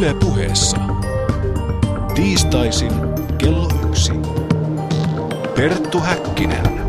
Yle 0.00 0.14
puheessa. 0.14 0.76
Tiistaisin 2.14 2.92
kello 3.38 3.68
yksi. 3.88 4.12
Perttu 5.56 6.00
Häkkinen. 6.00 6.80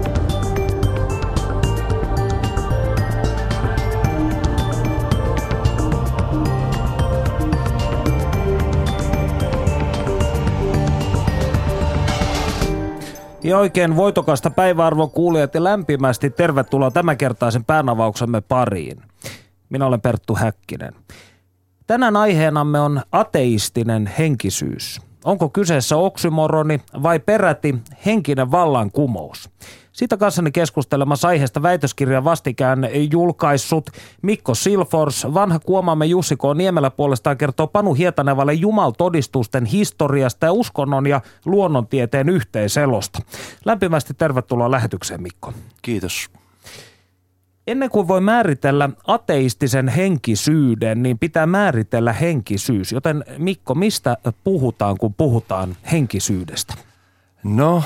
Ja 13.43 13.57
oikein 13.57 13.96
voitokasta 13.96 14.50
päiväarvon 14.50 15.12
kuulijat 15.12 15.54
ja 15.54 15.64
lämpimästi 15.64 16.30
tervetuloa 16.30 16.91
tämänkertaisen 16.91 17.65
päänavauksemme 17.65 18.42
pariin. 18.42 19.01
Minä 19.70 19.86
olen 19.86 20.01
Perttu 20.01 20.36
Häkkinen. 20.36 20.93
Tänään 21.91 22.18
aiheenamme 22.18 22.79
on 22.79 23.01
ateistinen 23.11 24.07
henkisyys. 24.18 25.01
Onko 25.25 25.50
kyseessä 25.50 25.97
oksymoroni 25.97 26.81
vai 27.04 27.19
peräti 27.19 27.75
henkinen 28.05 28.51
vallankumous? 28.51 29.50
Siitä 29.91 30.17
kanssani 30.17 30.51
keskustelemassa 30.51 31.27
aiheesta 31.27 31.61
väitöskirjan 31.61 32.23
vastikään 32.23 32.89
julkaissut 33.11 33.89
Mikko 34.22 34.55
Silfors, 34.55 35.27
vanha 35.33 35.59
kuomamme 35.59 36.05
Jussi 36.05 36.36
K. 36.36 36.41
Niemelä 36.55 36.91
puolestaan 36.91 37.38
kertoo 37.38 37.67
Panu 37.67 37.94
Hietanevalle 37.94 38.53
jumaltodistusten 38.53 39.66
historiasta 39.66 40.45
ja 40.45 40.53
uskonnon 40.53 41.08
ja 41.08 41.22
luonnontieteen 41.45 42.30
yhteiselosta. 42.30 43.19
Lämpimästi 43.66 44.14
tervetuloa 44.14 44.72
lähetykseen 44.72 45.22
Mikko. 45.22 45.53
Kiitos. 45.81 46.30
Ennen 47.67 47.89
kuin 47.89 48.08
voi 48.08 48.22
määritellä 48.22 48.89
ateistisen 49.08 49.88
henkisyyden, 49.88 51.04
niin 51.04 51.20
pitää 51.20 51.45
määritellä 51.45 52.14
henkisyys. 52.14 52.92
Joten 52.92 53.23
Mikko, 53.38 53.76
mistä 53.76 54.17
puhutaan, 54.44 54.98
kun 54.98 55.14
puhutaan 55.14 55.76
henkisyydestä? 55.92 56.73
No, 57.44 57.84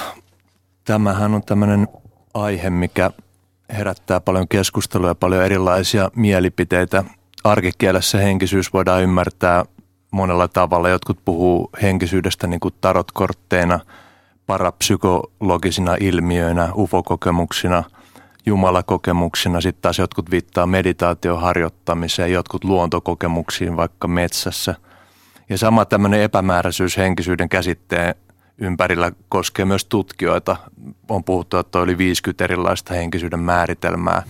tämähän 0.85 1.33
on 1.33 1.43
tämmöinen 1.43 1.87
aihe, 2.33 2.69
mikä 2.69 3.11
herättää 3.77 4.19
paljon 4.19 4.47
keskustelua 4.47 5.07
ja 5.07 5.15
paljon 5.15 5.43
erilaisia 5.43 6.11
mielipiteitä. 6.15 7.03
Arkikielessä 7.43 8.17
henkisyys 8.17 8.73
voidaan 8.73 9.03
ymmärtää 9.03 9.65
monella 10.11 10.47
tavalla. 10.47 10.89
Jotkut 10.89 11.19
puhuu 11.25 11.69
henkisyydestä 11.81 12.47
niin 12.47 12.59
kuin 12.59 12.73
tarotkortteina, 12.81 13.79
parapsykologisina 14.45 15.95
ilmiöinä, 15.99 16.69
ufokokemuksina, 16.77 17.83
jumalakokemuksina. 18.45 19.61
Sitten 19.61 19.81
taas 19.81 19.99
jotkut 19.99 20.31
viittaa 20.31 20.67
meditaation 20.67 21.41
harjoittamiseen, 21.41 22.31
jotkut 22.31 22.63
luontokokemuksiin 22.63 23.77
vaikka 23.77 24.07
metsässä. 24.07 24.75
Ja 25.49 25.57
sama 25.57 25.85
tämmöinen 25.85 26.21
epämääräisyys 26.21 26.97
henkisyyden 26.97 27.49
käsitteen 27.49 28.15
ympärillä 28.57 29.11
koskee 29.29 29.65
myös 29.65 29.85
tutkijoita. 29.85 30.55
On 31.09 31.23
puhuttu, 31.23 31.57
että 31.57 31.79
oli 31.79 31.97
50 31.97 32.43
erilaista 32.43 32.93
henkisyyden 32.93 33.39
määritelmää, 33.39 34.23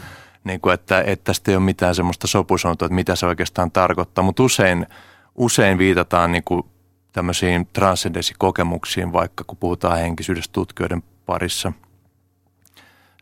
niin 0.44 0.61
kuin 0.61 0.73
että, 0.73 1.02
että 1.02 1.23
tästä 1.23 1.52
ei 1.52 1.57
ole 1.57 1.66
mitään 1.66 1.95
semmoista 1.95 2.27
sopusuuntaa, 2.27 2.85
että 2.85 2.95
mitä 2.95 3.16
se 3.16 3.25
oikeastaan 3.25 3.72
tarkoittaa, 3.72 4.23
mutta 4.23 4.44
usein, 4.44 4.88
usein 5.35 5.77
viitataan 5.77 6.31
niin 6.31 6.44
kuin 6.44 6.63
tämmöisiin 7.11 7.67
transcendensikokemuksiin, 7.73 9.13
vaikka 9.13 9.44
kun 9.47 9.57
puhutaan 9.57 9.97
henkisyydestä 9.97 10.53
tutkijoiden 10.53 11.03
parissa. 11.25 11.73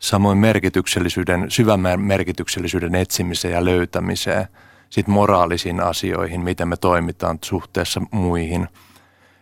Samoin 0.00 0.38
merkityksellisyyden, 0.38 1.50
syvän 1.50 1.80
merkityksellisyyden 1.96 2.94
etsimiseen 2.94 3.54
ja 3.54 3.64
löytämiseen, 3.64 4.48
sitten 4.90 5.14
moraalisiin 5.14 5.80
asioihin, 5.80 6.40
miten 6.40 6.68
me 6.68 6.76
toimitaan 6.76 7.38
suhteessa 7.42 8.00
muihin– 8.10 8.68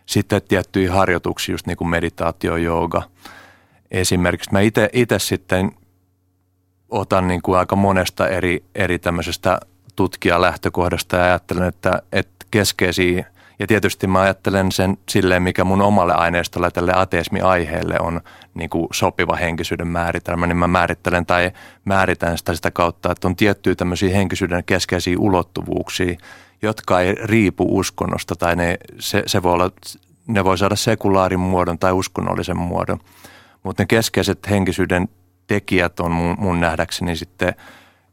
sitten 0.05 0.41
tiettyihin 0.47 0.91
harjoituksiin, 0.91 1.53
just 1.53 1.67
niin 1.67 1.77
kuin 1.77 1.87
meditaatio, 1.87 2.57
jooga. 2.57 3.03
Esimerkiksi 3.91 4.51
mä 4.51 4.59
itse 4.93 5.19
sitten 5.19 5.71
otan 6.89 7.27
niin 7.27 7.41
kuin 7.41 7.57
aika 7.57 7.75
monesta 7.75 8.27
eri, 8.27 8.63
eri 8.75 8.99
tämmöisestä 8.99 9.59
tutkijalähtökohdasta 9.95 11.17
ja 11.17 11.23
ajattelen, 11.23 11.67
että, 11.67 12.01
että 12.11 12.45
keskeisiä, 12.51 13.25
ja 13.63 13.67
tietysti 13.67 14.07
mä 14.07 14.21
ajattelen 14.21 14.71
sen 14.71 14.97
silleen, 15.09 15.43
mikä 15.43 15.63
mun 15.63 15.81
omalle 15.81 16.13
aineistolle 16.13 16.71
tälle 16.71 16.91
ateismi-aiheelle 16.95 17.95
on 17.99 18.21
niin 18.53 18.69
kuin 18.69 18.87
sopiva 18.93 19.35
henkisyyden 19.35 19.87
määritelmä, 19.87 20.47
niin 20.47 20.57
mä 20.57 20.67
määrittelen 20.67 21.25
tai 21.25 21.51
määritän 21.85 22.37
sitä 22.37 22.55
sitä 22.55 22.71
kautta, 22.71 23.11
että 23.11 23.27
on 23.27 23.35
tiettyjä 23.35 23.75
tämmöisiä 23.75 24.15
henkisyyden 24.15 24.63
keskeisiä 24.63 25.15
ulottuvuuksia, 25.19 26.15
jotka 26.61 27.01
ei 27.01 27.15
riipu 27.23 27.77
uskonnosta 27.77 28.35
tai 28.35 28.55
ne, 28.55 28.77
se, 28.99 29.23
se 29.25 29.43
voi 29.43 29.53
olla, 29.53 29.71
ne 30.27 30.43
voi 30.43 30.57
saada 30.57 30.75
sekulaarin 30.75 31.39
muodon 31.39 31.79
tai 31.79 31.91
uskonnollisen 31.91 32.57
muodon. 32.57 32.99
Mutta 33.63 33.83
ne 33.83 33.87
keskeiset 33.87 34.49
henkisyyden 34.49 35.09
tekijät 35.47 35.99
on 35.99 36.11
mun, 36.11 36.35
mun 36.39 36.59
nähdäkseni 36.59 37.15
sitten 37.15 37.55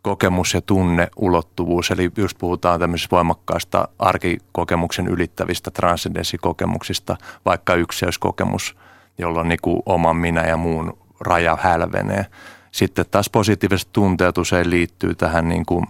kokemus- 0.03 0.55
ja 0.55 0.61
tunneulottuvuus. 0.61 1.91
Eli 1.91 2.11
just 2.17 2.39
puhutaan 2.39 2.81
tämmöisistä 2.81 3.17
voimakkaista 3.17 3.89
arkikokemuksen 3.99 5.07
ylittävistä 5.07 5.71
transcendensikokemuksista, 5.71 7.17
vaikka 7.45 7.75
ykseyskokemus, 7.75 8.77
jolloin 9.19 9.49
niin 9.49 9.61
kuin 9.63 9.83
oman 9.87 10.17
minä 10.17 10.47
ja 10.47 10.57
muun 10.57 10.99
raja 11.21 11.59
hälvenee. 11.63 12.27
Sitten 12.73 13.05
taas 13.11 13.31
positiiviset 13.31 13.89
tunteet 13.93 14.39
usein 14.39 14.71
liittyy 14.71 15.15
tähän 15.15 15.49
niin 15.49 15.67
kuin 15.67 15.87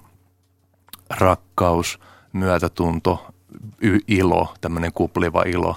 rakkaus– 1.10 1.98
myötätunto, 2.32 3.26
ilo, 4.08 4.54
tämmöinen 4.60 4.92
kupliva 4.92 5.42
ilo. 5.42 5.76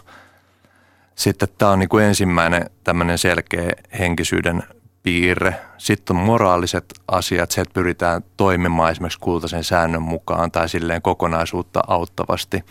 Sitten 1.16 1.48
tämä 1.58 1.72
on 1.72 1.80
niin 1.80 1.90
kuin 1.90 2.06
ensimmäinen 2.06 2.70
tämmöinen 2.84 3.18
selkeä 3.18 3.72
henkisyyden 4.00 4.64
piirre. 5.04 5.56
Sitten 5.78 6.16
on 6.16 6.24
moraaliset 6.24 6.94
asiat, 7.08 7.52
se, 7.52 7.62
että 7.62 7.74
pyritään 7.74 8.22
toimimaan 8.38 8.92
esimerkiksi 8.92 9.20
kultaisen 9.20 9.64
säännön 9.64 10.02
mukaan 10.02 10.52
tai 10.52 10.70
silleen 10.70 11.02
kokonaisuutta 11.02 11.84
auttavasti. 11.88 12.64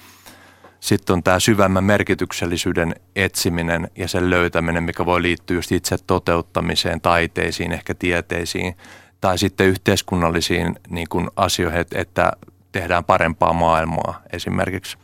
Sitten 0.81 1.15
on 1.15 1.23
tämä 1.23 1.39
syvemmän 1.39 1.85
merkityksellisyyden 1.85 2.95
etsiminen 3.17 3.91
ja 3.97 4.09
sen 4.09 4.31
löytäminen, 4.31 4.83
mikä 4.83 5.07
voi 5.07 5.23
liittyä 5.23 5.57
just 5.57 5.73
itse 5.73 5.97
toteuttamiseen, 6.07 7.01
taiteisiin, 7.01 7.73
ehkä 7.73 7.95
tieteisiin 7.95 8.77
tai 9.21 9.39
sitten 9.39 9.67
yhteiskunnallisiin 9.67 10.75
niin 10.89 11.09
kuin 11.09 11.31
asioihin, 11.37 11.85
että 11.95 12.33
tehdään 12.73 13.05
parempaa 13.05 13.53
maailmaa 13.53 14.23
esimerkiksi. 14.33 14.99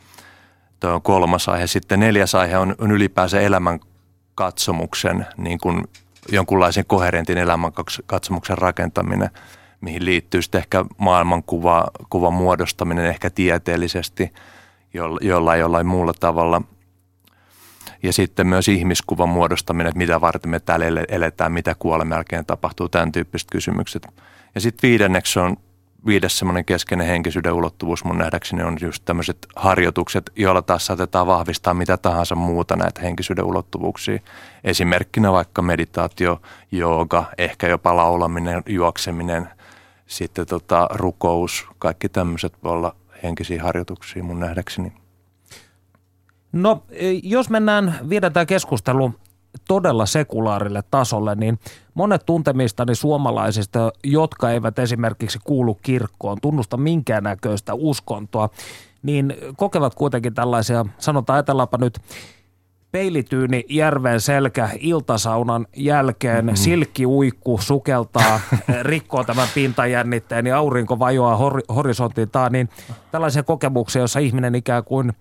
Tuo 0.80 0.90
on 0.90 1.02
kolmas 1.02 1.48
aihe. 1.48 1.66
Sitten 1.66 2.00
neljäs 2.00 2.34
aihe 2.34 2.58
on, 2.58 2.74
on 2.78 2.90
ylipäänsä 2.90 3.40
elämän 3.40 3.80
katsomuksen, 4.34 5.26
niin 5.36 5.58
kuin 5.58 5.84
jonkunlaisen 6.32 6.84
koherentin 6.86 7.38
elämän 7.38 7.72
katsomuksen 8.06 8.58
rakentaminen, 8.58 9.30
mihin 9.80 10.04
liittyy 10.04 10.42
sitten 10.42 10.58
ehkä 10.58 10.84
maailmankuva 10.98 11.86
kuvan 12.10 12.32
muodostaminen 12.32 13.06
ehkä 13.06 13.30
tieteellisesti 13.30 14.32
jollain, 15.22 15.60
jollain 15.60 15.86
muulla 15.86 16.12
tavalla. 16.20 16.62
Ja 18.02 18.12
sitten 18.12 18.46
myös 18.46 18.68
ihmiskuvan 18.68 19.28
muodostaminen, 19.28 19.88
että 19.88 19.98
mitä 19.98 20.20
varten 20.20 20.50
me 20.50 20.60
täällä 20.60 21.04
eletään, 21.08 21.52
mitä 21.52 21.74
kuolemme 21.78 22.14
jälkeen 22.14 22.46
tapahtuu, 22.46 22.88
tämän 22.88 23.12
tyyppiset 23.12 23.48
kysymykset. 23.50 24.06
Ja 24.54 24.60
sitten 24.60 24.88
viidenneksi 24.88 25.38
on 25.38 25.56
viides 26.06 26.38
semmoinen 26.38 26.64
keskeinen 26.64 27.06
henkisyyden 27.06 27.52
ulottuvuus 27.52 28.04
mun 28.04 28.18
nähdäkseni 28.18 28.62
on 28.62 28.76
just 28.80 29.04
tämmöiset 29.04 29.46
harjoitukset, 29.56 30.30
joilla 30.36 30.62
taas 30.62 30.86
saatetaan 30.86 31.26
vahvistaa 31.26 31.74
mitä 31.74 31.96
tahansa 31.96 32.34
muuta 32.34 32.76
näitä 32.76 33.00
henkisyyden 33.00 33.44
ulottuvuuksia. 33.44 34.18
Esimerkkinä 34.64 35.32
vaikka 35.32 35.62
meditaatio, 35.62 36.40
jooga, 36.72 37.24
ehkä 37.38 37.68
jopa 37.68 37.96
laulaminen, 37.96 38.62
juokseminen, 38.66 39.48
sitten 40.06 40.46
tota, 40.46 40.88
rukous, 40.90 41.66
kaikki 41.78 42.08
tämmöiset 42.08 42.52
voi 42.64 42.72
olla 42.72 42.96
henkisiä 43.22 43.62
harjoituksia 43.62 44.24
mun 44.24 44.40
nähdäkseni. 44.40 44.92
No, 46.52 46.82
jos 47.22 47.50
mennään, 47.50 47.98
viedään 48.08 48.32
tämä 48.32 48.46
keskustelu 48.46 49.14
todella 49.68 50.06
sekulaarille 50.06 50.82
tasolle, 50.90 51.34
niin 51.34 51.58
monet 51.94 52.26
tuntemistani 52.26 52.94
suomalaisista, 52.94 53.92
jotka 54.04 54.50
eivät 54.50 54.78
esimerkiksi 54.78 55.38
kuulu 55.44 55.74
kirkkoon, 55.74 56.38
tunnusta 56.42 56.76
minkäännäköistä 56.76 57.74
uskontoa, 57.74 58.48
niin 59.02 59.34
kokevat 59.56 59.94
kuitenkin 59.94 60.34
tällaisia, 60.34 60.86
sanotaan 60.98 61.34
ajatellaanpa 61.34 61.78
nyt, 61.78 61.98
peilityyni 62.92 63.64
järven 63.68 64.20
selkä 64.20 64.68
iltasaunan 64.80 65.66
jälkeen, 65.76 66.44
mm-hmm. 66.44 66.56
silkki 66.56 67.06
uikku 67.06 67.58
sukeltaa, 67.62 68.40
rikkoo 68.82 69.24
tämän 69.24 69.48
pintajännitteen 69.54 70.46
ja 70.46 70.58
aurinko 70.58 70.98
vajoaa 70.98 71.36
hor- 71.36 71.74
horisontiltaan, 71.74 72.52
niin 72.52 72.68
tällaisia 73.10 73.42
kokemuksia, 73.42 74.02
joissa 74.02 74.18
ihminen 74.18 74.54
ikään 74.54 74.84
kuin– 74.84 75.12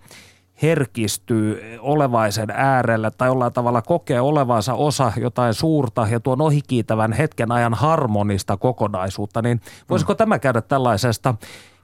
herkistyy 0.62 1.78
olevaisen 1.80 2.50
äärelle 2.50 3.10
tai 3.10 3.28
jollain 3.28 3.52
tavalla 3.52 3.82
kokee 3.82 4.20
olevansa 4.20 4.74
osa 4.74 5.12
jotain 5.16 5.54
suurta 5.54 6.06
ja 6.10 6.20
tuon 6.20 6.40
ohikiitävän 6.40 7.12
hetken 7.12 7.52
ajan 7.52 7.74
harmonista 7.74 8.56
kokonaisuutta, 8.56 9.42
niin 9.42 9.60
voisiko 9.90 10.12
mm. 10.12 10.16
tämä 10.16 10.38
käydä 10.38 10.60
tällaisesta 10.60 11.34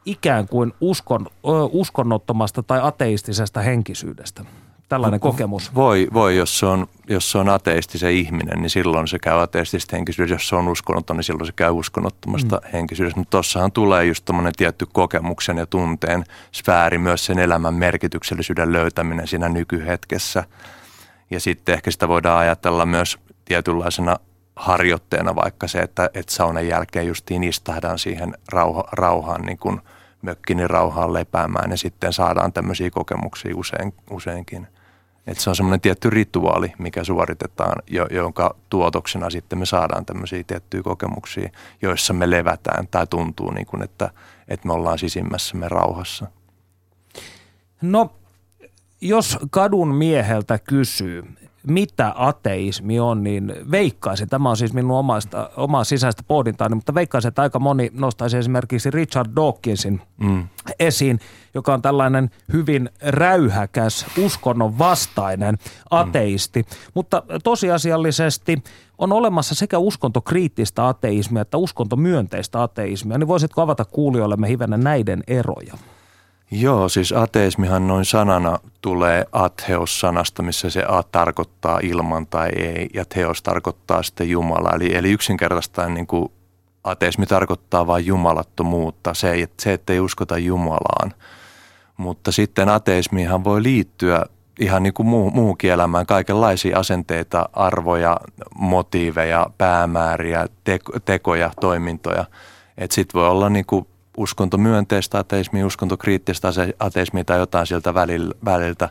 ikään 0.04 0.48
kuin 0.48 0.72
uskon, 0.80 1.26
uskonnottomasta 1.72 2.62
tai 2.62 2.80
ateistisesta 2.82 3.60
henkisyydestä? 3.60 4.44
Tällainen 4.88 5.20
kokemus. 5.20 5.74
Voi, 5.74 6.08
voi 6.12 6.36
jos, 6.36 6.58
se 6.58 6.66
on, 6.66 6.86
jos 7.08 7.30
se 7.30 7.38
on 7.38 7.48
ateistisen 7.48 8.12
ihminen, 8.12 8.62
niin 8.62 8.70
silloin 8.70 9.08
se 9.08 9.18
käy 9.18 9.42
ateistisesta 9.42 9.96
henkisyydestä. 9.96 10.34
Jos 10.34 10.48
se 10.48 10.56
on 10.56 10.68
uskonnoton, 10.68 11.16
niin 11.16 11.24
silloin 11.24 11.46
se 11.46 11.52
käy 11.52 11.70
uskonnottomasta 11.70 12.56
mm. 12.56 12.70
henkisyydestä. 12.72 13.20
Mutta 13.20 13.30
tossahan 13.30 13.72
tulee 13.72 14.04
just 14.04 14.24
tämmöinen 14.24 14.52
tietty 14.56 14.86
kokemuksen 14.92 15.58
ja 15.58 15.66
tunteen 15.66 16.24
sfääri, 16.52 16.98
myös 16.98 17.26
sen 17.26 17.38
elämän 17.38 17.74
merkityksellisyyden 17.74 18.72
löytäminen 18.72 19.26
siinä 19.26 19.48
nykyhetkessä. 19.48 20.44
Ja 21.30 21.40
sitten 21.40 21.72
ehkä 21.72 21.90
sitä 21.90 22.08
voidaan 22.08 22.38
ajatella 22.38 22.86
myös 22.86 23.18
tietynlaisena 23.44 24.16
harjoitteena 24.56 25.34
vaikka 25.34 25.68
se, 25.68 25.78
että, 25.78 26.10
että 26.14 26.32
saunan 26.32 26.68
jälkeen 26.68 27.06
justiin 27.06 27.44
istahdan 27.44 27.98
siihen 27.98 28.34
rauha, 28.52 28.84
rauhaan, 28.92 29.42
niin 29.42 29.58
kuin 29.58 29.80
mökkini 30.24 30.68
rauhaan 30.68 31.12
lepäämään 31.12 31.70
ja 31.70 31.76
sitten 31.76 32.12
saadaan 32.12 32.52
tämmöisiä 32.52 32.90
kokemuksia 32.90 33.56
usein, 33.56 33.94
useinkin. 34.10 34.66
Että 35.26 35.42
se 35.42 35.50
on 35.50 35.56
semmoinen 35.56 35.80
tietty 35.80 36.10
rituaali, 36.10 36.72
mikä 36.78 37.04
suoritetaan, 37.04 37.82
jo, 37.90 38.06
jonka 38.10 38.56
tuotoksena 38.70 39.30
sitten 39.30 39.58
me 39.58 39.66
saadaan 39.66 40.06
tämmöisiä 40.06 40.44
tiettyjä 40.46 40.82
kokemuksia, 40.82 41.50
joissa 41.82 42.14
me 42.14 42.30
levätään 42.30 42.88
tai 42.88 43.06
tuntuu 43.06 43.50
niin 43.50 43.66
kuin, 43.66 43.82
että, 43.82 44.10
että 44.48 44.66
me 44.66 44.72
ollaan 44.72 44.98
sisimmässämme 44.98 45.68
rauhassa. 45.68 46.26
No, 47.82 48.12
jos 49.00 49.38
kadun 49.50 49.94
mieheltä 49.94 50.58
kysyy, 50.58 51.24
mitä 51.66 52.12
ateismi 52.16 53.00
on, 53.00 53.24
niin 53.24 53.54
veikkaisin, 53.70 54.28
tämä 54.28 54.50
on 54.50 54.56
siis 54.56 54.72
minun 54.72 54.98
omasta, 54.98 55.50
omaa 55.56 55.84
sisäistä 55.84 56.22
pohdintaani, 56.28 56.74
mutta 56.74 56.94
veikkaisin, 56.94 57.28
että 57.28 57.42
aika 57.42 57.58
moni 57.58 57.90
nostaisi 57.94 58.36
esimerkiksi 58.36 58.90
Richard 58.90 59.30
Dawkinsin 59.36 60.00
mm. 60.16 60.48
esiin, 60.78 61.20
joka 61.54 61.74
on 61.74 61.82
tällainen 61.82 62.30
hyvin 62.52 62.90
räyhäkäs, 63.02 64.06
uskonnon 64.24 64.78
vastainen 64.78 65.58
ateisti. 65.90 66.62
Mm. 66.62 66.68
Mutta 66.94 67.22
tosiasiallisesti 67.44 68.62
on 68.98 69.12
olemassa 69.12 69.54
sekä 69.54 69.78
uskontokriittistä 69.78 70.88
ateismia 70.88 71.42
että 71.42 71.56
uskontomyönteistä 71.56 72.62
ateismia, 72.62 73.18
niin 73.18 73.28
voisitko 73.28 73.62
avata 73.62 73.84
kuulijoillemme 73.84 74.48
hivenen 74.48 74.80
näiden 74.80 75.22
eroja? 75.26 75.74
Joo, 76.56 76.88
siis 76.88 77.12
ateismihan 77.12 77.88
noin 77.88 78.04
sanana 78.04 78.58
tulee 78.80 79.24
atheos-sanasta, 79.32 80.42
missä 80.42 80.70
se 80.70 80.84
a 80.88 81.02
tarkoittaa 81.02 81.80
ilman 81.82 82.26
tai 82.26 82.48
ei, 82.56 82.88
ja 82.94 83.04
teos 83.04 83.42
tarkoittaa 83.42 84.02
sitten 84.02 84.30
Jumala. 84.30 84.70
Eli, 84.74 84.94
eli 84.94 85.10
yksinkertaistaan 85.10 85.94
niin 85.94 86.06
kuin 86.06 86.32
ateismi 86.84 87.26
tarkoittaa 87.26 87.86
vain 87.86 88.06
jumalattomuutta, 88.06 89.14
se, 89.14 89.48
se, 89.60 89.72
että 89.72 89.92
ei 89.92 90.00
uskota 90.00 90.38
Jumalaan. 90.38 91.12
Mutta 91.96 92.32
sitten 92.32 92.68
ateismihan 92.68 93.44
voi 93.44 93.62
liittyä 93.62 94.26
ihan 94.60 94.82
niin 94.82 94.94
kuin 94.94 95.06
muu, 95.06 95.30
muukin 95.30 95.70
elämään 95.70 96.06
kaikenlaisia 96.06 96.78
asenteita, 96.78 97.48
arvoja, 97.52 98.16
motiiveja, 98.58 99.46
päämääriä, 99.58 100.46
teko, 100.64 100.92
tekoja, 101.04 101.50
toimintoja. 101.60 102.24
Että 102.78 102.94
sitten 102.94 103.20
voi 103.20 103.28
olla 103.28 103.50
niin 103.50 103.66
kuin 103.66 103.86
uskontomyönteistä 104.16 105.18
ateismia, 105.18 105.66
uskontokriittistä 105.66 106.48
ateismia 106.78 107.24
tai 107.24 107.38
jotain 107.38 107.66
sieltä 107.66 107.94
väliltä. 108.44 108.88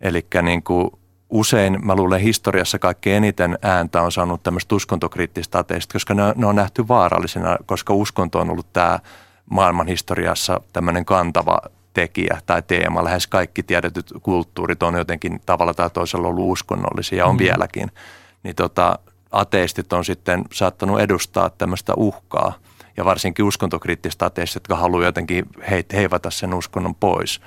Eli 0.00 0.26
niin 0.42 0.62
kuin 0.62 0.90
usein 1.30 1.86
mä 1.86 1.94
luulen 1.94 2.20
historiassa 2.20 2.78
kaikkein 2.78 3.16
eniten 3.16 3.58
ääntä 3.62 4.02
on 4.02 4.12
saanut 4.12 4.42
tämmöistä 4.42 4.74
uskontokriittistä 4.74 5.58
ateista, 5.58 5.92
koska 5.92 6.14
ne, 6.14 6.22
ne 6.36 6.46
on 6.46 6.56
nähty 6.56 6.88
vaarallisena, 6.88 7.56
koska 7.66 7.94
uskonto 7.94 8.38
on 8.38 8.50
ollut 8.50 8.72
tämä 8.72 8.98
maailman 9.50 9.86
historiassa 9.86 10.60
tämmöinen 10.72 11.04
kantava 11.04 11.58
tekijä 11.94 12.40
tai 12.46 12.62
teema. 12.62 13.04
Lähes 13.04 13.26
kaikki 13.26 13.62
tiedetyt 13.62 14.12
kulttuurit 14.22 14.82
on 14.82 14.94
jotenkin 14.94 15.40
tavalla 15.46 15.74
tai 15.74 15.90
toisella 15.90 16.28
ollut 16.28 16.52
uskonnollisia 16.52 17.26
on 17.26 17.34
mm. 17.34 17.38
vieläkin. 17.38 17.90
Niin 18.42 18.56
tota, 18.56 18.98
ateistit 19.32 19.92
on 19.92 20.04
sitten 20.04 20.44
saattanut 20.52 21.00
edustaa 21.00 21.50
tämmöistä 21.50 21.94
uhkaa– 21.96 22.52
ja 22.98 23.04
varsinkin 23.04 23.44
uskontokriittiset 23.44 24.22
ateistit, 24.22 24.54
jotka 24.54 24.76
haluaa 24.76 25.04
jotenkin 25.04 25.44
heivata 25.92 26.30
sen 26.30 26.54
uskonnon 26.54 26.94
pois. 26.94 27.40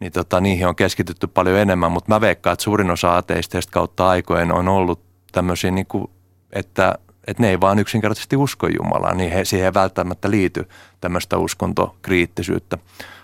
Niin 0.00 0.12
tota, 0.12 0.40
niihin 0.40 0.66
on 0.66 0.76
keskitytty 0.76 1.26
paljon 1.26 1.58
enemmän, 1.58 1.92
mutta 1.92 2.14
mä 2.14 2.20
veikkaan, 2.20 2.52
että 2.52 2.62
suurin 2.62 2.90
osa 2.90 3.16
ateisteista 3.16 3.72
kautta 3.72 4.08
aikojen 4.08 4.52
on 4.52 4.68
ollut 4.68 5.00
tämmöisiä, 5.32 5.70
niin 5.70 5.86
kuin, 5.86 6.10
että, 6.52 6.94
että 7.26 7.42
ne 7.42 7.50
ei 7.50 7.60
vaan 7.60 7.78
yksinkertaisesti 7.78 8.36
usko 8.36 8.66
Jumalaa, 8.66 9.14
niin 9.14 9.32
he, 9.32 9.44
siihen 9.44 9.66
ei 9.66 9.74
välttämättä 9.74 10.30
liity 10.30 10.68
tämmöistä 11.00 11.38
uskontokriittisyyttä. 11.38 12.78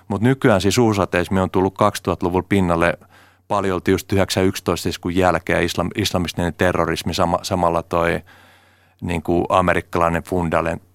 Mutta 0.08 0.28
nykyään 0.28 0.60
siis 0.60 0.78
uusateismi 0.78 1.40
on 1.40 1.50
tullut 1.50 1.74
2000-luvulla 1.74 2.46
pinnalle 2.48 2.98
paljolti 3.48 3.90
just 3.90 4.12
911 4.12 4.88
iskun 4.88 5.16
jälkeen 5.16 5.62
islam, 5.62 5.90
islamistinen 5.94 6.54
terrorismi 6.54 7.14
sama, 7.14 7.38
samalla 7.42 7.82
toi– 7.82 8.20
niin 9.02 9.22
kuin 9.22 9.44
amerikkalainen 9.48 10.22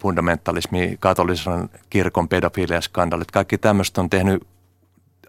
fundamentalismi, 0.01 0.97
katolisen 0.99 1.69
kirkon 1.89 2.27
pedofiliaskandaalit, 2.27 3.31
kaikki 3.31 3.57
tämmöistä 3.57 4.01
on 4.01 4.09
tehnyt 4.09 4.47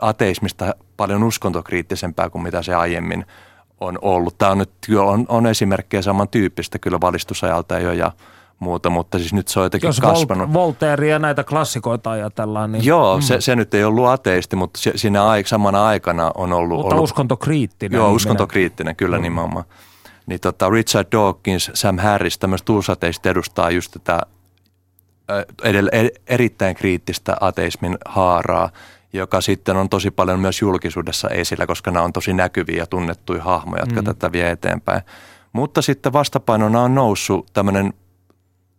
ateismista 0.01 0.75
paljon 0.97 1.23
uskontokriittisempää 1.23 2.31
kuin 2.31 2.43
mitä 2.43 2.63
se 2.63 2.75
aiemmin 2.75 3.25
on 3.81 3.99
ollut. 4.03 4.39
Tämä 4.39 4.51
on 4.51 4.59
nyt 4.59 4.71
on, 4.99 5.27
on 5.29 5.47
esimerkkejä 5.47 6.03
samantyyppistä 6.03 6.79
kyllä 6.79 7.01
valistusajalta 7.01 7.79
jo 7.79 7.93
ja 7.93 8.13
muuta, 8.59 8.91
mutta 8.91 9.19
siis 9.19 9.33
nyt 9.33 9.49
se 9.49 9.61
on 9.61 9.65
jotenkin 9.67 9.89
Jos 9.89 10.01
kasvanut. 10.01 10.53
Voltaire 10.53 11.09
ja 11.09 11.19
näitä 11.19 11.45
klassikoita 11.45 12.11
ajatellaan. 12.11 12.73
Niin, 12.73 12.85
Joo, 12.85 13.17
mm. 13.17 13.23
se, 13.23 13.41
se 13.41 13.57
nyt 13.57 13.75
ei 13.75 13.85
ollut 13.85 14.07
ateisti, 14.07 14.57
mutta 14.57 14.81
se, 14.81 14.93
siinä 14.97 15.23
samana 15.47 15.87
aikana 15.87 16.31
on 16.35 16.53
ollut... 16.53 16.79
Mutta 16.79 16.95
ollut, 16.95 17.05
uskontokriittinen. 17.05 17.97
Joo, 17.97 18.13
uskontokriittinen, 18.13 18.97
kyllä 18.97 19.17
mm. 19.17 19.23
nimenomaan 19.23 19.65
niin 20.29 20.41
tota 20.41 20.71
Richard 20.71 21.09
Dawkins, 21.13 21.71
Sam 21.75 21.99
Harris, 21.99 22.39
tämmöistä 22.39 22.73
uusateista 22.73 23.29
edustaa 23.29 23.71
just 23.71 23.93
tätä 23.93 24.21
edellä, 25.65 25.91
erittäin 26.27 26.77
kriittistä 26.77 27.37
ateismin 27.41 27.99
haaraa, 28.05 28.71
joka 29.13 29.41
sitten 29.41 29.77
on 29.77 29.89
tosi 29.89 30.11
paljon 30.11 30.41
myös 30.41 30.61
julkisuudessa 30.61 31.29
esillä, 31.29 31.67
koska 31.67 31.91
nämä 31.91 32.05
on 32.05 32.13
tosi 32.13 32.33
näkyviä 32.33 32.77
ja 32.77 32.87
tunnettuja 32.87 33.43
hahmoja, 33.43 33.83
jotka 33.83 34.03
mm. 34.03 34.05
tätä 34.05 34.33
vie 34.33 34.51
eteenpäin. 34.51 35.03
Mutta 35.53 35.83
sitten 35.83 36.13
vastapainona 36.13 36.83
on 36.83 36.95
noussut 36.95 37.47
tämmöinen 37.53 37.93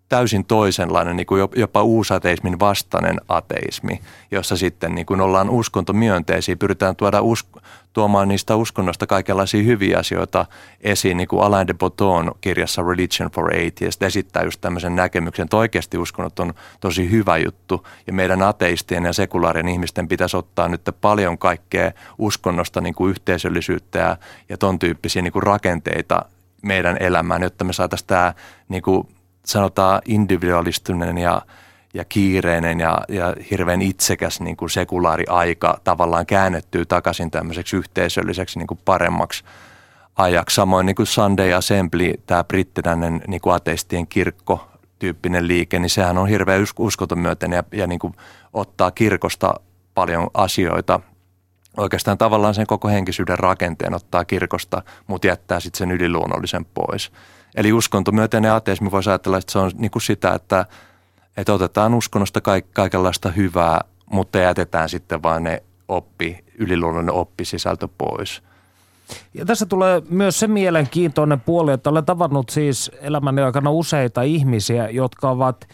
täysin 0.09 0.45
toisenlainen, 0.45 1.15
niin 1.15 1.27
kuin 1.27 1.49
jopa 1.55 1.83
uusateismin 1.83 2.59
vastainen 2.59 3.21
ateismi, 3.27 4.01
jossa 4.31 4.57
sitten 4.57 4.95
niin 4.95 5.05
kuin 5.05 5.21
ollaan 5.21 5.49
uskontomyönteisiä, 5.49 6.55
pyritään 6.55 6.95
tuoda 6.95 7.19
usk- 7.19 7.58
tuomaan 7.93 8.27
niistä 8.27 8.55
uskonnosta 8.55 9.07
kaikenlaisia 9.07 9.63
hyviä 9.63 9.99
asioita 9.99 10.45
esiin, 10.81 11.17
niin 11.17 11.27
kuin 11.27 11.43
Alain 11.43 11.67
de 11.67 11.73
Botton 11.73 12.31
kirjassa 12.41 12.83
Religion 12.83 13.31
for 13.31 13.45
Atheist 13.45 14.03
esittää 14.03 14.43
just 14.43 14.61
tämmöisen 14.61 14.95
näkemyksen, 14.95 15.43
että 15.43 15.57
oikeasti 15.57 15.97
uskonnot 15.97 16.39
on 16.39 16.53
tosi 16.79 17.11
hyvä 17.11 17.37
juttu. 17.37 17.87
Ja 18.07 18.13
meidän 18.13 18.41
ateistien 18.41 19.05
ja 19.05 19.13
sekulaarien 19.13 19.67
ihmisten 19.67 20.07
pitäisi 20.07 20.37
ottaa 20.37 20.67
nyt 20.67 20.81
paljon 21.01 21.37
kaikkea 21.37 21.91
uskonnosta 22.17 22.81
niin 22.81 22.95
kuin 22.95 23.09
yhteisöllisyyttä 23.09 23.99
ja, 23.99 24.17
ja 24.49 24.57
ton 24.57 24.79
tyyppisiä 24.79 25.21
niin 25.21 25.33
kuin 25.33 25.43
rakenteita 25.43 26.25
meidän 26.61 26.97
elämään, 26.99 27.43
jotta 27.43 27.63
me 27.63 27.73
saataisiin 27.73 28.07
tämä 28.07 28.33
niin 28.69 28.81
kuin 28.81 29.07
sanotaan 29.45 30.01
individualistinen 30.05 31.17
ja, 31.17 31.41
ja 31.93 32.05
kiireinen 32.05 32.79
ja, 32.79 32.97
ja 33.09 33.35
hirveän 33.51 33.81
itsekäs 33.81 34.41
niin 34.41 34.57
kuin 34.57 34.69
sekulaari 34.69 35.23
aika 35.29 35.79
tavallaan 35.83 36.25
käännettyy 36.25 36.85
takaisin 36.85 37.31
tämmöiseksi 37.31 37.75
yhteisölliseksi 37.75 38.59
niin 38.59 38.67
kuin 38.67 38.79
paremmaksi 38.85 39.43
ajaksi. 40.15 40.55
Samoin 40.55 40.85
niin 40.85 40.95
kuin 40.95 41.07
Sunday 41.07 41.53
Assembly, 41.53 42.13
tämä 42.25 42.43
brittiläinen 42.43 43.21
niin 43.27 43.41
kuin 43.41 43.55
ateistien 43.55 44.07
kirkko, 44.07 44.69
tyyppinen 44.99 45.47
liike, 45.47 45.79
niin 45.79 45.89
sehän 45.89 46.17
on 46.17 46.27
hirveän 46.27 46.65
uskoton 46.79 47.19
myöten 47.19 47.51
ja, 47.51 47.63
ja 47.71 47.87
niin 47.87 47.99
kuin 47.99 48.13
ottaa 48.53 48.91
kirkosta 48.91 49.53
paljon 49.93 50.27
asioita. 50.33 50.99
Oikeastaan 51.77 52.17
tavallaan 52.17 52.53
sen 52.53 52.67
koko 52.67 52.87
henkisyyden 52.87 53.39
rakenteen 53.39 53.93
ottaa 53.93 54.25
kirkosta, 54.25 54.81
mutta 55.07 55.27
jättää 55.27 55.59
sitten 55.59 55.77
sen 55.77 55.91
yliluonnollisen 55.91 56.65
pois. 56.65 57.11
Eli 57.55 57.73
uskontomyönteinen 57.73 58.51
ateismi 58.51 58.91
voisi 58.91 59.09
ajatella, 59.09 59.37
että 59.37 59.51
se 59.51 59.59
on 59.59 59.71
niin 59.77 59.91
kuin 59.91 60.01
sitä, 60.01 60.33
että, 60.33 60.65
että 61.39 61.53
otetaan 61.53 61.93
uskonnosta 61.93 62.41
kaik, 62.41 62.65
kaikenlaista 62.73 63.29
hyvää, 63.29 63.81
mutta 64.05 64.37
jätetään 64.37 64.89
sitten 64.89 65.23
vain 65.23 65.43
ne 65.43 65.63
oppi, 65.87 66.37
yliluonnollinen 66.57 67.15
oppisisältö 67.15 67.87
pois. 67.97 68.43
Ja 69.33 69.45
tässä 69.45 69.65
tulee 69.65 70.01
myös 70.09 70.39
se 70.39 70.47
mielenkiintoinen 70.47 71.39
puoli, 71.39 71.71
että 71.71 71.89
olen 71.89 72.05
tavannut 72.05 72.49
siis 72.49 72.91
elämäni 73.01 73.41
aikana 73.41 73.71
useita 73.71 74.21
ihmisiä, 74.21 74.89
jotka 74.89 75.29
ovat– 75.29 75.67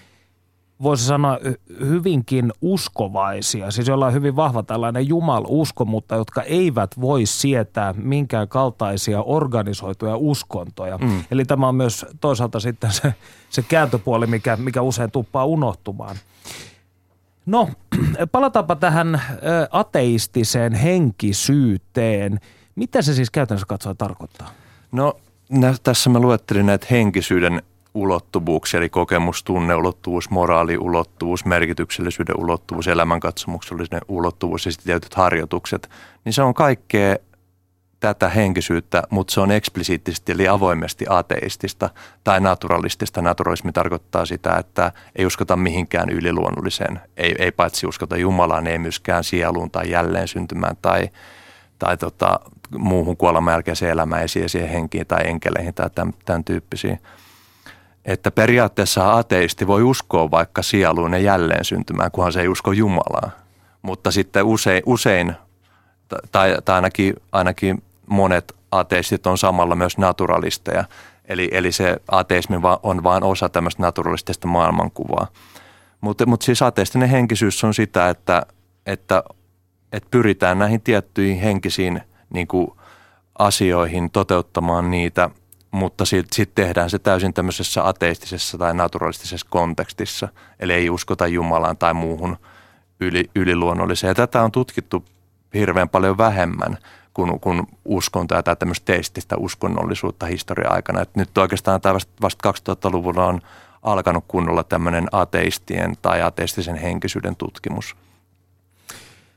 voisi 0.81 1.05
sanoa 1.05 1.39
hyvinkin 1.79 2.53
uskovaisia, 2.61 3.71
siis 3.71 3.87
joilla 3.87 4.05
on 4.05 4.13
hyvin 4.13 4.35
vahva 4.35 4.63
tällainen 4.63 5.07
jumalusko, 5.07 5.85
mutta 5.85 6.15
jotka 6.15 6.41
eivät 6.41 7.01
voi 7.01 7.25
sietää 7.25 7.93
minkään 7.93 8.47
kaltaisia 8.47 9.21
organisoituja 9.21 10.17
uskontoja. 10.17 10.97
Mm. 10.97 11.23
Eli 11.31 11.45
tämä 11.45 11.67
on 11.67 11.75
myös 11.75 12.05
toisaalta 12.21 12.59
sitten 12.59 12.91
se, 12.91 13.13
se 13.49 13.61
kääntöpuoli, 13.61 14.27
mikä, 14.27 14.55
mikä 14.55 14.81
usein 14.81 15.11
tuppaa 15.11 15.45
unohtumaan. 15.45 16.15
No, 17.45 17.69
palataanpa 18.31 18.75
tähän 18.75 19.21
ateistiseen 19.71 20.73
henkisyyteen. 20.73 22.39
Mitä 22.75 23.01
se 23.01 23.13
siis 23.13 23.31
käytännössä 23.31 23.67
katsoen 23.67 23.97
tarkoittaa? 23.97 24.49
No 24.91 25.13
nä, 25.49 25.73
tässä 25.83 26.09
mä 26.09 26.19
luettelin 26.19 26.65
näitä 26.65 26.87
henkisyyden 26.91 27.61
ulottuvuuksia, 27.95 28.77
eli 28.77 28.89
kokemus, 28.89 29.43
tunneulottuvuus, 29.43 30.29
moraaliulottuvuus, 30.29 31.45
merkityksellisyyden 31.45 32.39
ulottuvuus, 32.39 32.87
elämänkatsomuksellinen 32.87 34.01
ulottuvuus 34.07 34.65
ja 34.65 34.71
sitten 34.71 34.85
tietyt 34.85 35.13
harjoitukset, 35.13 35.89
niin 36.25 36.33
se 36.33 36.41
on 36.41 36.53
kaikkea 36.53 37.15
tätä 37.99 38.29
henkisyyttä, 38.29 39.03
mutta 39.09 39.33
se 39.33 39.41
on 39.41 39.51
eksplisiittisesti 39.51 40.31
eli 40.31 40.47
avoimesti 40.47 41.05
ateistista 41.09 41.89
tai 42.23 42.41
naturalistista. 42.41 43.21
Naturalismi 43.21 43.71
tarkoittaa 43.71 44.25
sitä, 44.25 44.55
että 44.55 44.91
ei 45.15 45.25
uskota 45.25 45.55
mihinkään 45.55 46.09
yliluonnolliseen, 46.09 46.99
ei, 47.17 47.35
ei 47.39 47.51
paitsi 47.51 47.87
uskota 47.87 48.17
Jumalaan, 48.17 48.67
ei 48.67 48.77
myöskään 48.77 49.23
sieluun 49.23 49.71
tai 49.71 49.89
jälleen 49.89 50.27
syntymään 50.27 50.77
tai, 50.81 51.09
tai 51.79 51.97
tota, 51.97 52.39
muuhun 52.77 53.17
kuoleman 53.17 53.51
jälkeiseen 53.51 53.91
elämään, 53.91 54.23
esiin 54.23 54.69
henkiin 54.69 55.07
tai 55.07 55.27
enkeleihin 55.27 55.73
tai 55.73 55.89
tämän, 55.89 56.13
tämän 56.25 56.43
tyyppisiin. 56.43 56.99
Että 58.05 58.31
periaatteessa 58.31 59.17
ateisti 59.17 59.67
voi 59.67 59.83
uskoa 59.83 60.31
vaikka 60.31 60.61
sieluun 60.61 61.13
ja 61.13 61.19
jälleen 61.19 61.65
syntymään, 61.65 62.11
kunhan 62.11 62.33
se 62.33 62.41
ei 62.41 62.47
usko 62.47 62.71
Jumalaa. 62.71 63.31
Mutta 63.81 64.11
sitten 64.11 64.45
usein, 64.45 64.83
usein 64.85 65.35
tai, 66.31 66.55
tai 66.65 66.75
ainakin, 66.75 67.13
ainakin 67.31 67.83
monet 68.07 68.55
ateistit 68.71 69.27
on 69.27 69.37
samalla 69.37 69.75
myös 69.75 69.97
naturalisteja. 69.97 70.83
Eli, 71.25 71.49
eli 71.51 71.71
se 71.71 71.97
ateismi 72.11 72.55
on 72.83 73.03
vain 73.03 73.23
osa 73.23 73.49
tämmöistä 73.49 73.81
naturalistista 73.81 74.47
maailmankuvaa. 74.47 75.27
Mutta 76.01 76.25
mut 76.25 76.41
siis 76.41 76.61
ateistinen 76.61 77.09
henkisyys 77.09 77.63
on 77.63 77.73
sitä, 77.73 78.09
että, 78.09 78.45
että, 78.85 79.23
että 79.91 80.07
pyritään 80.11 80.59
näihin 80.59 80.81
tiettyihin 80.81 81.39
henkisiin 81.39 82.01
niin 82.33 82.47
kuin 82.47 82.67
asioihin 83.39 84.11
toteuttamaan 84.11 84.91
niitä, 84.91 85.29
mutta 85.75 86.05
sitten 86.05 86.35
sit 86.35 86.55
tehdään 86.55 86.89
se 86.89 86.99
täysin 86.99 87.33
tämmöisessä 87.33 87.87
ateistisessa 87.87 88.57
tai 88.57 88.73
naturalistisessa 88.73 89.47
kontekstissa. 89.49 90.27
Eli 90.59 90.73
ei 90.73 90.89
uskota 90.89 91.27
Jumalaan 91.27 91.77
tai 91.77 91.93
muuhun 91.93 92.37
yli, 92.99 93.29
yliluonnolliseen. 93.35 94.11
Ja 94.11 94.15
tätä 94.15 94.41
on 94.41 94.51
tutkittu 94.51 95.05
hirveän 95.53 95.89
paljon 95.89 96.17
vähemmän 96.17 96.77
kuin, 97.13 97.39
kuin 97.39 97.67
uskontoa 97.85 98.43
tai 98.43 98.55
tämmöistä 98.55 98.85
teististä 98.85 99.37
uskonnollisuutta 99.37 100.25
historia-aikana. 100.25 101.01
Et 101.01 101.15
nyt 101.15 101.37
oikeastaan 101.37 101.81
tämä 101.81 101.93
vasta, 101.93 102.11
vasta 102.21 102.51
2000-luvulla 102.51 103.25
on 103.25 103.41
alkanut 103.83 104.25
kunnolla 104.27 104.63
tämmöinen 104.63 105.07
ateistien 105.11 105.93
tai 106.01 106.21
ateistisen 106.21 106.75
henkisyyden 106.75 107.35
tutkimus. 107.35 107.95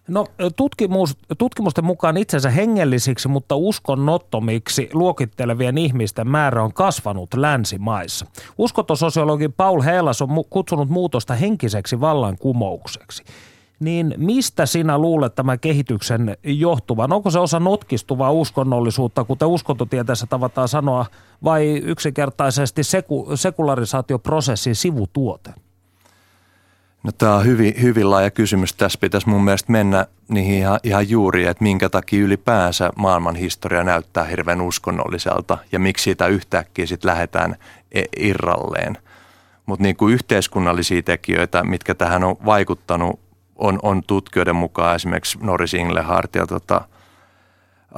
No 0.08 0.26
tutkimus, 0.56 1.16
tutkimusten 1.38 1.84
mukaan 1.84 2.16
itsensä 2.16 2.50
hengellisiksi, 2.50 3.28
mutta 3.28 3.56
uskonnottomiksi 3.56 4.88
luokittelevien 4.92 5.78
ihmisten 5.78 6.28
määrä 6.28 6.62
on 6.62 6.72
kasvanut 6.72 7.34
länsimaissa. 7.34 8.26
Uskontososiologi 8.58 9.48
Paul 9.48 9.80
Heilas 9.80 10.22
on 10.22 10.28
kutsunut 10.50 10.88
muutosta 10.88 11.34
henkiseksi 11.34 12.00
vallankumoukseksi 12.00 13.24
niin 13.80 14.14
mistä 14.16 14.66
sinä 14.66 14.98
luulet 14.98 15.34
tämän 15.34 15.60
kehityksen 15.60 16.36
johtuvan? 16.44 17.12
Onko 17.12 17.30
se 17.30 17.38
osa 17.38 17.60
notkistuvaa 17.60 18.32
uskonnollisuutta, 18.32 19.24
kuten 19.24 19.48
uskontotieteessä 19.48 20.26
tavataan 20.26 20.68
sanoa, 20.68 21.06
vai 21.44 21.82
yksinkertaisesti 21.84 22.84
seku, 22.84 23.28
sekularisaatioprosessin 23.34 24.74
sivutuote? 24.74 25.50
No, 27.08 27.12
tämä 27.18 27.34
on 27.34 27.44
hyvin, 27.44 27.74
hyvin 27.82 28.10
laaja 28.10 28.30
kysymys. 28.30 28.74
Tässä 28.74 28.98
pitäisi 29.00 29.28
mun 29.28 29.44
mielestä 29.44 29.72
mennä 29.72 30.06
niihin 30.28 30.58
ihan, 30.58 30.80
ihan 30.82 31.10
juuri, 31.10 31.46
että 31.46 31.62
minkä 31.64 31.88
takia 31.88 32.24
ylipäänsä 32.24 32.90
maailman 32.96 33.36
historia 33.36 33.84
näyttää 33.84 34.24
hirveän 34.24 34.60
uskonnolliselta 34.60 35.58
ja 35.72 35.78
miksi 35.78 36.02
siitä 36.02 36.26
yhtäkkiä 36.26 36.86
sitten 36.86 37.08
lähdetään 37.08 37.56
e, 37.92 38.02
irralleen. 38.18 38.98
Mutta 39.66 39.82
niin 39.82 39.96
kuin 39.96 40.14
yhteiskunnallisia 40.14 41.02
tekijöitä, 41.02 41.64
mitkä 41.64 41.94
tähän 41.94 42.24
on 42.24 42.36
vaikuttanut 42.44 43.20
on, 43.56 43.78
on 43.82 44.02
tutkijoiden 44.02 44.56
mukaan 44.56 44.96
esimerkiksi 44.96 45.38
Norris 45.40 45.74
Inglehart 45.74 46.34
ja 46.34 46.46
tota, 46.46 46.80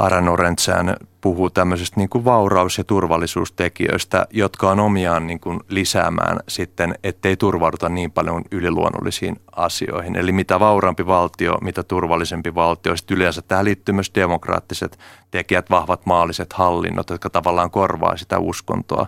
Ara 0.01 0.21
Norentsään 0.21 0.97
puhuu 1.21 1.51
tämmöisistä 1.51 2.01
niin 2.01 2.09
kuin 2.09 2.25
vauraus- 2.25 2.79
ja 2.79 2.85
turvallisuustekijöistä, 2.85 4.27
jotka 4.31 4.71
on 4.71 4.81
omiaan 4.81 5.27
niin 5.27 5.41
kuin 5.41 5.61
lisäämään 5.69 6.39
sitten, 6.49 6.95
ettei 7.05 7.37
turvauduta 7.37 7.89
niin 7.89 8.11
paljon 8.11 8.45
yliluonnollisiin 8.51 9.41
asioihin. 9.57 10.17
Eli 10.17 10.33
mitä 10.33 10.61
vauraampi 10.61 11.07
valtio, 11.07 11.59
mitä 11.61 11.83
turvallisempi 11.83 12.55
valtio. 12.55 12.97
Sitten 12.97 13.17
yleensä 13.17 13.43
tähän 13.43 13.65
liittyy 13.65 13.95
myös 13.95 14.11
demokraattiset 14.15 14.99
tekijät, 15.31 15.71
vahvat 15.71 16.07
maalliset 16.07 16.53
hallinnot, 16.53 17.11
jotka 17.11 17.31
tavallaan 17.31 17.71
korvaa 17.71 18.17
sitä 18.17 18.39
uskontoa. 18.39 19.07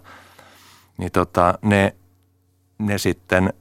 Niin 0.99 1.13
tota, 1.13 1.59
ne, 1.63 1.95
ne 2.79 2.99
sitten 2.99 3.53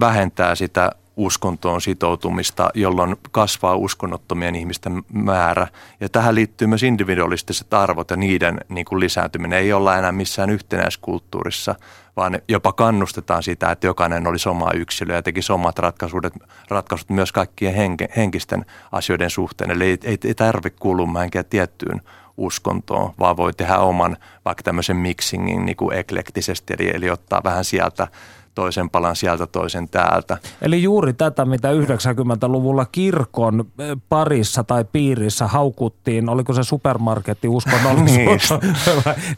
vähentää 0.00 0.54
sitä 0.54 0.90
uskontoon 1.16 1.80
sitoutumista, 1.80 2.70
jolloin 2.74 3.16
kasvaa 3.30 3.76
uskonnottomien 3.76 4.54
ihmisten 4.54 5.02
määrä. 5.12 5.66
Ja 6.00 6.08
tähän 6.08 6.34
liittyy 6.34 6.66
myös 6.66 6.82
individualistiset 6.82 7.74
arvot 7.74 8.10
ja 8.10 8.16
niiden 8.16 8.60
niin 8.68 8.84
kuin 8.84 9.00
lisääntyminen. 9.00 9.58
Ei 9.58 9.72
olla 9.72 9.98
enää 9.98 10.12
missään 10.12 10.50
yhtenäiskulttuurissa, 10.50 11.74
vaan 12.16 12.38
jopa 12.48 12.72
kannustetaan 12.72 13.42
sitä, 13.42 13.70
että 13.70 13.86
jokainen 13.86 14.26
olisi 14.26 14.48
oma 14.48 14.70
yksilö 14.74 15.14
ja 15.14 15.22
tekisi 15.22 15.52
omat 15.52 15.78
ratkaisut, 15.78 16.24
ratkaisut 16.68 17.10
myös 17.10 17.32
kaikkien 17.32 17.74
henke, 17.74 18.08
henkisten 18.16 18.66
asioiden 18.92 19.30
suhteen. 19.30 19.70
Eli 19.70 19.84
ei, 19.84 19.98
ei, 20.04 20.18
ei 20.24 20.34
tarvitse 20.34 20.78
kuulua 20.80 21.06
mihinkään 21.06 21.44
tiettyyn 21.44 22.02
uskontoon, 22.36 23.12
vaan 23.18 23.36
voi 23.36 23.52
tehdä 23.52 23.78
oman 23.78 24.16
vaikka 24.44 24.62
tämmöisen 24.62 24.96
mixingin 24.96 25.66
niin 25.66 25.76
kuin 25.76 25.96
eklektisesti, 25.96 26.74
eli, 26.78 26.90
eli 26.94 27.10
ottaa 27.10 27.40
vähän 27.44 27.64
sieltä 27.64 28.08
toisen 28.54 28.90
palan 28.90 29.16
sieltä, 29.16 29.46
toisen 29.46 29.88
täältä. 29.88 30.38
Eli 30.62 30.82
juuri 30.82 31.12
tätä, 31.12 31.44
mitä 31.44 31.68
90-luvulla 31.72 32.86
kirkon 32.92 33.64
eh, 33.78 33.96
parissa 34.08 34.64
tai 34.64 34.84
piirissä 34.92 35.46
haukuttiin, 35.46 36.28
oliko 36.28 36.52
se 36.52 36.62
supermarketti 36.62 37.48
uskonnollisuus, 37.48 38.50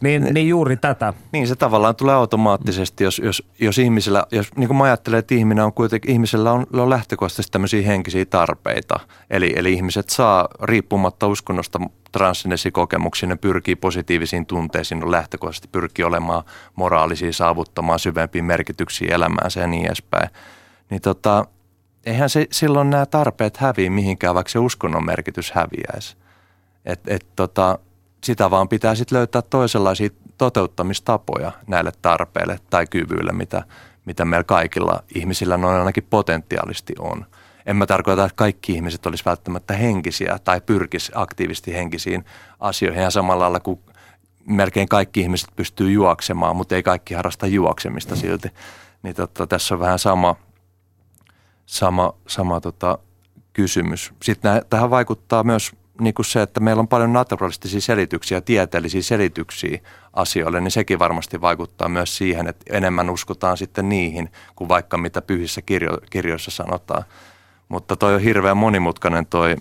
niin, 0.01 0.23
niin, 0.23 0.35
niin 0.35 0.49
juuri 0.49 0.77
tätä. 0.77 1.15
Niin 1.33 1.47
se 1.47 1.57
tavallaan 1.57 1.97
tulee 1.97 2.15
automaattisesti, 2.15 3.05
jos, 3.05 3.19
jos, 3.19 3.43
jos 3.61 3.79
ihmisellä, 3.79 4.25
jos 4.31 4.57
niin 4.57 4.69
kuin 4.69 4.77
mä 4.77 4.85
ajattelen, 4.85 5.19
että 5.19 5.35
ihminen 5.35 5.65
on 5.65 5.73
kuitenkin, 5.73 6.11
ihmisellä 6.11 6.53
on, 6.53 6.67
on 6.73 6.91
lähtökohtaisesti 6.91 7.53
tämmöisiä 7.53 7.87
henkisiä 7.87 8.25
tarpeita. 8.25 9.01
Eli, 9.31 9.53
eli 9.57 9.73
ihmiset 9.73 10.09
saa 10.09 10.49
riippumatta 10.63 11.27
uskonnosta 11.27 11.81
transcendenssikokemuksia, 12.17 13.29
ne 13.29 13.37
pyrkii 13.37 13.77
positiivisiin 13.77 14.47
tunteisiin, 14.47 15.05
on 15.05 15.11
lähtökohtaisesti 15.11 15.69
pyrkii 15.73 16.05
olemaan 16.05 16.45
moraalisia, 16.75 17.33
saavuttamaan 17.33 17.99
syvempiä 17.99 18.43
merkityksiä 18.43 19.15
elämäänsä 19.15 19.61
ja 19.61 19.67
niin 19.67 19.87
edespäin. 19.87 20.29
Niin 20.91 21.01
tota, 21.01 21.47
eihän 22.07 22.31
se, 22.31 22.47
silloin 22.53 22.91
nämä 22.91 23.07
tarpeet 23.07 23.57
häviä 23.57 23.91
mihinkään, 23.91 24.35
vaikka 24.35 24.51
se 24.51 24.59
uskonnon 24.59 25.07
merkitys 25.07 25.53
häviäisi. 25.53 26.17
Et, 26.85 27.01
et 27.07 27.27
tota, 27.37 27.79
sitä 28.25 28.51
vaan 28.51 28.69
pitää 28.69 28.95
sitten 28.95 29.19
löytää 29.19 29.43
toisenlaisia 29.43 30.09
toteuttamistapoja 30.39 31.53
näille 31.67 31.93
tarpeille 32.03 32.59
tai 32.71 32.87
kyvyille, 32.87 33.33
mitä, 33.33 33.63
mitä 34.05 34.25
meillä 34.25 34.45
kaikilla 34.45 35.03
ihmisillä 35.15 35.57
noin 35.57 35.79
ainakin 35.79 36.07
potentiaalisesti 36.11 36.95
on– 36.99 37.27
en 37.67 37.77
mä 37.77 37.87
tarkoita, 37.87 38.25
että 38.25 38.37
kaikki 38.37 38.73
ihmiset 38.73 39.07
olisi 39.07 39.25
välttämättä 39.25 39.75
henkisiä 39.75 40.39
tai 40.45 40.61
pyrkisi 40.61 41.13
aktiivisesti 41.15 41.75
henkisiin 41.75 42.25
asioihin 42.61 43.03
ja 43.03 43.11
samalla 43.11 43.43
lailla 43.43 43.61
kuin 43.61 43.81
melkein 44.47 44.89
kaikki 44.89 45.21
ihmiset 45.21 45.49
pystyy 45.57 45.91
juoksemaan, 45.91 46.57
mutta 46.57 46.75
ei 46.75 46.83
kaikki 46.83 47.15
harrasta 47.15 47.47
juoksemista 47.47 48.17
silti. 48.17 48.49
Niin 49.03 49.15
totta, 49.15 49.47
tässä 49.47 49.75
on 49.75 49.81
vähän 49.81 49.99
sama, 49.99 50.37
sama, 51.67 52.13
sama 52.27 52.61
tota, 52.61 52.99
kysymys. 53.53 54.13
Sitten 54.23 54.53
nää, 54.53 54.63
tähän 54.71 54.91
vaikuttaa 54.91 55.45
myös 55.45 55.73
niin 56.01 56.15
kuin 56.15 56.27
se, 56.27 56.43
että 56.43 56.61
meillä 56.61 56.81
on 56.81 56.89
paljon 56.89 57.13
naturalistisia 57.13 57.81
selityksiä, 57.81 58.41
tieteellisiä 58.41 59.03
selityksiä 59.03 59.79
asioille, 60.13 60.61
niin 60.61 60.71
sekin 60.71 60.99
varmasti 60.99 61.41
vaikuttaa 61.41 61.89
myös 61.89 62.17
siihen, 62.17 62.47
että 62.47 62.77
enemmän 62.77 63.11
uskotaan 63.11 63.57
sitten 63.57 63.89
niihin 63.89 64.31
kuin 64.57 64.69
vaikka 64.69 64.99
mitä 64.99 65.23
pyhissä 65.23 65.63
kirjo, 65.63 65.99
kirjoissa 66.11 66.51
sanotaan. 66.51 67.05
Mutta 67.69 67.97
toi 67.97 68.15
on 68.15 68.21
hirveän 68.21 68.57
monimutkainen 68.57 69.27
toi, 69.27 69.57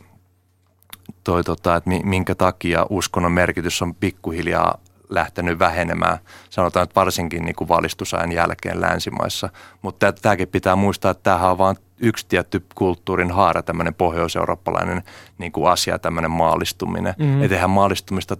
toi 1.23 1.43
tota, 1.43 1.75
että 1.75 1.89
minkä 2.03 2.35
takia 2.35 2.85
uskonnon 2.89 3.31
merkitys 3.31 3.81
on 3.81 3.95
pikkuhiljaa 3.95 4.77
lähtenyt 5.09 5.59
vähenemään, 5.59 6.17
sanotaan 6.49 6.83
että 6.83 6.95
varsinkin 6.95 7.45
niin 7.45 7.55
kuin 7.55 7.67
valistusajan 7.67 8.31
jälkeen 8.31 8.81
länsimaissa. 8.81 9.49
Mutta 9.81 10.13
tämäkin 10.13 10.47
pitää 10.47 10.75
muistaa, 10.75 11.11
että 11.11 11.23
tämähän 11.23 11.51
on 11.51 11.57
vain 11.57 11.77
yksi 11.99 12.25
tietty 12.29 12.65
kulttuurin 12.75 13.31
haara, 13.31 13.63
tämmöinen 13.63 13.93
pohjoiseurooppalainen 13.93 15.03
niin 15.37 15.51
kuin 15.51 15.71
asia, 15.71 15.99
tämmöinen 15.99 16.31
maallistuminen. 16.31 17.13
Mm-hmm. 17.17 17.43
Että 17.43 17.55
eihän 17.55 17.69
maallistumista 17.69 18.37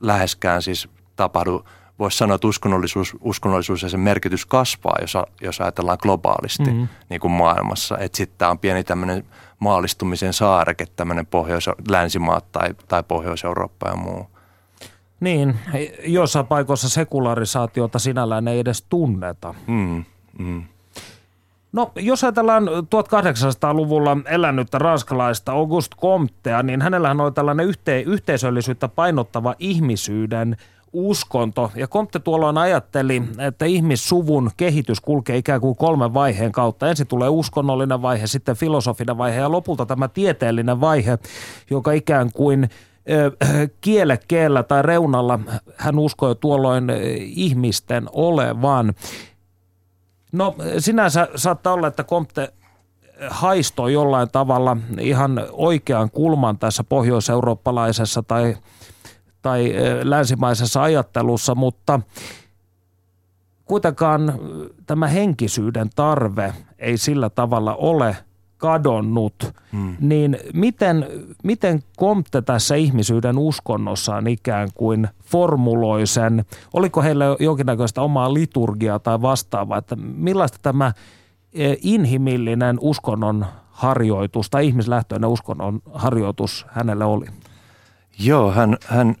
läheskään 0.00 0.62
siis 0.62 0.88
tapahdu 1.16 1.64
voisi 2.00 2.18
sanoa, 2.18 2.34
että 2.34 2.48
uskonnollisuus, 2.48 3.16
uskonnollisuus 3.20 3.82
ja 3.82 3.88
sen 3.88 4.00
merkitys 4.00 4.46
kasvaa, 4.46 4.96
jos, 5.00 5.14
jos 5.40 5.60
ajatellaan 5.60 5.98
globaalisti 6.02 6.70
mm-hmm. 6.70 6.88
niin 7.08 7.20
kuin 7.20 7.32
maailmassa. 7.32 7.98
Että 7.98 8.16
sitten 8.16 8.38
tämä 8.38 8.50
on 8.50 8.58
pieni 8.58 8.84
tämmöinen 8.84 9.24
maalistumisen 9.58 10.32
saareke, 10.32 10.86
tämmöinen 10.96 11.26
Pohjois- 11.26 11.88
länsimaat 11.88 12.52
tai, 12.52 12.74
tai 12.88 13.02
Pohjois-Eurooppa 13.02 13.88
ja 13.88 13.96
muu. 13.96 14.26
Niin, 15.20 15.58
jossain 16.06 16.46
paikoissa 16.46 16.88
sekularisaatiota 16.88 17.98
sinällään 17.98 18.48
ei 18.48 18.58
edes 18.58 18.82
tunneta. 18.88 19.54
Mm, 19.66 20.04
mm. 20.38 20.62
No, 21.72 21.92
jos 21.96 22.24
ajatellaan 22.24 22.68
1800-luvulla 22.68 24.16
elänyttä 24.26 24.78
ranskalaista 24.78 25.52
Auguste 25.52 25.96
Comtea, 25.96 26.62
niin 26.62 26.82
hänellähän 26.82 27.20
oli 27.20 27.32
tällainen 27.32 27.66
yhte- 27.66 28.06
yhteisöllisyyttä 28.06 28.88
painottava 28.88 29.54
ihmisyyden 29.58 30.56
uskonto. 30.92 31.70
Ja 31.74 31.88
Comte 31.88 32.18
tuolloin 32.18 32.58
ajatteli, 32.58 33.22
että 33.38 33.64
ihmissuvun 33.64 34.50
kehitys 34.56 35.00
kulkee 35.00 35.36
ikään 35.36 35.60
kuin 35.60 35.76
kolmen 35.76 36.14
vaiheen 36.14 36.52
kautta. 36.52 36.88
Ensin 36.88 37.06
tulee 37.06 37.28
uskonnollinen 37.28 38.02
vaihe, 38.02 38.26
sitten 38.26 38.56
filosofinen 38.56 39.18
vaihe 39.18 39.38
ja 39.38 39.52
lopulta 39.52 39.86
tämä 39.86 40.08
tieteellinen 40.08 40.80
vaihe, 40.80 41.18
joka 41.70 41.92
ikään 41.92 42.32
kuin 42.32 42.68
kielekkeellä 43.80 44.62
tai 44.62 44.82
reunalla 44.82 45.40
hän 45.76 45.98
uskoi 45.98 46.36
tuolloin 46.36 46.84
ihmisten 47.18 48.08
olevan. 48.12 48.94
No 50.32 50.54
sinänsä 50.78 51.28
saattaa 51.36 51.72
olla, 51.72 51.86
että 51.86 52.04
Comte 52.04 52.52
haistoi 53.28 53.92
jollain 53.92 54.28
tavalla 54.32 54.76
ihan 55.00 55.46
oikean 55.52 56.10
kulman 56.10 56.58
tässä 56.58 56.84
pohjoiseurooppalaisessa 56.84 58.22
tai, 58.22 58.56
tai 59.42 59.74
länsimaisessa 60.02 60.82
ajattelussa, 60.82 61.54
mutta 61.54 62.00
kuitenkaan 63.64 64.34
tämä 64.86 65.06
henkisyyden 65.06 65.90
tarve 65.96 66.54
ei 66.78 66.98
sillä 66.98 67.30
tavalla 67.30 67.74
ole– 67.74 68.16
kadonnut, 68.60 69.52
hmm. 69.72 69.96
niin 70.00 70.38
miten, 70.54 71.06
miten 71.44 71.82
Comte 71.98 72.42
tässä 72.42 72.74
ihmisyyden 72.74 73.38
uskonnossaan 73.38 74.26
ikään 74.26 74.68
kuin 74.74 75.08
formuloi 75.24 76.06
sen? 76.06 76.44
Oliko 76.72 77.02
heillä 77.02 77.24
jonkinnäköistä 77.38 78.02
omaa 78.02 78.34
liturgiaa 78.34 78.98
tai 78.98 79.22
vastaavaa, 79.22 79.78
että 79.78 79.96
millaista 79.96 80.58
tämä 80.62 80.92
inhimillinen 81.82 82.76
uskonnon 82.80 83.46
harjoitus 83.70 84.50
tai 84.50 84.66
ihmislähtöinen 84.66 85.30
uskonnon 85.30 85.80
harjoitus 85.92 86.66
hänelle 86.68 87.04
oli? 87.04 87.26
Joo, 88.18 88.50
hän, 88.52 88.76
hän, 88.86 89.16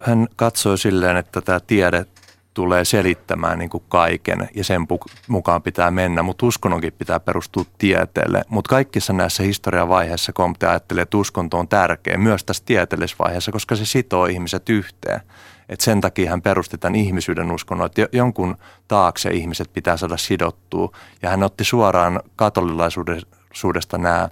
hän 0.00 0.28
katsoi 0.36 0.78
silleen, 0.78 1.16
että 1.16 1.40
tämä 1.40 1.60
tiede 1.60 2.06
tulee 2.54 2.84
selittämään 2.84 3.58
niin 3.58 3.70
kuin 3.70 3.84
kaiken 3.88 4.48
ja 4.54 4.64
sen 4.64 4.86
mukaan 5.28 5.62
pitää 5.62 5.90
mennä, 5.90 6.22
mutta 6.22 6.46
uskonnonkin 6.46 6.92
pitää 6.92 7.20
perustua 7.20 7.64
tieteelle. 7.78 8.42
Mutta 8.48 8.68
kaikissa 8.68 9.12
näissä 9.12 9.42
historian 9.42 9.88
vaiheissa 9.88 10.32
Comte 10.32 10.66
ajattelee, 10.66 11.02
että 11.02 11.16
uskonto 11.16 11.58
on 11.58 11.68
tärkeä 11.68 12.18
myös 12.18 12.44
tässä 12.44 12.62
tieteellisessä 12.66 13.24
vaiheessa, 13.24 13.52
koska 13.52 13.76
se 13.76 13.84
sitoo 13.84 14.26
ihmiset 14.26 14.68
yhteen. 14.68 15.20
Et 15.68 15.80
sen 15.80 16.00
takia 16.00 16.30
hän 16.30 16.42
perusti 16.42 16.78
tämän 16.78 16.94
ihmisyyden 16.94 17.50
uskonnon, 17.50 17.86
että 17.86 18.06
jonkun 18.12 18.56
taakse 18.88 19.30
ihmiset 19.30 19.72
pitää 19.72 19.96
saada 19.96 20.16
sidottua. 20.16 20.92
Ja 21.22 21.30
hän 21.30 21.42
otti 21.42 21.64
suoraan 21.64 22.20
katolilaisuudesta 22.36 23.98
nämä 23.98 24.28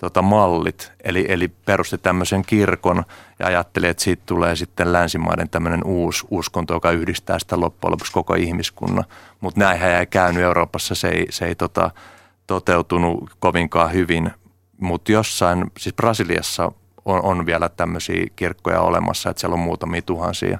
tota, 0.00 0.22
mallit, 0.22 0.92
eli, 1.04 1.26
eli 1.28 1.48
perusti 1.48 1.98
tämmöisen 1.98 2.42
kirkon 2.46 3.04
ja 3.38 3.46
ajatteli, 3.46 3.88
että 3.88 4.02
siitä 4.02 4.22
tulee 4.26 4.56
sitten 4.56 4.92
länsimaiden 4.92 5.48
tämmöinen 5.48 5.84
uusi 5.84 6.26
uskonto, 6.30 6.74
joka 6.74 6.90
yhdistää 6.90 7.38
sitä 7.38 7.60
loppujen 7.60 7.92
lopuksi 7.92 8.12
koko 8.12 8.34
ihmiskunnan. 8.34 9.04
Mutta 9.40 9.60
näinhän 9.60 9.90
ei 9.90 10.06
käynyt 10.06 10.42
Euroopassa, 10.42 10.94
se 10.94 11.08
ei, 11.08 11.26
se 11.30 11.46
ei 11.46 11.54
tota, 11.54 11.90
toteutunut 12.46 13.30
kovinkaan 13.38 13.92
hyvin, 13.92 14.30
mutta 14.80 15.12
jossain, 15.12 15.64
siis 15.78 15.94
Brasiliassa 15.94 16.72
on, 17.04 17.22
on 17.22 17.46
vielä 17.46 17.68
tämmöisiä 17.68 18.26
kirkkoja 18.36 18.80
olemassa, 18.80 19.30
että 19.30 19.40
siellä 19.40 19.54
on 19.54 19.60
muutamia 19.60 20.02
tuhansia 20.02 20.58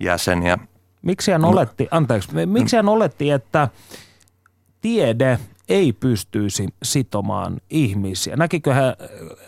jäseniä. 0.00 0.58
Miksi 1.02 1.32
hän 1.32 1.44
oletti, 1.44 1.88
anteeksi, 1.90 2.46
miksi 2.46 2.76
hän 2.76 2.88
oletti, 2.88 3.30
että 3.30 3.68
tiede 4.80 5.38
ei 5.68 5.92
pystyisi 5.92 6.68
sitomaan 6.82 7.56
ihmisiä. 7.70 8.36
Näkikö 8.36 8.74
hän, 8.74 8.94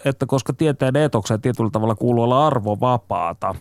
että 0.04 0.26
koska 0.26 0.52
tieteen 0.52 0.96
etokseen 0.96 1.40
tietyllä 1.40 1.70
tavalla 1.70 1.94
kuuluu 1.94 2.24
olla 2.24 2.46
arvovapaata 2.46 3.54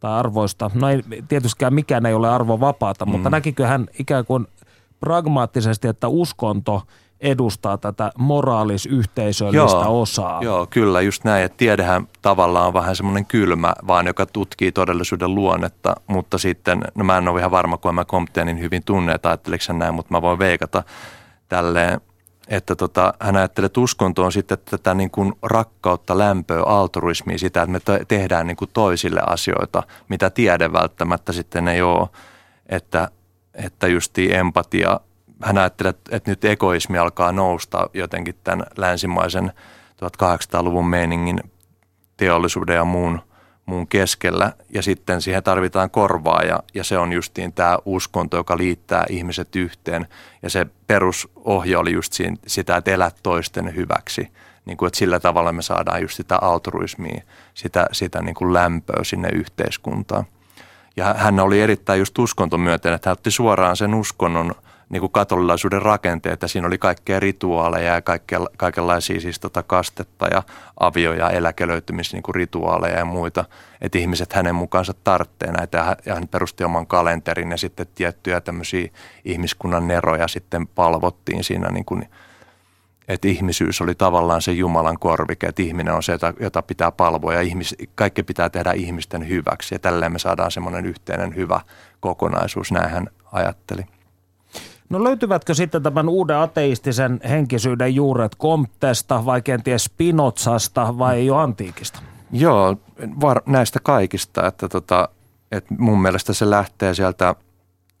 tai 0.00 0.12
arvoista, 0.12 0.70
no 0.74 0.88
ei, 0.88 1.02
tietystikään 1.28 1.74
mikään 1.74 2.06
ei 2.06 2.14
ole 2.14 2.28
arvovapaata, 2.28 3.06
mm. 3.06 3.12
mutta 3.12 3.30
näkikö 3.30 3.66
hän 3.66 3.86
ikään 3.98 4.24
kuin 4.24 4.46
pragmaattisesti, 5.00 5.88
että 5.88 6.08
uskonto 6.08 6.82
edustaa 7.20 7.78
tätä 7.78 8.12
moraalisyhteisöllistä 8.18 9.76
joo, 9.76 10.00
osaa. 10.00 10.42
Joo, 10.42 10.66
kyllä, 10.70 11.00
just 11.00 11.24
näin. 11.24 11.44
Että 11.44 11.56
tiedehän 11.56 12.08
tavallaan 12.22 12.66
on 12.66 12.74
vähän 12.74 12.96
semmoinen 12.96 13.26
kylmä, 13.26 13.74
vaan 13.86 14.06
joka 14.06 14.26
tutkii 14.26 14.72
todellisuuden 14.72 15.34
luonnetta, 15.34 15.96
mutta 16.06 16.38
sitten, 16.38 16.80
no 16.94 17.04
mä 17.04 17.18
en 17.18 17.28
ole 17.28 17.40
ihan 17.40 17.50
varma, 17.50 17.76
kun 17.76 17.94
mä 17.94 18.04
Comptea 18.04 18.44
niin 18.44 18.60
hyvin 18.60 18.82
tunne, 18.84 19.12
että 19.12 19.28
ajatteliko 19.28 19.72
näin, 19.72 19.94
mutta 19.94 20.14
mä 20.14 20.22
voin 20.22 20.38
veikata, 20.38 20.82
tälleen, 21.50 22.00
että 22.48 22.76
tota, 22.76 23.14
hän 23.20 23.36
ajattelee, 23.36 23.66
että 23.66 23.80
uskonto 23.80 24.24
on 24.24 24.32
sitten 24.32 24.58
tätä 24.64 24.94
niin 24.94 25.10
kuin 25.10 25.32
rakkautta, 25.42 26.18
lämpöä, 26.18 26.62
altruismia, 26.62 27.38
sitä, 27.38 27.62
että 27.62 27.92
me 27.92 28.04
tehdään 28.08 28.46
niin 28.46 28.56
kuin 28.56 28.70
toisille 28.72 29.20
asioita, 29.26 29.82
mitä 30.08 30.30
tiede 30.30 30.72
välttämättä 30.72 31.32
sitten 31.32 31.68
ei 31.68 31.82
ole, 31.82 32.08
että, 32.66 33.08
että 33.54 33.86
justi 33.86 34.34
empatia, 34.34 35.00
hän 35.42 35.58
ajattelee, 35.58 35.94
että 36.10 36.30
nyt 36.30 36.44
egoismi 36.44 36.98
alkaa 36.98 37.32
nousta 37.32 37.90
jotenkin 37.94 38.34
tämän 38.44 38.66
länsimaisen 38.76 39.52
1800-luvun 40.22 40.88
meiningin 40.88 41.40
teollisuuden 42.16 42.76
ja 42.76 42.84
muun– 42.84 43.20
muun 43.70 43.86
keskellä 43.86 44.52
ja 44.74 44.82
sitten 44.82 45.22
siihen 45.22 45.42
tarvitaan 45.42 45.90
korvaa 45.90 46.42
ja, 46.42 46.62
ja 46.74 46.84
se 46.84 46.98
on 46.98 47.12
justiin 47.12 47.52
tämä 47.52 47.78
uskonto, 47.84 48.36
joka 48.36 48.56
liittää 48.56 49.04
ihmiset 49.10 49.56
yhteen 49.56 50.06
ja 50.42 50.50
se 50.50 50.66
perusohje 50.86 51.76
oli 51.76 51.92
just 51.92 52.12
siinä, 52.12 52.36
sitä, 52.46 52.76
että 52.76 52.90
elät 52.90 53.16
toisten 53.22 53.76
hyväksi. 53.76 54.28
Niin 54.64 54.76
kuin, 54.76 54.86
että 54.86 54.98
sillä 54.98 55.20
tavalla 55.20 55.52
me 55.52 55.62
saadaan 55.62 56.02
just 56.02 56.16
sitä 56.16 56.38
altruismia, 56.42 57.22
sitä, 57.54 57.86
sitä 57.92 58.22
niin 58.22 58.34
kuin 58.34 58.52
lämpöä 58.52 59.04
sinne 59.04 59.28
yhteiskuntaan. 59.28 60.24
Ja 60.96 61.14
hän 61.14 61.40
oli 61.40 61.60
erittäin 61.60 61.98
just 61.98 62.18
uskontomyönteinen, 62.18 62.96
että 62.96 63.10
hän 63.10 63.12
otti 63.12 63.30
suoraan 63.30 63.76
sen 63.76 63.94
uskonnon– 63.94 64.54
niin 64.90 65.00
kuin 65.00 65.12
katolilaisuuden 65.12 65.82
rakenteet 65.82 66.42
ja 66.42 66.48
siinä 66.48 66.66
oli 66.66 66.78
kaikkea 66.78 67.20
rituaaleja 67.20 67.94
ja 67.94 68.02
kaikkea, 68.02 68.40
kaikenlaisia 68.56 69.20
siis 69.20 69.40
tota 69.40 69.62
kastetta 69.62 70.26
ja 70.26 70.42
avio- 70.80 71.12
ja 71.12 71.30
eläkelöitymisrituaaleja 71.30 72.94
niin 72.94 72.98
ja 72.98 73.04
muita. 73.04 73.44
Että 73.80 73.98
ihmiset 73.98 74.32
hänen 74.32 74.54
mukaansa 74.54 74.94
tarvitsee 75.04 75.52
näitä 75.52 75.96
ja 76.06 76.14
hän 76.14 76.28
perusti 76.28 76.64
oman 76.64 76.86
kalenterin 76.86 77.50
ja 77.50 77.56
sitten 77.56 77.86
tiettyjä 77.94 78.40
tämmöisiä 78.40 78.88
ihmiskunnan 79.24 79.88
neroja 79.88 80.28
sitten 80.28 80.66
palvottiin 80.66 81.44
siinä 81.44 81.68
niin 81.68 81.84
kuin, 81.84 82.08
että 83.08 83.28
ihmisyys 83.28 83.80
oli 83.80 83.94
tavallaan 83.94 84.42
se 84.42 84.52
Jumalan 84.52 84.98
korvike, 84.98 85.46
että 85.46 85.62
ihminen 85.62 85.94
on 85.94 86.02
se, 86.02 86.12
jota, 86.12 86.34
jota 86.40 86.62
pitää 86.62 86.92
palvoa 86.92 87.34
ja 87.34 87.40
ihmis, 87.40 87.76
kaikki 87.94 88.22
pitää 88.22 88.50
tehdä 88.50 88.72
ihmisten 88.72 89.28
hyväksi 89.28 89.74
ja 89.74 89.78
tälleen 89.78 90.12
me 90.12 90.18
saadaan 90.18 90.50
semmoinen 90.50 90.86
yhteinen 90.86 91.36
hyvä 91.36 91.60
kokonaisuus, 92.00 92.72
näin 92.72 92.90
hän 92.90 93.08
ajatteli. 93.32 93.82
No 94.90 95.04
löytyvätkö 95.04 95.54
sitten 95.54 95.82
tämän 95.82 96.08
uuden 96.08 96.36
ateistisen 96.36 97.20
henkisyyden 97.28 97.94
juuret 97.94 98.36
Comtesta 98.38 99.24
vai 99.24 99.42
kenties 99.42 99.84
Spinozasta 99.84 100.98
vai 100.98 101.26
jo 101.26 101.36
antiikista? 101.36 102.00
Joo, 102.32 102.76
var, 103.20 103.42
näistä 103.46 103.78
kaikista, 103.82 104.46
että, 104.46 104.68
tota, 104.68 105.08
että 105.52 105.74
mun 105.78 106.02
mielestä 106.02 106.32
se 106.32 106.50
lähtee 106.50 106.94
sieltä 106.94 107.34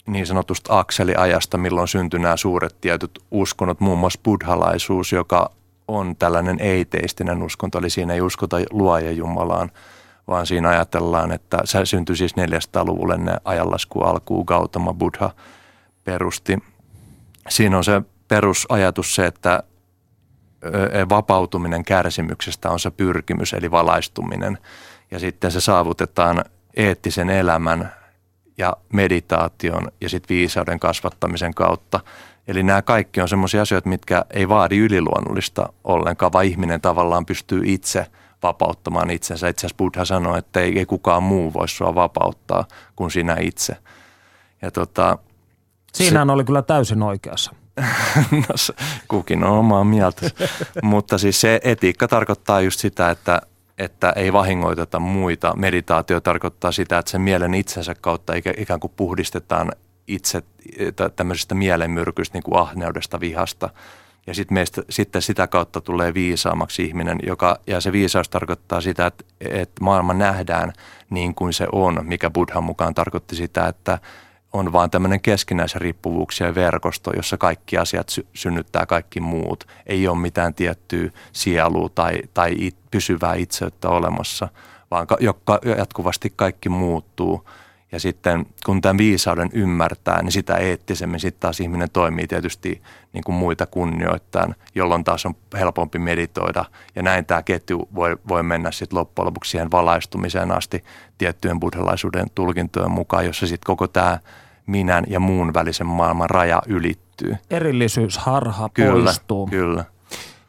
niin 0.06 0.26
sanotusta 0.26 0.78
akseliajasta, 0.78 1.58
milloin 1.58 1.88
syntyi 1.88 2.20
nämä 2.20 2.36
suuret 2.36 2.76
tietyt 2.80 3.18
uskonnot, 3.30 3.80
muun 3.80 3.98
muassa 3.98 4.20
buddhalaisuus, 4.24 5.12
joka 5.12 5.50
on 5.88 6.16
tällainen 6.16 6.60
ei-teistinen 6.60 7.42
uskonto, 7.42 7.78
eli 7.78 7.90
siinä 7.90 8.14
ei 8.14 8.20
uskota 8.20 8.56
luoja 8.70 9.12
Jumalaan, 9.12 9.70
vaan 10.28 10.46
siinä 10.46 10.68
ajatellaan, 10.68 11.32
että 11.32 11.58
se 11.64 11.86
syntyi 11.86 12.16
siis 12.16 12.34
400-luvulle 12.36 13.16
ne 13.16 13.36
ajanlasku 13.44 14.00
alkuun 14.00 14.44
Gautama 14.46 14.94
Buddha 14.94 15.30
perusti 16.04 16.58
siinä 17.50 17.76
on 17.76 17.84
se 17.84 18.02
perusajatus 18.28 19.14
se, 19.14 19.26
että 19.26 19.62
vapautuminen 21.08 21.84
kärsimyksestä 21.84 22.70
on 22.70 22.80
se 22.80 22.90
pyrkimys, 22.90 23.52
eli 23.52 23.70
valaistuminen. 23.70 24.58
Ja 25.10 25.18
sitten 25.18 25.50
se 25.50 25.60
saavutetaan 25.60 26.44
eettisen 26.76 27.30
elämän 27.30 27.92
ja 28.58 28.76
meditaation 28.92 29.92
ja 30.00 30.08
sitten 30.08 30.36
viisauden 30.36 30.80
kasvattamisen 30.80 31.54
kautta. 31.54 32.00
Eli 32.48 32.62
nämä 32.62 32.82
kaikki 32.82 33.20
on 33.20 33.28
sellaisia 33.28 33.62
asioita, 33.62 33.88
mitkä 33.88 34.24
ei 34.30 34.48
vaadi 34.48 34.78
yliluonnollista 34.78 35.72
ollenkaan, 35.84 36.32
vaan 36.32 36.44
ihminen 36.44 36.80
tavallaan 36.80 37.26
pystyy 37.26 37.62
itse 37.64 38.06
vapauttamaan 38.42 39.10
itsensä. 39.10 39.48
Itse 39.48 39.60
asiassa 39.66 39.76
Buddha 39.76 40.04
sanoi, 40.04 40.38
että 40.38 40.60
ei, 40.60 40.78
ei 40.78 40.86
kukaan 40.86 41.22
muu 41.22 41.52
voi 41.54 41.68
sua 41.68 41.94
vapauttaa 41.94 42.64
kuin 42.96 43.10
sinä 43.10 43.36
itse– 43.40 43.76
Ja 44.62 44.70
tota, 44.70 45.18
Siinähän 45.94 46.30
oli 46.30 46.44
kyllä 46.44 46.62
täysin 46.62 47.02
oikeassa. 47.02 47.54
no, 48.30 48.56
se- 48.56 48.74
kukin 49.08 49.44
on 49.44 49.58
omaa 49.58 49.84
mieltä. 49.84 50.30
Mutta 50.82 51.18
siis 51.18 51.40
se 51.40 51.60
etiikka 51.64 52.08
tarkoittaa 52.08 52.60
just 52.60 52.80
sitä, 52.80 53.10
että, 53.10 53.40
että 53.78 54.12
ei 54.16 54.32
vahingoiteta 54.32 55.00
muita. 55.00 55.56
Meditaatio 55.56 56.20
tarkoittaa 56.20 56.72
sitä, 56.72 56.98
että 56.98 57.10
sen 57.10 57.20
mielen 57.20 57.54
itsensä 57.54 57.94
kautta 57.94 58.32
ikä- 58.34 58.54
ikään 58.58 58.80
kuin 58.80 58.92
puhdistetaan 58.96 59.72
itse 60.06 60.42
tä- 60.96 61.08
tämmöisestä 61.08 61.54
mielenmyrkystä, 61.54 62.36
niin 62.36 62.42
kuin 62.42 62.58
ahneudesta, 62.58 63.20
vihasta. 63.20 63.70
Ja 64.26 64.34
sit 64.34 64.50
meistä, 64.50 64.82
sitten 64.90 65.22
sitä 65.22 65.46
kautta 65.46 65.80
tulee 65.80 66.14
viisaammaksi 66.14 66.84
ihminen, 66.84 67.18
joka, 67.22 67.58
ja 67.66 67.80
se 67.80 67.92
viisaus 67.92 68.28
tarkoittaa 68.28 68.80
sitä, 68.80 69.06
että, 69.06 69.24
että 69.40 69.84
maailma 69.84 70.14
nähdään 70.14 70.72
niin 71.10 71.34
kuin 71.34 71.52
se 71.52 71.66
on, 71.72 72.00
mikä 72.02 72.30
Buddhan 72.30 72.64
mukaan 72.64 72.94
tarkoitti 72.94 73.36
sitä, 73.36 73.68
että 73.68 73.98
on 74.52 74.72
vaan 74.72 74.90
tämmöinen 74.90 75.20
keskinäisriippuvuuksien 75.20 76.54
verkosto, 76.54 77.12
jossa 77.16 77.38
kaikki 77.38 77.78
asiat 77.78 78.08
sy- 78.08 78.26
synnyttää 78.34 78.86
kaikki 78.86 79.20
muut. 79.20 79.64
Ei 79.86 80.08
ole 80.08 80.18
mitään 80.18 80.54
tiettyä 80.54 81.10
sielua 81.32 81.88
tai, 81.88 82.22
tai 82.34 82.54
it, 82.58 82.76
pysyvää 82.90 83.34
itseyttä 83.34 83.88
olemassa, 83.88 84.48
vaan 84.90 85.06
ka- 85.06 85.16
joka, 85.20 85.58
jatkuvasti 85.78 86.32
kaikki 86.36 86.68
muuttuu. 86.68 87.44
Ja 87.92 88.00
sitten 88.00 88.46
kun 88.66 88.80
tämän 88.80 88.98
viisauden 88.98 89.50
ymmärtää, 89.52 90.22
niin 90.22 90.32
sitä 90.32 90.56
eettisemmin 90.56 91.20
sitten 91.20 91.40
taas 91.40 91.60
ihminen 91.60 91.90
toimii 91.92 92.26
tietysti 92.26 92.82
niin 93.12 93.24
kuin 93.24 93.36
muita 93.36 93.66
kunnioittain, 93.66 94.54
jolloin 94.74 95.04
taas 95.04 95.26
on 95.26 95.34
helpompi 95.58 95.98
meditoida. 95.98 96.64
Ja 96.94 97.02
näin 97.02 97.24
tämä 97.26 97.42
ketju 97.42 97.88
voi, 97.94 98.16
voi 98.28 98.42
mennä 98.42 98.70
sitten 98.70 98.98
loppujen 98.98 99.26
lopuksi 99.26 99.50
siihen 99.50 99.70
valaistumiseen 99.70 100.52
asti 100.52 100.84
tiettyjen 101.18 101.60
buddhalaisuuden 101.60 102.26
tulkintojen 102.34 102.90
mukaan, 102.90 103.26
jossa 103.26 103.46
sitten 103.46 103.66
koko 103.66 103.88
tämä 103.88 104.18
minän 104.66 105.04
ja 105.08 105.20
muun 105.20 105.54
välisen 105.54 105.86
maailman 105.86 106.30
raja 106.30 106.62
ylittyy. 106.66 107.36
Erillisyysharha 107.50 108.68
Kyllä, 108.68 109.04
poistuu. 109.04 109.46
kyllä. 109.46 109.84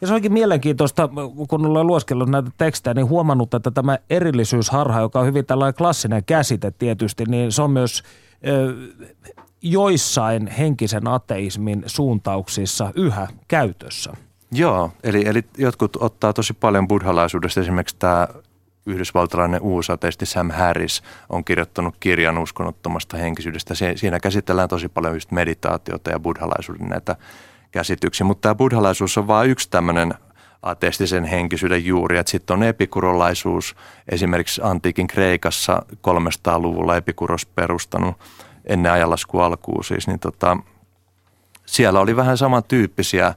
Ja 0.02 0.08
se 0.08 0.14
onkin 0.14 0.34
mielenkiintoista, 0.34 1.10
kun 1.50 1.66
olen 1.66 1.88
lueskellut 1.88 2.30
näitä 2.30 2.52
tekstejä, 2.58 2.94
niin 2.94 3.10
huomannut, 3.10 3.54
että 3.54 3.72
tämä 3.72 3.98
erillisyysharha, 4.10 5.00
joka 5.00 5.20
on 5.20 5.26
hyvin 5.26 5.46
tällainen 5.46 5.78
klassinen 5.78 6.24
käsite 6.24 6.72
tietysti, 6.72 7.26
niin 7.28 7.52
se 7.52 7.62
on 7.62 7.72
myös 7.72 8.04
ö, 8.48 8.74
joissain 9.62 10.48
henkisen 10.48 11.08
ateismin 11.08 11.84
suuntauksissa 11.86 12.92
yhä 12.96 13.28
käytössä. 13.48 14.14
Joo, 14.52 14.92
eli, 15.04 15.28
eli 15.28 15.44
jotkut 15.58 15.98
ottaa 16.00 16.34
tosi 16.34 16.54
paljon 16.54 16.88
buddhalaisuudesta. 16.88 17.60
Esimerkiksi 17.60 17.96
tämä 18.00 18.28
yhdysvaltalainen 18.86 19.62
uusateisti 19.62 20.26
Sam 20.26 20.50
Harris 20.52 21.04
on 21.30 21.44
kirjoittanut 21.44 21.96
kirjan 22.00 22.38
uskonnottomasta 22.38 23.18
henkisyydestä. 23.18 23.74
Siinä 23.96 24.20
käsitellään 24.20 24.70
tosi 24.70 24.90
paljon 24.90 25.14
just 25.14 25.32
meditaatiota 25.32 26.10
ja 26.10 26.20
buddhalaisuuden 26.20 26.90
näitä 26.90 27.16
käsityksiä. 27.72 28.28
Mutta 28.28 28.42
tämä 28.42 28.56
buddhalaisuus 28.56 29.18
on 29.18 29.28
vain 29.28 29.50
yksi 29.50 29.70
tämmöinen 29.70 30.14
ateistisen 30.62 31.26
henkisyyden 31.26 31.86
juuri. 31.86 32.18
Sitten 32.26 32.54
on 32.54 32.64
epikurolaisuus, 32.64 33.76
esimerkiksi 34.12 34.62
antiikin 34.64 35.08
Kreikassa 35.08 35.86
300-luvulla 35.94 36.98
Epikuros 36.98 37.46
perustanut 37.46 38.16
ennen 38.66 38.92
ajanlasku 38.92 39.40
alkuun 39.40 39.84
siis, 39.84 40.08
niin 40.08 40.20
tota, 40.20 40.58
siellä 41.66 42.00
oli 42.00 42.16
vähän 42.16 42.38
samantyyppisiä 42.38 43.34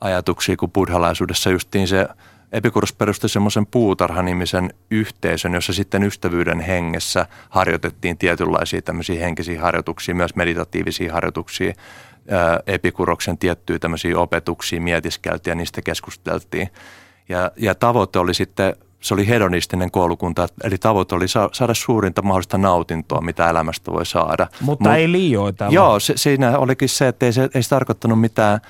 ajatuksia 0.00 0.56
kuin 0.56 0.72
buddhalaisuudessa. 0.72 1.50
Justiin 1.50 1.88
se 1.88 2.08
Epikuros 2.52 2.92
perusti 2.92 3.28
semmoisen 3.28 3.66
puutarhanimisen 3.66 4.74
yhteisön, 4.90 5.54
jossa 5.54 5.72
sitten 5.72 6.02
ystävyyden 6.02 6.60
hengessä 6.60 7.26
harjoitettiin 7.50 8.18
tietynlaisia 8.18 8.82
tämmöisiä 8.82 9.20
henkisiä 9.20 9.60
harjoituksia, 9.60 10.14
myös 10.14 10.34
meditatiivisia 10.34 11.12
harjoituksia. 11.12 11.74
Epikuroksen 12.66 13.38
tiettyjä 13.38 13.78
tämmöisiä 13.78 14.18
opetuksia 14.18 14.80
mietiskeltiin 14.80 15.50
ja 15.50 15.54
niistä 15.54 15.82
keskusteltiin. 15.82 16.68
Ja, 17.28 17.50
ja 17.56 17.74
tavoite 17.74 18.18
oli 18.18 18.34
sitten, 18.34 18.76
se 19.00 19.14
oli 19.14 19.28
hedonistinen 19.28 19.90
koulukunta, 19.90 20.48
eli 20.64 20.78
tavoite 20.78 21.14
oli 21.14 21.28
sa- 21.28 21.50
saada 21.52 21.74
suurinta 21.74 22.22
mahdollista 22.22 22.58
nautintoa, 22.58 23.20
mitä 23.20 23.50
elämästä 23.50 23.92
voi 23.92 24.06
saada. 24.06 24.46
Mutta 24.60 24.90
Mut- 24.90 24.96
ei 24.96 25.12
liioitella. 25.12 25.72
Joo, 25.72 26.00
se, 26.00 26.12
siinä 26.16 26.58
olikin 26.58 26.88
se, 26.88 27.08
että 27.08 27.26
ei 27.26 27.32
se, 27.32 27.48
ei 27.54 27.62
se 27.62 27.68
tarkoittanut 27.68 28.20
mitään 28.20 28.60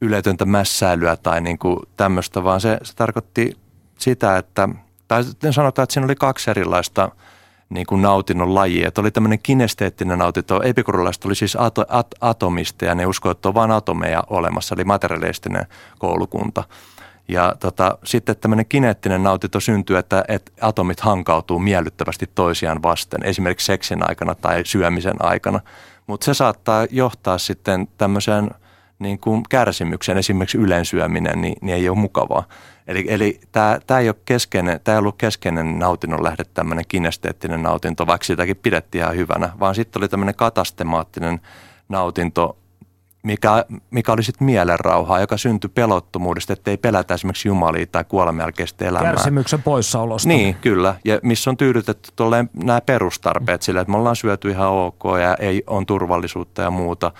yletöntä 0.00 0.44
mässäilyä 0.44 1.16
tai 1.16 1.40
niin 1.40 1.58
kuin 1.58 1.78
tämmöistä, 1.96 2.44
vaan 2.44 2.60
se, 2.60 2.78
se 2.82 2.96
tarkoitti 2.96 3.56
sitä, 3.98 4.38
että, 4.38 4.68
tai 5.08 5.24
sanotaan, 5.50 5.82
että 5.82 5.92
siinä 5.92 6.04
oli 6.04 6.14
kaksi 6.14 6.50
erilaista 6.50 7.10
niin 7.68 7.86
kuin 7.86 8.02
nautinnon 8.02 8.54
lajia. 8.54 8.88
Että 8.88 9.00
oli 9.00 9.10
tämmöinen 9.10 9.38
kinesteettinen 9.42 10.18
nautinto. 10.18 10.62
Epikurolaiset 10.62 11.24
oli 11.24 11.34
siis 11.34 11.56
ato, 11.56 11.84
at, 11.88 12.06
atomista 12.20 12.84
ja 12.84 12.94
ne 12.94 13.06
uskoivat, 13.06 13.38
että 13.38 13.48
on 13.48 13.54
vain 13.54 13.70
atomeja 13.70 14.24
olemassa, 14.30 14.74
eli 14.74 14.84
materialistinen 14.84 15.66
koulukunta. 15.98 16.64
Ja 17.28 17.54
tota, 17.60 17.98
sitten 18.04 18.36
tämmöinen 18.36 18.66
kineettinen 18.66 19.22
nautinto 19.22 19.60
syntyy, 19.60 19.98
että, 19.98 20.24
että 20.28 20.52
atomit 20.60 21.00
hankautuu 21.00 21.58
miellyttävästi 21.58 22.30
toisiaan 22.34 22.82
vasten, 22.82 23.24
esimerkiksi 23.24 23.66
seksin 23.66 24.08
aikana 24.08 24.34
tai 24.34 24.62
syömisen 24.64 25.24
aikana. 25.24 25.60
Mutta 26.06 26.24
se 26.24 26.34
saattaa 26.34 26.86
johtaa 26.90 27.38
sitten 27.38 27.88
tämmöiseen 27.98 28.50
niin 28.98 29.18
kuin 29.18 29.42
kärsimykseen, 29.48 30.18
esimerkiksi 30.18 30.58
ylensyöminen, 30.58 31.40
niin, 31.40 31.54
niin 31.60 31.74
ei 31.74 31.88
ole 31.88 31.98
mukavaa. 31.98 32.44
Eli, 32.86 33.04
eli 33.08 33.40
tämä 33.86 34.00
ei 34.00 34.08
ole 34.08 34.16
keskeinen, 34.24 34.80
tämä 34.84 34.94
ei 34.94 34.98
ollut 34.98 35.18
keskeinen 35.18 35.78
nautinnon 35.78 36.24
lähde, 36.24 36.44
tämmöinen 36.44 36.84
kinesteettinen 36.88 37.62
nautinto, 37.62 38.06
vaikka 38.06 38.24
sitäkin 38.24 38.56
pidettiin 38.56 39.04
ihan 39.04 39.16
hyvänä, 39.16 39.50
vaan 39.60 39.74
sitten 39.74 40.00
oli 40.00 40.08
tämmöinen 40.08 40.34
katastemaattinen 40.34 41.40
nautinto, 41.88 42.56
mikä, 43.22 43.64
mikä 43.90 44.12
oli 44.12 44.22
sitten 44.22 44.44
mielenrauhaa, 44.46 45.20
joka 45.20 45.36
syntyi 45.36 45.70
pelottomuudesta, 45.74 46.52
että 46.52 46.70
ei 46.70 46.76
pelätä 46.76 47.14
esimerkiksi 47.14 47.48
jumalia 47.48 47.86
tai 47.86 48.04
kuoleman 48.04 48.42
jälkeistä 48.42 48.84
elämää. 48.84 49.12
Kärsimyksen 49.12 49.62
poissaolosta. 49.62 50.28
Niin, 50.28 50.54
kyllä. 50.54 50.94
Ja 51.04 51.18
missä 51.22 51.50
on 51.50 51.56
tyydytetty 51.56 52.12
nämä 52.64 52.80
perustarpeet 52.80 53.62
sillä, 53.62 53.80
että 53.80 53.90
me 53.90 53.96
ollaan 53.96 54.16
syöty 54.16 54.50
ihan 54.50 54.68
ok 54.68 55.02
ja 55.22 55.34
ei 55.34 55.62
on 55.66 55.86
turvallisuutta 55.86 56.62
ja 56.62 56.70
muuta. 56.70 57.12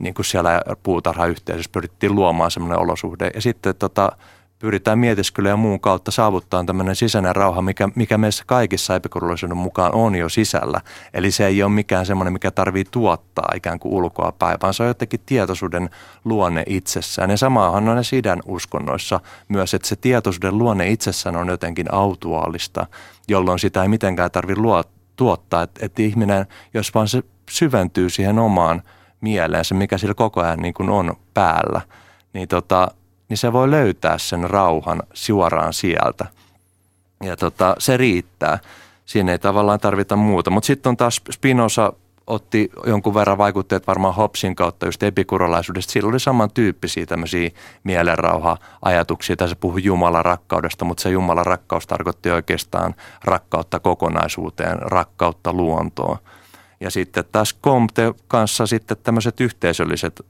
Niin 0.00 0.14
kuin 0.14 0.26
siellä 0.26 0.60
puutarhayhteisössä 0.82 1.70
pyrittiin 1.72 2.14
luomaan 2.14 2.50
semmoinen 2.50 2.78
olosuhde. 2.78 3.30
Ja 3.34 3.40
sitten 3.40 3.74
tota, 3.74 4.12
pyritään 4.60 4.98
mietiskelyn 4.98 5.50
ja 5.50 5.56
muun 5.56 5.80
kautta 5.80 6.10
saavuttaa 6.10 6.64
tämmöinen 6.64 6.96
sisäinen 6.96 7.36
rauha, 7.36 7.62
mikä, 7.62 7.88
mikä 7.94 8.18
meissä 8.18 8.44
kaikissa 8.46 8.96
epikurulaisuuden 8.96 9.56
mukaan 9.56 9.94
on 9.94 10.14
jo 10.14 10.28
sisällä. 10.28 10.80
Eli 11.14 11.30
se 11.30 11.46
ei 11.46 11.62
ole 11.62 11.72
mikään 11.72 12.06
semmoinen, 12.06 12.32
mikä 12.32 12.50
tarvii 12.50 12.84
tuottaa 12.90 13.48
ikään 13.54 13.78
kuin 13.78 13.94
ulkoa 13.94 14.32
päin, 14.38 14.58
vaan 14.62 14.74
se 14.74 14.82
on 14.82 14.88
jotenkin 14.88 15.20
tietoisuuden 15.26 15.90
luonne 16.24 16.62
itsessään. 16.66 17.30
Ja 17.30 17.36
samahan 17.36 17.88
on 17.88 17.94
näissä 17.94 18.16
idän 18.16 18.40
uskonnoissa 18.46 19.20
myös, 19.48 19.74
että 19.74 19.88
se 19.88 19.96
tietoisuuden 19.96 20.58
luonne 20.58 20.90
itsessään 20.90 21.36
on 21.36 21.48
jotenkin 21.48 21.94
autuaalista, 21.94 22.86
jolloin 23.28 23.58
sitä 23.58 23.82
ei 23.82 23.88
mitenkään 23.88 24.30
tarvitse 24.30 24.62
tuottaa. 25.16 25.62
Että 25.62 25.86
et 25.86 25.98
ihminen, 25.98 26.46
jos 26.74 26.94
vaan 26.94 27.08
se 27.08 27.22
syventyy 27.50 28.10
siihen 28.10 28.38
omaan 28.38 28.82
mieleensä, 29.20 29.74
mikä 29.74 29.98
sillä 29.98 30.14
koko 30.14 30.40
ajan 30.40 30.58
niin 30.58 30.74
kuin 30.74 30.90
on 30.90 31.14
päällä, 31.34 31.80
niin 32.32 32.48
tota, 32.48 32.88
niin 33.28 33.38
se 33.38 33.52
voi 33.52 33.70
löytää 33.70 34.18
sen 34.18 34.50
rauhan 34.50 35.02
suoraan 35.12 35.72
sieltä. 35.72 36.26
Ja 37.22 37.36
tota, 37.36 37.74
se 37.78 37.96
riittää. 37.96 38.58
Siinä 39.04 39.32
ei 39.32 39.38
tavallaan 39.38 39.80
tarvita 39.80 40.16
muuta. 40.16 40.50
Mutta 40.50 40.66
sitten 40.66 40.90
on 40.90 40.96
taas 40.96 41.20
Spinoza 41.32 41.92
otti 42.26 42.70
jonkun 42.86 43.14
verran 43.14 43.38
vaikutteet 43.38 43.86
varmaan 43.86 44.14
Hobbesin 44.14 44.56
kautta 44.56 44.86
just 44.86 45.02
epikurolaisuudesta. 45.02 45.92
Sillä 45.92 46.08
oli 46.08 46.20
samantyyppisiä 46.20 47.06
tämmöisiä 47.06 47.50
mielenrauha-ajatuksia. 47.84 49.36
Tässä 49.36 49.56
puhui 49.56 49.84
Jumalan 49.84 50.24
rakkaudesta, 50.24 50.84
mutta 50.84 51.02
se 51.02 51.10
Jumalan 51.10 51.46
rakkaus 51.46 51.86
tarkoitti 51.86 52.30
oikeastaan 52.30 52.94
rakkautta 53.24 53.80
kokonaisuuteen, 53.80 54.78
rakkautta 54.78 55.52
luontoon. 55.52 56.18
Ja 56.80 56.90
sitten 56.90 57.24
taas 57.32 57.56
Comte 57.62 58.12
kanssa 58.28 58.66
sitten 58.66 58.96
tämmöiset 59.02 59.40
yhteisölliset 59.40 60.20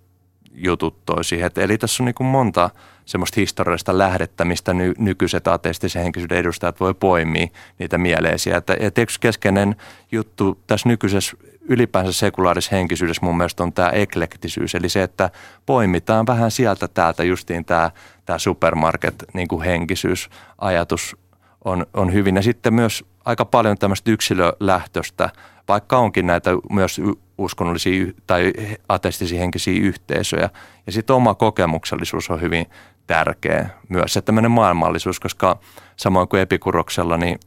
jutut 0.52 1.04
toi 1.06 1.24
siihen. 1.24 1.50
Eli 1.56 1.78
tässä 1.78 2.02
on 2.02 2.04
niin 2.04 2.14
kuin 2.14 2.26
monta 2.26 2.70
semmoista 3.04 3.40
historiallista 3.40 3.98
lähdettä, 3.98 4.44
mistä 4.44 4.74
ny, 4.74 4.94
nykyiset 4.98 5.48
ateistisen 5.48 6.02
henkisyyden 6.02 6.38
edustajat 6.38 6.80
voi 6.80 6.94
poimia 6.94 7.46
niitä 7.78 7.98
mieleisiä. 7.98 8.56
Että, 8.56 8.76
et 8.80 8.98
yksi 8.98 9.20
keskeinen 9.20 9.76
juttu 10.12 10.58
tässä 10.66 10.88
nykyisessä 10.88 11.36
ylipäänsä 11.68 12.12
sekulaarisessa 12.12 12.76
henkisyydessä 12.76 13.26
mun 13.26 13.36
mielestä 13.36 13.62
on 13.62 13.72
tämä 13.72 13.88
eklektisyys. 13.88 14.74
Eli 14.74 14.88
se, 14.88 15.02
että 15.02 15.30
poimitaan 15.66 16.26
vähän 16.26 16.50
sieltä 16.50 16.88
täältä 16.88 17.24
justiin 17.24 17.64
tämä, 17.64 17.90
tämä 18.26 18.38
supermarket 18.38 19.24
niin 19.34 19.48
kuin 19.48 19.62
henkisyysajatus 19.62 21.16
on, 21.64 21.86
on 21.94 22.12
hyvin. 22.12 22.36
Ja 22.36 22.42
sitten 22.42 22.74
myös 22.74 23.04
aika 23.24 23.44
paljon 23.44 23.78
tämmöistä 23.78 24.10
yksilölähtöistä, 24.10 25.30
vaikka 25.70 25.98
onkin 25.98 26.26
näitä 26.26 26.50
myös 26.70 27.00
uskonnollisia 27.38 28.12
tai 28.26 28.52
ateistisia 28.88 29.40
henkisiä 29.40 29.80
yhteisöjä. 29.82 30.50
Ja 30.86 30.92
sitten 30.92 31.16
oma 31.16 31.34
kokemuksellisuus 31.34 32.30
on 32.30 32.40
hyvin 32.40 32.66
tärkeä 33.06 33.70
myös, 33.88 34.12
se 34.12 34.22
tämmöinen 34.22 34.50
maailmallisuus, 34.50 35.20
koska 35.20 35.58
samoin 35.96 36.28
kuin 36.28 36.42
epikuroksella, 36.42 37.16
niin 37.16 37.38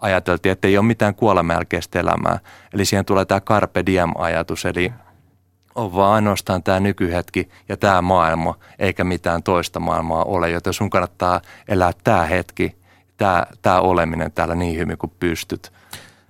ajateltiin, 0.00 0.52
että 0.52 0.68
ei 0.68 0.78
ole 0.78 0.86
mitään 0.86 1.14
kuoleman 1.14 1.54
jälkeistä 1.54 2.00
elämää. 2.00 2.38
Eli 2.74 2.84
siihen 2.84 3.04
tulee 3.04 3.24
tämä 3.24 3.40
carpe 3.40 3.86
diem-ajatus, 3.86 4.64
eli 4.64 4.92
on 5.74 5.94
vaan 5.94 6.12
ainoastaan 6.12 6.62
tämä 6.62 6.80
nykyhetki 6.80 7.48
ja 7.68 7.76
tämä 7.76 8.02
maailma, 8.02 8.58
eikä 8.78 9.04
mitään 9.04 9.42
toista 9.42 9.80
maailmaa 9.80 10.24
ole. 10.24 10.50
Joten 10.50 10.72
sun 10.72 10.90
kannattaa 10.90 11.40
elää 11.68 11.92
tämä 12.04 12.22
hetki, 12.26 12.76
tämä, 13.16 13.46
tämä 13.62 13.80
oleminen 13.80 14.32
täällä 14.32 14.54
niin 14.54 14.78
hyvin 14.78 14.98
kuin 14.98 15.12
pystyt. 15.20 15.72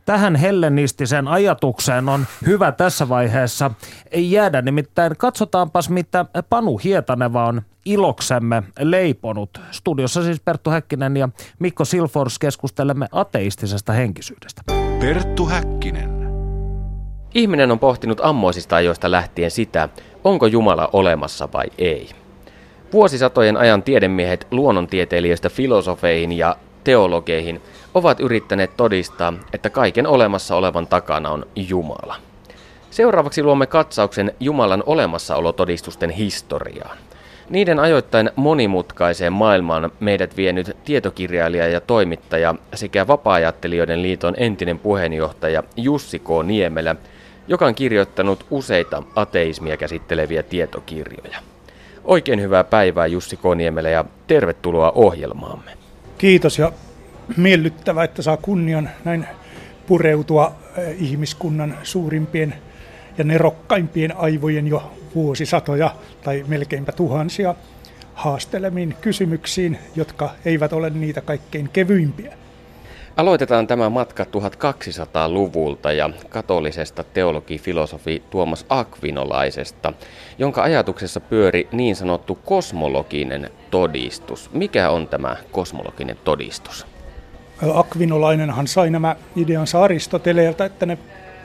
Tähän 0.08 0.36
hellenistisen 0.36 1.28
ajatukseen 1.28 2.08
on 2.08 2.26
hyvä 2.46 2.72
tässä 2.72 3.08
vaiheessa 3.08 3.70
ei 4.10 4.32
jäädä. 4.32 4.62
Nimittäin 4.62 5.12
katsotaanpas, 5.18 5.90
mitä 5.90 6.24
Panu 6.50 6.78
Hietaneva 6.78 7.46
on 7.46 7.62
iloksemme 7.84 8.62
leiponut. 8.80 9.60
Studiossa 9.70 10.22
siis 10.22 10.40
Perttu 10.40 10.70
Häkkinen 10.70 11.16
ja 11.16 11.28
Mikko 11.58 11.84
Silfors 11.84 12.38
keskustelemme 12.38 13.06
ateistisesta 13.12 13.92
henkisyydestä. 13.92 14.62
Perttu 15.00 15.46
Häkkinen. 15.46 16.10
Ihminen 17.34 17.70
on 17.70 17.78
pohtinut 17.78 18.20
ammoisista 18.22 18.76
ajoista 18.76 19.10
lähtien 19.10 19.50
sitä, 19.50 19.88
onko 20.24 20.46
Jumala 20.46 20.90
olemassa 20.92 21.48
vai 21.52 21.66
ei. 21.78 22.10
Vuosisatojen 22.92 23.56
ajan 23.56 23.82
tiedemiehet 23.82 24.46
luonnontieteilijöistä 24.50 25.48
filosofeihin 25.48 26.32
ja 26.32 26.56
teologeihin 26.84 27.60
ovat 27.98 28.20
yrittäneet 28.20 28.76
todistaa, 28.76 29.32
että 29.52 29.70
kaiken 29.70 30.06
olemassa 30.06 30.56
olevan 30.56 30.86
takana 30.86 31.30
on 31.30 31.46
Jumala. 31.56 32.16
Seuraavaksi 32.90 33.42
luomme 33.42 33.66
katsauksen 33.66 34.32
Jumalan 34.40 34.82
olemassaolotodistusten 34.86 36.10
historiaan. 36.10 36.98
Niiden 37.50 37.78
ajoittain 37.78 38.30
monimutkaiseen 38.36 39.32
maailmaan 39.32 39.92
meidät 40.00 40.36
vienyt 40.36 40.76
tietokirjailija 40.84 41.68
ja 41.68 41.80
toimittaja 41.80 42.54
sekä 42.74 43.06
vapaa 43.06 43.38
liiton 44.02 44.34
entinen 44.36 44.78
puheenjohtaja 44.78 45.62
Jussi 45.76 46.18
K. 46.18 46.28
Niemelä, 46.44 46.96
joka 47.48 47.66
on 47.66 47.74
kirjoittanut 47.74 48.46
useita 48.50 49.02
ateismia 49.16 49.76
käsitteleviä 49.76 50.42
tietokirjoja. 50.42 51.38
Oikein 52.04 52.40
hyvää 52.40 52.64
päivää 52.64 53.06
Jussi 53.06 53.36
K. 53.36 53.42
Niemelä 53.56 53.88
ja 53.88 54.04
tervetuloa 54.26 54.92
ohjelmaamme. 54.94 55.70
Kiitos 56.18 56.58
ja 56.58 56.72
miellyttävää, 57.36 58.04
että 58.04 58.22
saa 58.22 58.36
kunnian 58.36 58.90
näin 59.04 59.26
pureutua 59.86 60.52
eh, 60.76 60.96
ihmiskunnan 60.98 61.78
suurimpien 61.82 62.54
ja 63.18 63.24
nerokkaimpien 63.24 64.16
aivojen 64.16 64.66
jo 64.66 64.92
vuosisatoja 65.14 65.94
tai 66.24 66.44
melkeinpä 66.48 66.92
tuhansia 66.92 67.54
haastelemiin 68.14 68.96
kysymyksiin, 69.00 69.78
jotka 69.96 70.30
eivät 70.44 70.72
ole 70.72 70.90
niitä 70.90 71.20
kaikkein 71.20 71.68
kevyimpiä. 71.68 72.34
Aloitetaan 73.16 73.66
tämä 73.66 73.90
matka 73.90 74.24
1200-luvulta 74.24 75.92
ja 75.92 76.10
katolisesta 76.28 77.04
teologi-filosofi 77.04 78.22
Tuomas 78.30 78.66
Akvinolaisesta, 78.68 79.92
jonka 80.38 80.62
ajatuksessa 80.62 81.20
pyöri 81.20 81.68
niin 81.72 81.96
sanottu 81.96 82.38
kosmologinen 82.44 83.50
todistus. 83.70 84.50
Mikä 84.52 84.90
on 84.90 85.08
tämä 85.08 85.36
kosmologinen 85.52 86.16
todistus? 86.24 86.86
Akvinolainenhan 87.74 88.66
sai 88.66 88.90
nämä 88.90 89.16
ideansa 89.36 89.82
Aristoteleelta, 89.82 90.64
että 90.64 90.86
ne 90.86 90.98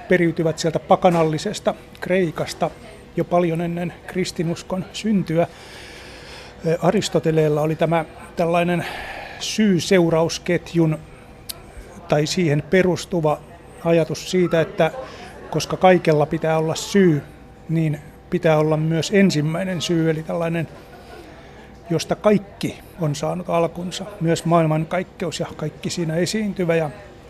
periytyvät 0.09 0.59
sieltä 0.59 0.79
pakanallisesta 0.79 1.75
Kreikasta 2.01 2.69
jo 3.15 3.23
paljon 3.23 3.61
ennen 3.61 3.93
kristinuskon 4.07 4.85
syntyä. 4.93 5.47
Aristoteleella 6.81 7.61
oli 7.61 7.75
tämä 7.75 8.05
tällainen 8.35 8.85
syy-seurausketjun 9.39 10.97
tai 12.07 12.25
siihen 12.25 12.63
perustuva 12.69 13.39
ajatus 13.85 14.31
siitä, 14.31 14.61
että 14.61 14.91
koska 15.49 15.77
kaikella 15.77 16.25
pitää 16.25 16.57
olla 16.57 16.75
syy, 16.75 17.21
niin 17.69 17.99
pitää 18.29 18.57
olla 18.57 18.77
myös 18.77 19.11
ensimmäinen 19.13 19.81
syy, 19.81 20.09
eli 20.09 20.23
tällainen, 20.23 20.67
josta 21.89 22.15
kaikki 22.15 22.79
on 23.01 23.15
saanut 23.15 23.49
alkunsa, 23.49 24.05
myös 24.21 24.45
maailmankaikkeus 24.45 25.39
ja 25.39 25.45
kaikki 25.55 25.89
siinä 25.89 26.15
esiintyvä. 26.15 26.75
Ja 26.75 26.89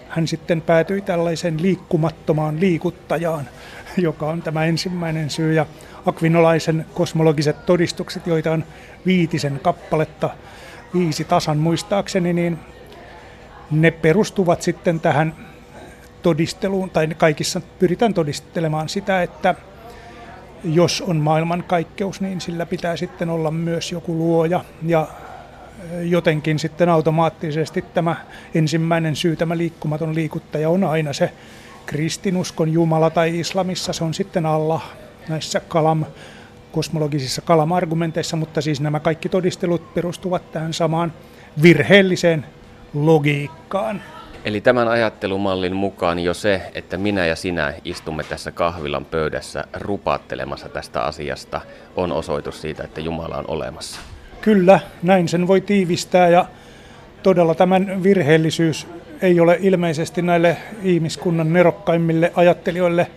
hän 0.10 0.28
sitten 0.28 0.62
päätyi 0.62 1.02
tällaiseen 1.02 1.62
liikkumattomaan 1.62 2.60
liikuttajaan, 2.60 3.50
joka 3.98 4.30
on 4.30 4.42
tämä 4.42 4.66
ensimmäinen 4.66 5.30
syy. 5.30 5.54
Ja 5.54 5.66
akvinolaisen 6.06 6.86
kosmologiset 6.94 7.66
todistukset, 7.66 8.28
joita 8.28 8.52
on 8.52 8.64
viitisen 9.06 9.60
kappaletta, 9.64 10.30
viisi 10.94 11.24
tasan 11.24 11.58
muistaakseni, 11.58 12.34
niin 12.34 12.60
ne 13.72 13.92
perustuvat 13.92 14.62
sitten 14.62 15.00
tähän 15.00 15.36
todisteluun, 16.22 16.90
tai 16.90 17.08
kaikissa 17.08 17.62
pyritään 17.80 18.14
todistelemaan 18.14 18.90
sitä, 18.90 19.24
että 19.24 19.56
jos 20.64 21.04
on 21.08 21.18
maailmankaikkeus, 21.18 22.22
niin 22.22 22.42
sillä 22.42 22.66
pitää 22.66 22.98
sitten 22.98 23.30
olla 23.30 23.52
myös 23.52 23.92
joku 23.92 24.18
luoja. 24.18 24.66
Ja 24.86 25.08
jotenkin 26.02 26.60
sitten 26.60 26.90
automaattisesti 26.90 27.82
tämä 27.94 28.16
ensimmäinen 28.56 29.16
syy, 29.16 29.36
tämä 29.36 29.58
liikkumaton 29.58 30.16
liikuttaja, 30.16 30.70
on 30.70 30.84
aina 30.84 31.14
se 31.14 31.32
kristinuskon 31.86 32.74
Jumala 32.74 33.10
tai 33.10 33.40
islamissa, 33.40 33.94
se 33.94 34.04
on 34.04 34.14
sitten 34.14 34.46
Allah 34.46 34.84
näissä 35.30 35.60
kalam, 35.60 36.06
kosmologisissa 36.72 37.42
kalam-argumenteissa, 37.42 38.38
mutta 38.38 38.62
siis 38.62 38.82
nämä 38.82 39.00
kaikki 39.00 39.30
todistelut 39.30 39.94
perustuvat 39.94 40.52
tähän 40.52 40.74
samaan 40.74 41.14
virheelliseen 41.62 42.46
logiikkaan. 42.94 44.02
Eli 44.46 44.62
tämän 44.62 44.88
ajattelumallin 44.88 45.76
mukaan 45.76 46.20
jo 46.20 46.34
se, 46.34 46.62
että 46.76 46.98
minä 46.98 47.26
ja 47.26 47.36
sinä 47.36 47.74
istumme 47.86 48.24
tässä 48.24 48.52
kahvilan 48.52 49.06
pöydässä 49.06 49.64
rupaattelemassa 49.74 50.70
tästä 50.70 51.02
asiasta, 51.04 51.62
on 51.96 52.12
osoitus 52.12 52.62
siitä, 52.62 52.84
että 52.84 53.02
Jumala 53.02 53.38
on 53.38 53.46
olemassa. 53.48 54.02
Kyllä, 54.42 54.80
näin 55.04 55.28
sen 55.28 55.48
voi 55.48 55.62
tiivistää 55.62 56.28
ja 56.30 56.46
todella 57.24 57.56
tämän 57.56 58.04
virheellisyys 58.04 58.88
ei 59.22 59.40
ole 59.40 59.58
ilmeisesti 59.62 60.22
näille 60.22 60.58
ihmiskunnan 60.84 61.54
nerokkaimmille 61.54 62.32
ajattelijoille 62.36 63.08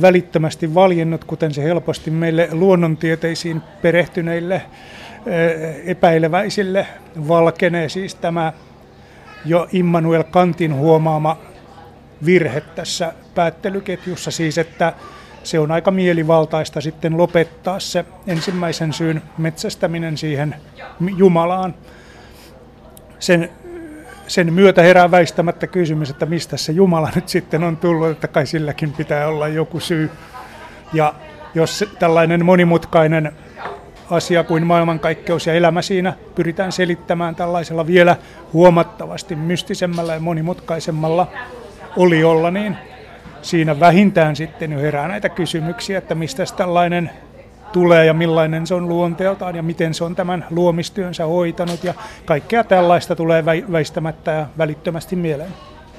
välittömästi 0.00 0.74
valjennut, 0.74 1.24
kuten 1.24 1.54
se 1.54 1.62
helposti 1.62 2.10
meille 2.10 2.48
luonnontieteisiin 2.52 3.62
perehtyneille 3.82 4.54
eh, 4.54 4.62
epäileväisille 5.86 6.86
valkenee 7.28 7.88
siis 7.88 8.14
tämä 8.14 8.52
jo 9.46 9.68
Immanuel 9.72 10.24
Kantin 10.24 10.74
huomaama 10.74 11.36
virhe 12.24 12.60
tässä 12.60 13.12
päättelyketjussa, 13.34 14.30
siis 14.30 14.58
että 14.58 14.92
se 15.42 15.58
on 15.58 15.72
aika 15.72 15.90
mielivaltaista 15.90 16.80
sitten 16.80 17.16
lopettaa 17.16 17.80
se 17.80 18.04
ensimmäisen 18.26 18.92
syyn 18.92 19.22
metsästäminen 19.38 20.16
siihen 20.16 20.54
Jumalaan. 21.16 21.74
Sen, 23.18 23.50
sen 24.26 24.52
myötä 24.52 24.82
herää 24.82 25.10
väistämättä 25.10 25.66
kysymys, 25.66 26.10
että 26.10 26.26
mistä 26.26 26.56
se 26.56 26.72
Jumala 26.72 27.10
nyt 27.14 27.28
sitten 27.28 27.64
on 27.64 27.76
tullut, 27.76 28.10
että 28.10 28.28
kai 28.28 28.46
silläkin 28.46 28.92
pitää 28.92 29.28
olla 29.28 29.48
joku 29.48 29.80
syy. 29.80 30.10
Ja 30.92 31.14
jos 31.54 31.84
tällainen 31.98 32.44
monimutkainen 32.44 33.32
asia 34.10 34.44
kuin 34.44 34.66
maailmankaikkeus 34.66 35.46
ja 35.46 35.54
elämä 35.54 35.82
siinä 35.82 36.12
pyritään 36.34 36.72
selittämään 36.72 37.34
tällaisella 37.34 37.86
vielä 37.86 38.16
huomattavasti 38.52 39.36
mystisemmällä 39.36 40.14
ja 40.14 40.20
monimutkaisemmalla 40.20 41.26
oliolla, 41.96 42.50
niin 42.50 42.76
siinä 43.42 43.80
vähintään 43.80 44.36
sitten 44.36 44.72
jo 44.72 44.78
herää 44.78 45.08
näitä 45.08 45.28
kysymyksiä, 45.28 45.98
että 45.98 46.14
mistä 46.14 46.42
tällainen 46.56 47.10
tulee 47.72 48.04
ja 48.04 48.14
millainen 48.14 48.66
se 48.66 48.74
on 48.74 48.88
luonteeltaan 48.88 49.56
ja 49.56 49.62
miten 49.62 49.94
se 49.94 50.04
on 50.04 50.16
tämän 50.16 50.46
luomistyönsä 50.50 51.26
hoitanut 51.26 51.84
ja 51.84 51.94
kaikkea 52.24 52.64
tällaista 52.64 53.16
tulee 53.16 53.44
väistämättä 53.44 54.30
ja 54.30 54.46
välittömästi 54.58 55.16
mieleen. 55.16 55.50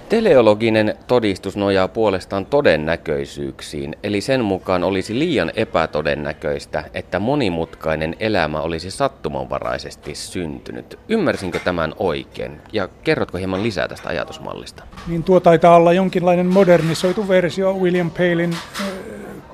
Teleologinen 0.10 0.98
todistus 1.08 1.58
nojaa 1.58 1.88
puolestaan 1.88 2.46
todennäköisyyksiin, 2.46 3.96
eli 4.04 4.22
sen 4.22 4.44
mukaan 4.44 4.84
olisi 4.84 5.20
liian 5.20 5.52
epätodennäköistä, 5.56 6.84
että 6.94 7.20
monimutkainen 7.20 8.16
elämä 8.20 8.62
olisi 8.62 8.92
sattumanvaraisesti 8.92 10.16
syntynyt. 10.16 11.00
Ymmärsinkö 11.10 11.60
tämän 11.60 11.94
oikein? 12.00 12.62
Ja 12.74 12.90
kerrotko 13.04 13.38
hieman 13.38 13.64
lisää 13.64 13.88
tästä 13.88 14.10
ajatusmallista? 14.10 14.84
Niin 15.08 15.24
tuo 15.24 15.40
taitaa 15.40 15.76
olla 15.76 15.94
jonkinlainen 15.94 16.46
modernisoitu 16.46 17.28
versio 17.28 17.74
William 17.74 18.12
Palin 18.12 18.58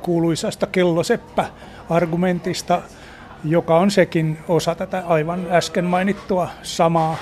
kuuluisasta 0.02 0.68
kelloseppä-argumentista, 0.68 2.82
joka 3.44 3.78
on 3.78 3.92
sekin 3.92 4.38
osa 4.48 4.76
tätä 4.76 5.04
aivan 5.08 5.48
äsken 5.50 5.86
mainittua 5.86 6.50
samaa 6.64 7.18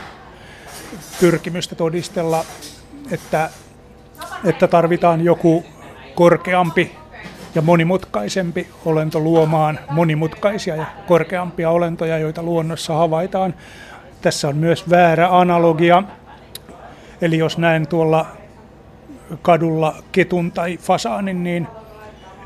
pyrkimystä 1.19 1.75
todistella 1.75 2.45
että, 3.11 3.49
että 4.43 4.67
tarvitaan 4.67 5.21
joku 5.21 5.65
korkeampi 6.15 6.95
ja 7.55 7.61
monimutkaisempi 7.61 8.67
olento 8.85 9.19
luomaan 9.19 9.79
monimutkaisia 9.89 10.75
ja 10.75 10.85
korkeampia 11.07 11.69
olentoja, 11.69 12.17
joita 12.17 12.43
luonnossa 12.43 12.93
havaitaan. 12.93 13.53
Tässä 14.21 14.47
on 14.47 14.57
myös 14.57 14.89
väärä 14.89 15.39
analogia. 15.39 16.03
Eli 17.21 17.37
jos 17.37 17.57
näen 17.57 17.87
tuolla 17.87 18.25
kadulla 19.41 19.95
ketun 20.11 20.51
tai 20.51 20.77
fasaanin, 20.77 21.43
niin 21.43 21.67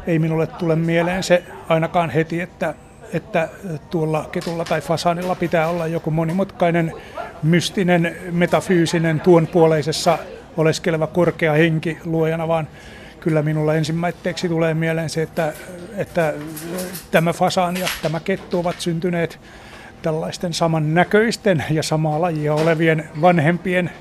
ei 0.07 0.19
minulle 0.19 0.47
tule 0.47 0.75
mieleen 0.75 1.23
se 1.23 1.43
ainakaan 1.69 2.09
heti, 2.09 2.41
että, 2.41 2.73
että 3.13 3.49
tuolla 3.89 4.29
ketulla 4.31 4.65
tai 4.65 4.81
fasanilla 4.81 5.35
pitää 5.35 5.67
olla 5.67 5.87
joku 5.87 6.11
monimutkainen, 6.11 6.93
mystinen, 7.43 8.15
metafyysinen, 8.31 9.19
tuonpuoleisessa 9.19 10.17
oleskeleva 10.57 11.07
korkea 11.07 11.53
henki 11.53 11.97
luojana, 12.05 12.47
vaan 12.47 12.67
kyllä 13.19 13.41
minulla 13.41 13.73
ensimmäiseksi 13.73 14.49
tulee 14.49 14.73
mieleen 14.73 15.09
se, 15.09 15.21
että, 15.21 15.53
että 15.97 16.33
tämä 17.11 17.33
fasaan 17.33 17.77
ja 17.77 17.87
tämä 18.01 18.19
kettu 18.19 18.59
ovat 18.59 18.81
syntyneet 18.81 19.39
tällaisten 20.01 20.53
samannäköisten 20.53 21.63
ja 21.69 21.83
samaa 21.83 22.21
lajia 22.21 22.53
olevien 22.53 23.09
vanhempien 23.21 23.91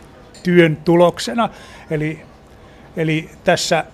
työn 0.43 0.77
tuloksena. 0.77 1.49
Eli, 1.91 2.23
eli 2.97 3.31
tässä 3.45 3.85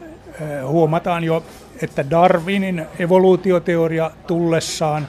huomataan 0.66 1.24
jo, 1.24 1.44
että 1.82 2.10
Darwinin 2.10 2.86
evoluutioteoria 2.98 4.10
tullessaan 4.26 5.06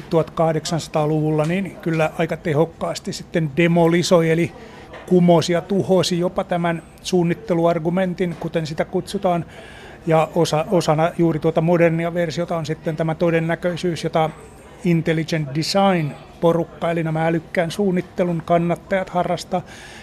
1800-luvulla 0.00 1.44
niin 1.44 1.76
kyllä 1.76 2.10
aika 2.18 2.36
tehokkaasti 2.36 3.12
sitten 3.12 3.50
demolisoi, 3.56 4.30
eli 4.30 4.52
kumosi 5.10 5.52
ja 5.52 5.60
tuhosi 5.60 6.18
jopa 6.18 6.44
tämän 6.44 6.82
suunnitteluargumentin, 7.02 8.36
kuten 8.40 8.66
sitä 8.66 8.84
kutsutaan. 8.84 9.44
Ja 10.06 10.28
osa, 10.34 10.64
osana 10.70 11.10
juuri 11.18 11.38
tuota 11.38 11.60
modernia 11.60 12.14
versiota 12.14 12.56
on 12.56 12.66
sitten 12.66 12.96
tämä 12.96 13.14
todennäköisyys, 13.14 14.04
jota 14.04 14.30
Intelligent 14.84 15.48
Design 15.54 16.10
porukka, 16.40 16.90
eli 16.90 17.02
nämä 17.02 17.26
älykkään 17.26 17.70
suunnittelun 17.70 18.42
kannattajat 18.44 19.10
harrastaa. 19.10 19.62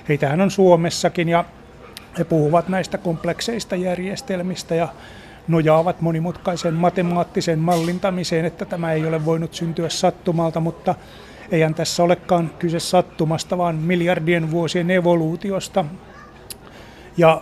Heitähän 0.10 0.42
on 0.42 0.52
Suomessakin 0.52 1.30
ja 1.30 1.46
he 2.18 2.24
puhuvat 2.24 2.68
näistä 2.70 2.98
komplekseista 2.98 3.76
järjestelmistä 3.76 4.76
ja 4.76 4.88
nojaavat 5.48 6.02
monimutkaiseen 6.02 6.74
matemaattiseen 6.74 7.60
mallintamiseen, 7.60 8.46
että 8.46 8.66
tämä 8.66 8.94
ei 8.94 9.06
ole 9.06 9.26
voinut 9.26 9.54
syntyä 9.54 9.90
sattumalta, 9.90 10.60
mutta 10.60 10.96
eihän 11.52 11.74
tässä 11.74 12.04
olekaan 12.04 12.52
kyse 12.60 12.80
sattumasta, 12.80 13.58
vaan 13.58 13.76
miljardien 13.76 14.52
vuosien 14.52 14.92
evoluutiosta. 14.92 15.86
Ja 17.18 17.42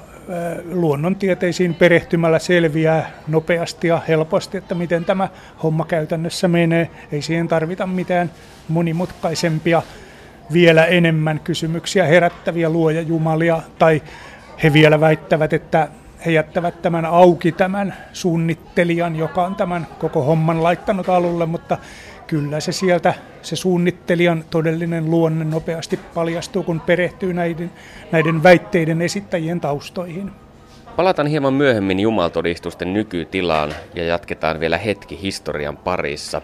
luonnontieteisiin 0.72 1.74
perehtymällä 1.74 2.39
selviää 2.39 3.12
nopeasti 3.28 3.88
ja 3.88 4.02
helposti, 4.08 4.58
että 4.58 4.76
miten 4.76 5.06
tämä 5.06 5.30
homma 5.63 5.86
käytännössä 5.86 6.48
menee. 6.48 6.89
Ei 7.12 7.22
siihen 7.22 7.48
tarvita 7.48 7.88
mitään 7.88 8.32
monimutkaisempia, 8.68 9.82
vielä 10.54 10.86
enemmän 10.86 11.39
kysymyksiä 11.39 12.06
herättäviä 12.06 12.70
luoja 12.70 13.02
jumalia, 13.02 13.62
tai 13.80 14.02
he 14.63 14.74
vielä 14.74 15.00
väittävät, 15.00 15.54
että 15.54 15.88
he 16.26 16.32
jättävät 16.32 16.82
tämän 16.82 17.06
auki 17.06 17.52
tämän 17.52 17.94
suunnittelijan, 18.13 19.15
joka 19.15 19.46
on 19.46 19.56
tämän 19.56 19.88
koko 20.00 20.24
homman 20.24 20.63
laittanut 20.63 21.10
alulle, 21.10 21.46
mutta 21.46 21.78
kyllä 22.28 22.60
se 22.60 22.72
sieltä 22.72 23.14
se 23.42 23.56
suunnittelijan 23.56 24.44
todellinen 24.50 25.12
luonne 25.12 25.46
nopeasti 25.46 26.00
paljastuu, 26.14 26.64
kun 26.64 26.80
perehtyy 26.80 27.34
näiden, 27.34 27.72
näiden 28.12 28.44
väitteiden 28.44 29.02
esittäjien 29.02 29.62
taustoihin. 29.62 30.32
Palataan 30.96 31.28
hieman 31.28 31.54
myöhemmin 31.54 32.00
jumaltodistusten 32.00 32.94
nykytilaan 32.94 33.74
ja 33.96 34.04
jatketaan 34.04 34.60
vielä 34.60 34.78
hetki 34.78 35.22
historian 35.22 35.78
parissa. 35.78 36.42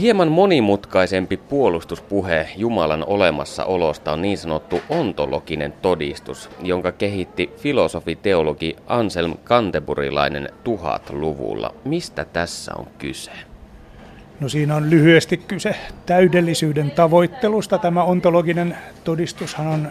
Hieman 0.00 0.28
monimutkaisempi 0.28 1.36
puolustuspuhe 1.36 2.48
Jumalan 2.56 3.04
olemassaolosta 3.06 4.12
on 4.12 4.22
niin 4.22 4.38
sanottu 4.38 4.80
ontologinen 4.88 5.72
todistus, 5.72 6.50
jonka 6.62 6.92
kehitti 6.92 7.50
filosofi-teologi 7.56 8.76
Anselm 8.86 9.34
Kanteburilainen 9.44 10.48
tuhatluvulla. 10.64 11.74
Mistä 11.84 12.24
tässä 12.24 12.72
on 12.78 12.86
kyse? 12.98 13.30
No 14.40 14.48
siinä 14.48 14.76
on 14.76 14.90
lyhyesti 14.90 15.36
kyse 15.36 15.76
täydellisyyden 16.06 16.90
tavoittelusta. 16.90 17.78
Tämä 17.78 18.04
ontologinen 18.04 18.76
todistushan 19.04 19.66
on 19.66 19.88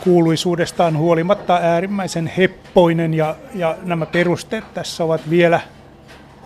kuuluisuudestaan 0.00 0.96
huolimatta 0.96 1.58
äärimmäisen 1.62 2.26
heppoinen 2.36 3.14
ja, 3.14 3.36
ja 3.54 3.76
nämä 3.82 4.06
perusteet 4.06 4.64
tässä 4.74 5.04
ovat 5.04 5.30
vielä 5.30 5.60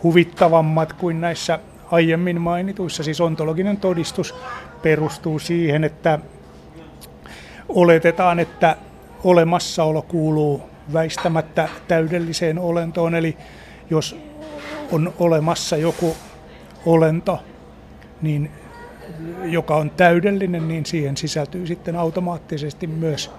huvittavammat 0.03 0.93
kuin 0.93 1.21
näissä 1.21 1.59
aiemmin 1.91 2.41
mainituissa. 2.41 3.03
Siis 3.03 3.21
ontologinen 3.21 3.77
todistus 3.77 4.35
perustuu 4.83 5.39
siihen, 5.39 5.85
että 5.85 6.19
oletetaan, 7.69 8.41
että 8.41 8.77
olemassaolo 9.25 10.03
kuuluu 10.03 10.63
väistämättä 10.93 11.69
täydelliseen 11.89 12.59
olentoon. 12.59 13.15
Eli 13.15 13.37
jos 13.91 14.17
on 14.93 15.13
olemassa 15.19 15.77
joku 15.77 16.17
olento, 16.87 17.43
niin 18.23 18.51
joka 19.45 19.77
on 19.77 19.91
täydellinen, 19.91 20.69
niin 20.69 20.87
siihen 20.87 21.17
sisältyy 21.17 21.67
sitten 21.67 21.97
automaattisesti 21.97 22.87
myös 22.87 23.31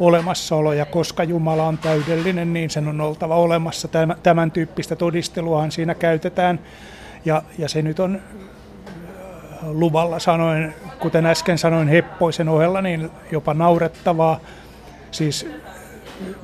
olemassaolo. 0.00 0.72
Ja 0.72 0.84
koska 0.84 1.24
Jumala 1.24 1.66
on 1.66 1.78
täydellinen, 1.78 2.52
niin 2.52 2.70
sen 2.70 2.88
on 2.88 3.00
oltava 3.00 3.36
olemassa. 3.36 3.88
Tämän 4.22 4.50
tyyppistä 4.50 4.96
todisteluahan 4.96 5.72
siinä 5.72 5.94
käytetään. 5.94 6.60
Ja, 7.24 7.42
ja 7.58 7.68
se 7.68 7.82
nyt 7.82 8.00
on 8.00 8.16
äh, 8.16 8.22
luvalla 9.62 10.18
sanoen, 10.18 10.74
kuten 10.98 11.26
äsken 11.26 11.58
sanoin 11.58 11.88
Heppoisen 11.88 12.48
ohella, 12.48 12.82
niin 12.82 13.10
jopa 13.32 13.54
naurettavaa. 13.54 14.40
Siis 15.10 15.48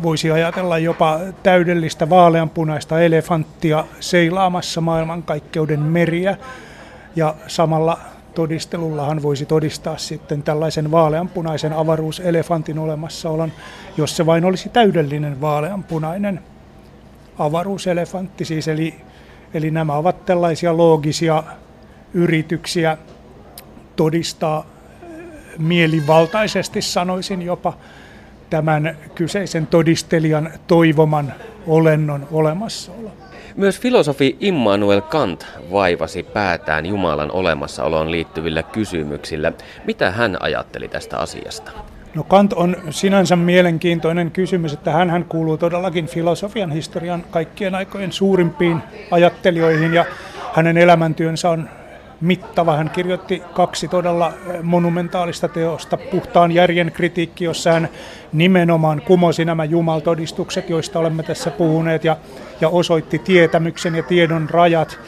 voisi 0.03 0.31
ajatella 0.31 0.79
jopa 0.79 1.21
täydellistä 1.43 2.11
vaaleanpunaista 2.11 3.01
elefanttia 3.01 3.85
seilaamassa 4.01 4.81
maailmankaikkeuden 4.81 5.81
meriä. 5.81 6.37
Ja 7.17 7.35
samalla 7.47 7.99
todistelullahan 8.35 9.23
voisi 9.23 9.47
todistaa 9.47 9.99
sitten 9.99 10.43
tällaisen 10.43 10.91
vaaleanpunaisen 10.91 11.73
avaruuselefantin 11.73 12.79
olemassaolon, 12.79 13.53
jos 13.97 14.17
se 14.17 14.27
vain 14.27 14.45
olisi 14.45 14.69
täydellinen 14.69 15.41
vaaleanpunainen 15.41 16.41
avaruuselefantti. 17.39 18.45
Siis 18.45 18.69
eli, 18.69 18.95
eli 19.55 19.71
nämä 19.71 19.95
ovat 19.95 20.25
tällaisia 20.25 20.77
loogisia 20.77 21.43
yrityksiä 22.15 22.99
todistaa 23.97 24.67
mielivaltaisesti, 25.59 26.83
sanoisin 26.83 27.43
jopa, 27.43 27.73
tämän 28.53 28.97
kyseisen 29.15 29.67
todistelijan 29.67 30.51
toivoman 30.67 31.33
olennon 31.67 32.29
olemassaolo. 32.33 33.11
Myös 33.57 33.81
filosofi 33.81 34.37
Immanuel 34.41 35.01
Kant 35.01 35.47
vaivasi 35.73 36.23
päätään 36.23 36.87
Jumalan 36.87 37.31
olemassaoloon 37.31 38.11
liittyvillä 38.11 38.63
kysymyksillä. 38.63 39.53
Mitä 39.87 40.11
hän 40.11 40.37
ajatteli 40.41 40.89
tästä 40.89 41.19
asiasta? 41.19 41.73
No 42.15 42.23
Kant 42.23 42.53
on 42.53 42.77
sinänsä 42.91 43.37
mielenkiintoinen 43.37 44.31
kysymys, 44.31 44.73
että 44.73 44.93
hän 44.93 45.25
kuuluu 45.29 45.59
todellakin 45.59 46.07
filosofian 46.07 46.71
historian 46.71 47.25
kaikkien 47.31 47.75
aikojen 47.75 48.13
suurimpiin 48.13 48.83
ajattelijoihin 49.11 49.95
ja 49.95 50.05
hänen 50.55 50.79
elämäntyönsä 50.79 51.51
on 51.51 51.69
mittava. 52.23 52.77
Hän 52.77 52.91
kirjoitti 52.91 53.43
kaksi 53.55 53.89
todella 53.89 54.33
eh, 54.47 54.63
monumentaalista 54.63 55.49
teosta, 55.49 55.97
puhtaan 55.97 56.53
järjen 56.53 56.93
kritiikki, 56.93 57.45
jossa 57.45 57.73
hän 57.73 57.89
nimenomaan 58.33 59.03
kumosi 59.03 59.45
nämä 59.45 59.65
jumaltodistukset, 59.65 60.71
joista 60.71 60.99
olemme 60.99 61.23
tässä 61.23 61.51
puhuneet, 61.51 62.05
ja, 62.05 62.17
ja 62.61 62.69
osoitti 62.69 63.19
tietämyksen 63.19 63.95
ja 63.95 64.03
tiedon 64.03 64.51
rajat. 64.51 64.99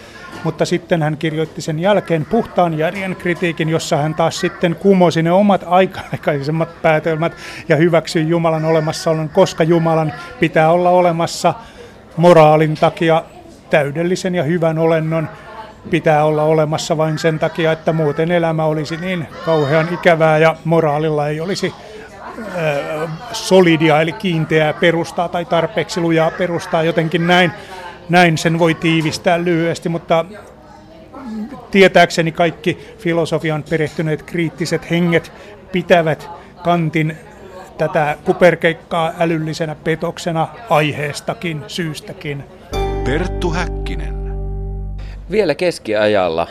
Mutta 0.45 0.65
sitten 0.65 1.03
hän 1.03 1.17
kirjoitti 1.17 1.63
sen 1.63 1.79
jälkeen 1.79 2.27
puhtaan 2.27 2.79
järjen 2.79 3.17
kritiikin, 3.17 3.69
jossa 3.69 3.97
hän 3.97 4.15
taas 4.15 4.41
sitten 4.41 4.77
kumosi 4.77 5.23
ne 5.23 5.33
omat 5.33 5.65
aikaisemmat 6.13 6.83
päätelmät 6.83 7.33
ja 7.69 7.77
hyväksyi 7.77 8.29
Jumalan 8.29 8.65
olemassaolon, 8.65 9.29
koska 9.29 9.65
Jumalan 9.65 10.13
pitää 10.41 10.71
olla 10.71 10.91
olemassa 10.91 11.55
moraalin 12.17 12.75
takia 12.75 13.23
täydellisen 13.71 14.35
ja 14.35 14.43
hyvän 14.43 14.79
olennon 14.79 15.29
pitää 15.91 16.25
olla 16.25 16.43
olemassa 16.43 16.97
vain 16.97 17.19
sen 17.19 17.39
takia, 17.39 17.73
että 17.73 17.93
muuten 17.93 18.31
elämä 18.31 18.65
olisi 18.65 18.97
niin 18.97 19.29
kauhean 19.45 19.89
ikävää 19.95 20.39
ja 20.39 20.57
moraalilla 20.65 21.29
ei 21.29 21.41
olisi 21.41 21.75
solidia 23.33 24.01
eli 24.01 24.13
kiinteää 24.13 24.73
perustaa 24.73 25.29
tai 25.29 25.45
tarpeeksi 25.45 26.01
lujaa 26.01 26.31
perustaa 26.31 26.83
jotenkin 26.83 27.27
näin. 27.27 27.53
Näin 28.09 28.39
sen 28.39 28.59
voi 28.59 28.75
tiivistää 28.75 29.45
lyhyesti, 29.45 29.89
mutta 29.89 30.25
tietääkseni 31.71 32.33
kaikki 32.33 32.95
filosofian 32.99 33.65
perehtyneet 33.71 34.23
kriittiset 34.23 34.91
henget 34.91 35.33
pitävät 35.73 36.31
kantin 36.65 37.17
tätä 37.79 38.17
kuperkeikkaa 38.25 39.13
älyllisenä 39.19 39.75
petoksena 39.75 40.49
aiheestakin, 40.71 41.65
syystäkin. 41.67 42.45
Perttu 43.05 43.51
Häkkinen. 43.51 44.24
Vielä 45.31 45.55
keskiajalla 45.55 46.49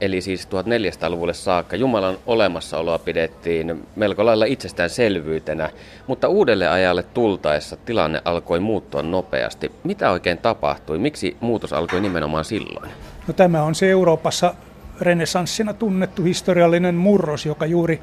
eli 0.00 0.20
siis 0.20 0.48
1400-luvulle 0.48 1.34
saakka, 1.34 1.76
Jumalan 1.76 2.18
olemassaoloa 2.26 2.98
pidettiin 2.98 3.86
melko 3.96 4.26
lailla 4.26 4.44
itsestäänselvyytenä, 4.44 5.70
mutta 6.06 6.28
uudelle 6.28 6.68
ajalle 6.68 7.02
tultaessa 7.02 7.76
tilanne 7.76 8.22
alkoi 8.24 8.60
muuttua 8.60 9.02
nopeasti. 9.02 9.72
Mitä 9.84 10.10
oikein 10.10 10.38
tapahtui? 10.38 10.98
Miksi 10.98 11.36
muutos 11.40 11.72
alkoi 11.72 12.00
nimenomaan 12.00 12.44
silloin? 12.44 12.90
No, 13.26 13.34
tämä 13.34 13.62
on 13.62 13.74
se 13.74 13.90
Euroopassa 13.90 14.54
renessanssina 15.00 15.74
tunnettu 15.74 16.22
historiallinen 16.22 16.94
murros, 16.94 17.46
joka 17.46 17.66
juuri 17.66 18.00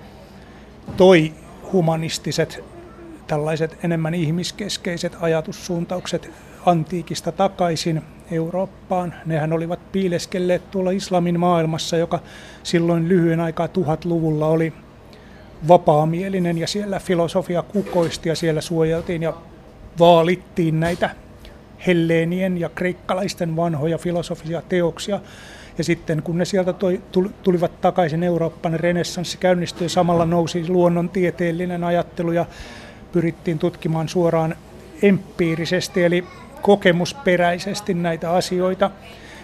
toi 0.98 1.34
humanistiset, 1.72 2.64
tällaiset 3.28 3.78
enemmän 3.84 4.14
ihmiskeskeiset 4.14 5.18
ajatussuuntaukset 5.22 6.32
antiikista 6.66 7.32
takaisin 7.32 8.02
Eurooppaan. 8.32 9.14
Nehän 9.26 9.54
olivat 9.54 9.92
piileskelleet 9.92 10.72
tuolla 10.72 10.92
islamin 10.92 11.40
maailmassa, 11.40 11.98
joka 11.98 12.20
silloin 12.64 13.10
lyhyen 13.10 13.40
aikaa 13.40 13.68
tuhatluvulla 13.68 14.48
oli 14.48 14.74
vapaamielinen 15.68 16.58
ja 16.58 16.68
siellä 16.68 17.00
filosofia 17.00 17.62
kukoisti 17.62 18.30
ja 18.30 18.36
siellä 18.36 18.62
suojeltiin 18.62 19.24
ja 19.24 19.34
vaalittiin 20.00 20.80
näitä 20.80 21.10
helleenien 21.88 22.58
ja 22.58 22.70
kreikkalaisten 22.70 23.56
vanhoja 23.56 23.98
filosofisia 23.98 24.62
teoksia. 24.70 25.20
Ja 25.78 25.84
sitten 25.84 26.24
kun 26.24 26.38
ne 26.38 26.46
sieltä 26.46 26.74
toi, 26.74 27.02
tulivat 27.44 27.82
takaisin 27.82 28.24
Eurooppaan, 28.24 28.80
renessanssi 28.80 29.38
käynnistyi, 29.38 29.90
samalla 29.90 30.26
nousi 30.26 30.70
luonnontieteellinen 30.70 31.84
ajattelu 31.84 32.32
ja 32.32 32.46
pyrittiin 33.12 33.60
tutkimaan 33.60 34.10
suoraan 34.10 34.56
empiirisesti, 35.02 36.04
eli 36.04 36.24
kokemusperäisesti 36.64 37.94
näitä 37.94 38.32
asioita, 38.32 38.92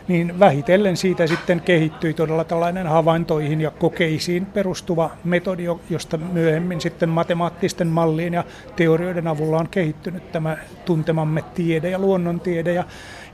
niin 0.07 0.39
vähitellen 0.39 0.97
siitä 0.97 1.27
sitten 1.27 1.61
kehittyi 1.61 2.13
todella 2.13 2.43
tällainen 2.43 2.87
havaintoihin 2.87 3.61
ja 3.61 3.71
kokeisiin 3.71 4.45
perustuva 4.45 5.09
metodi, 5.23 5.63
josta 5.89 6.17
myöhemmin 6.17 6.81
sitten 6.81 7.09
matemaattisten 7.09 7.87
mallien 7.87 8.33
ja 8.33 8.43
teorioiden 8.75 9.27
avulla 9.27 9.57
on 9.57 9.69
kehittynyt 9.69 10.31
tämä 10.31 10.57
tuntemamme 10.85 11.43
tiede 11.53 11.89
ja 11.89 11.99
luonnontiede. 11.99 12.73
Ja, 12.73 12.83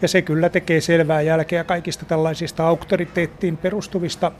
ja 0.01 0.07
se 0.07 0.21
kyllä 0.21 0.49
tekee 0.49 0.81
selvää 0.81 1.21
jälkeä 1.21 1.63
kaikista 1.63 2.05
tällaisista 2.05 2.67
auktoriteettiin 2.67 3.57
perustuvista 3.57 4.31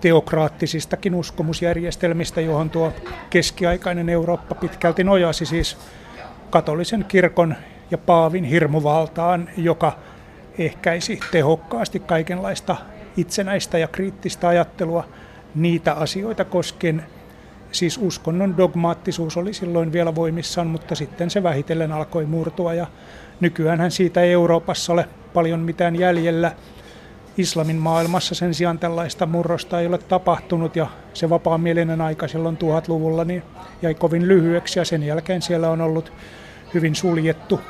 teokraattisistakin 0.00 1.14
uskomusjärjestelmistä, 1.14 2.40
johon 2.40 2.70
tuo 2.70 2.92
keskiaikainen 3.30 4.08
Eurooppa 4.08 4.54
pitkälti 4.54 5.04
nojasi 5.04 5.46
siis 5.46 5.76
katolisen 6.50 7.04
kirkon 7.08 7.56
ja 7.90 7.98
Paavin 7.98 8.44
hirmuvaltaan, 8.44 9.48
joka 9.56 9.92
ehkäisi 10.58 11.20
tehokkaasti 11.30 12.00
kaikenlaista 12.00 12.76
itsenäistä 13.16 13.78
ja 13.78 13.88
kriittistä 13.88 14.48
ajattelua 14.48 15.04
niitä 15.54 15.92
asioita 15.92 16.44
koskien. 16.44 17.04
Siis 17.72 17.98
uskonnon 17.98 18.56
dogmaattisuus 18.56 19.36
oli 19.36 19.52
silloin 19.52 19.92
vielä 19.92 20.14
voimissaan, 20.14 20.66
mutta 20.66 20.94
sitten 20.94 21.30
se 21.30 21.42
vähitellen 21.42 21.92
alkoi 21.92 22.26
murtua 22.26 22.74
ja 22.74 22.86
nykyään 23.40 23.90
siitä 23.90 24.20
ei 24.20 24.32
Euroopassa 24.32 24.92
ole 24.92 25.08
paljon 25.34 25.60
mitään 25.60 25.96
jäljellä. 25.96 26.52
Islamin 27.38 27.76
maailmassa 27.76 28.34
sen 28.34 28.54
sijaan 28.54 28.78
tällaista 28.78 29.26
murrosta 29.26 29.80
ei 29.80 29.86
ole 29.86 29.98
tapahtunut 29.98 30.76
ja 30.76 30.86
se 31.14 31.30
vapaamielinen 31.30 32.00
aika 32.00 32.28
silloin 32.28 32.56
tuhatluvulla 32.56 33.24
niin 33.24 33.42
jäi 33.82 33.94
kovin 33.94 34.28
lyhyeksi 34.28 34.78
ja 34.78 34.84
sen 34.84 35.02
jälkeen 35.02 35.42
siellä 35.42 35.70
on 35.70 35.80
ollut 35.80 36.12
hyvin 36.74 36.94
suljettu 36.94 37.60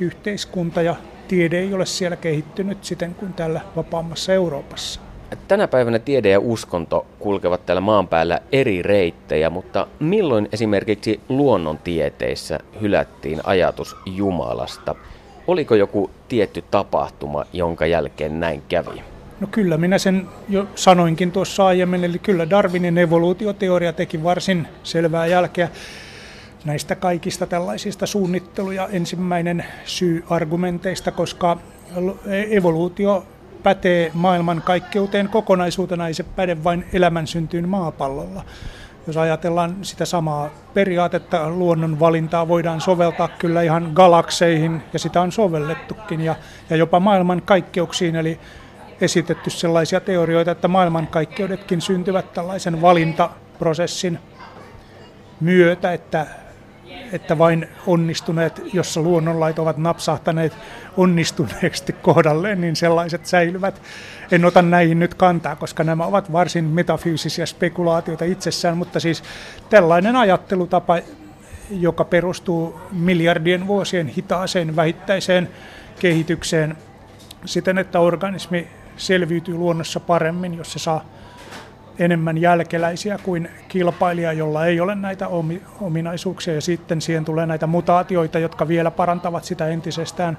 yhteiskunta 0.00 0.82
ja 0.82 0.96
tiede 1.28 1.58
ei 1.58 1.74
ole 1.74 1.86
siellä 1.86 2.16
kehittynyt 2.16 2.84
siten 2.84 3.14
kuin 3.14 3.32
täällä 3.32 3.60
vapaammassa 3.76 4.32
Euroopassa. 4.32 5.00
Tänä 5.48 5.68
päivänä 5.68 5.98
tiede 5.98 6.30
ja 6.30 6.40
uskonto 6.40 7.06
kulkevat 7.18 7.66
täällä 7.66 7.80
maan 7.80 8.08
päällä 8.08 8.40
eri 8.52 8.82
reittejä, 8.82 9.50
mutta 9.50 9.86
milloin 10.00 10.48
esimerkiksi 10.52 11.20
luonnontieteissä 11.28 12.58
hylättiin 12.80 13.40
ajatus 13.44 13.96
Jumalasta? 14.06 14.94
Oliko 15.46 15.74
joku 15.74 16.10
tietty 16.28 16.64
tapahtuma, 16.70 17.44
jonka 17.52 17.86
jälkeen 17.86 18.40
näin 18.40 18.62
kävi? 18.68 19.02
No 19.40 19.48
kyllä, 19.50 19.76
minä 19.76 19.98
sen 19.98 20.28
jo 20.48 20.66
sanoinkin 20.74 21.32
tuossa 21.32 21.66
aiemmin, 21.66 22.04
eli 22.04 22.18
kyllä 22.18 22.50
Darwinin 22.50 22.98
evoluutioteoria 22.98 23.92
teki 23.92 24.22
varsin 24.22 24.68
selvää 24.82 25.26
jälkeä 25.26 25.68
näistä 26.64 26.94
kaikista 26.94 27.46
tällaisista 27.46 28.06
suunnittelu- 28.06 28.70
ja 28.70 28.88
ensimmäinen 28.88 29.64
syy 29.84 30.24
argumenteista, 30.30 31.12
koska 31.12 31.56
evoluutio 32.50 33.26
pätee 33.62 34.10
maailman 34.14 34.62
kaikkeuteen 34.62 35.28
kokonaisuutena, 35.28 36.06
ei 36.06 36.14
se 36.14 36.22
päde 36.22 36.64
vain 36.64 36.84
elämän 36.92 37.26
syntyyn 37.26 37.68
maapallolla. 37.68 38.44
Jos 39.06 39.16
ajatellaan 39.16 39.76
sitä 39.82 40.04
samaa 40.04 40.50
periaatetta, 40.74 41.50
luonnon 41.50 42.00
valintaa 42.00 42.48
voidaan 42.48 42.80
soveltaa 42.80 43.28
kyllä 43.28 43.62
ihan 43.62 43.90
galakseihin, 43.94 44.82
ja 44.92 44.98
sitä 44.98 45.20
on 45.20 45.32
sovellettukin, 45.32 46.20
ja, 46.20 46.34
ja 46.70 46.76
jopa 46.76 47.00
maailman 47.00 47.42
kaikkeuksiin, 47.42 48.16
eli 48.16 48.40
esitetty 49.00 49.50
sellaisia 49.50 50.00
teorioita, 50.00 50.50
että 50.50 50.68
maailmankaikkeudetkin 50.68 51.80
syntyvät 51.80 52.32
tällaisen 52.32 52.82
valintaprosessin 52.82 54.18
myötä, 55.40 55.92
että 55.92 56.26
että 57.12 57.38
vain 57.38 57.68
onnistuneet, 57.86 58.62
jossa 58.72 59.00
luonnonlait 59.00 59.58
ovat 59.58 59.76
napsahtaneet 59.76 60.56
onnistuneesti 60.96 61.92
kohdalleen, 61.92 62.60
niin 62.60 62.76
sellaiset 62.76 63.26
säilyvät. 63.26 63.82
En 64.30 64.44
ota 64.44 64.62
näihin 64.62 64.98
nyt 64.98 65.14
kantaa, 65.14 65.56
koska 65.56 65.84
nämä 65.84 66.06
ovat 66.06 66.32
varsin 66.32 66.64
metafyysisiä 66.64 67.46
spekulaatioita 67.46 68.24
itsessään, 68.24 68.76
mutta 68.76 69.00
siis 69.00 69.22
tällainen 69.70 70.16
ajattelutapa, 70.16 70.98
joka 71.70 72.04
perustuu 72.04 72.80
miljardien 72.92 73.66
vuosien 73.66 74.06
hitaaseen 74.06 74.76
vähittäiseen 74.76 75.48
kehitykseen 76.00 76.76
siten, 77.44 77.78
että 77.78 78.00
organismi 78.00 78.68
selviytyy 78.96 79.54
luonnossa 79.54 80.00
paremmin, 80.00 80.54
jos 80.54 80.72
se 80.72 80.78
saa 80.78 81.04
enemmän 81.98 82.38
jälkeläisiä 82.38 83.18
kuin 83.22 83.48
kilpailija, 83.68 84.32
jolla 84.32 84.66
ei 84.66 84.80
ole 84.80 84.94
näitä 84.94 85.28
ominaisuuksia. 85.80 86.54
Ja 86.54 86.60
sitten 86.60 87.00
siihen 87.00 87.24
tulee 87.24 87.46
näitä 87.46 87.66
mutaatioita, 87.66 88.38
jotka 88.38 88.68
vielä 88.68 88.90
parantavat 88.90 89.44
sitä 89.44 89.66
entisestään, 89.66 90.38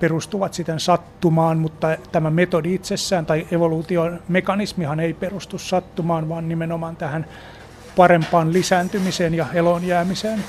perustuvat 0.00 0.54
sitten 0.54 0.80
sattumaan, 0.80 1.58
mutta 1.58 1.96
tämä 2.12 2.30
metodi 2.30 2.74
itsessään 2.74 3.26
tai 3.26 3.46
evoluution 3.52 4.20
mekanismihan 4.28 5.00
ei 5.00 5.14
perustu 5.14 5.58
sattumaan, 5.58 6.28
vaan 6.28 6.48
nimenomaan 6.48 6.96
tähän 6.96 7.26
parempaan 7.96 8.52
lisääntymiseen 8.52 9.34
ja 9.34 9.46
eloon 9.54 9.84
jäämiseen. 9.84 10.44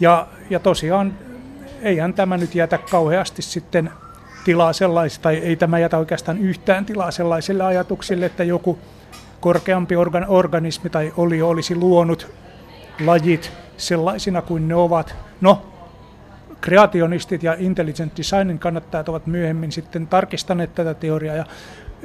Ja, 0.00 0.26
ja 0.50 0.60
tosiaan 0.60 1.14
eihän 1.82 2.14
tämä 2.14 2.36
nyt 2.36 2.54
jätä 2.54 2.78
kauheasti 2.78 3.42
sitten 3.42 3.90
tilaa 4.44 4.72
sellaisille, 4.72 5.22
tai 5.22 5.36
ei 5.36 5.56
tämä 5.56 5.78
jätä 5.78 5.98
oikeastaan 5.98 6.38
yhtään 6.38 6.84
tilaa 6.84 7.10
sellaisille 7.10 7.64
ajatuksille, 7.64 8.26
että 8.26 8.44
joku 8.44 8.78
korkeampi 9.42 9.96
organ, 9.96 10.26
organismi 10.28 10.90
tai 10.90 11.12
oli 11.16 11.42
olisi 11.42 11.74
luonut 11.74 12.30
lajit 13.04 13.52
sellaisina 13.76 14.42
kuin 14.42 14.68
ne 14.68 14.74
ovat. 14.74 15.14
No, 15.40 15.62
kreationistit 16.60 17.42
ja 17.42 17.56
intelligent 17.58 18.16
designin 18.16 18.58
kannattajat 18.58 19.08
ovat 19.08 19.26
myöhemmin 19.26 19.72
sitten 19.72 20.06
tarkistaneet 20.06 20.74
tätä 20.74 20.94
teoriaa 20.94 21.36
ja 21.36 21.44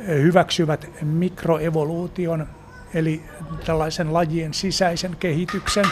hyväksyvät 0.08 0.90
mikroevoluution, 1.02 2.48
eli 2.94 3.22
tällaisen 3.66 4.14
lajien 4.14 4.54
sisäisen 4.54 5.16
kehityksen, 5.20 5.86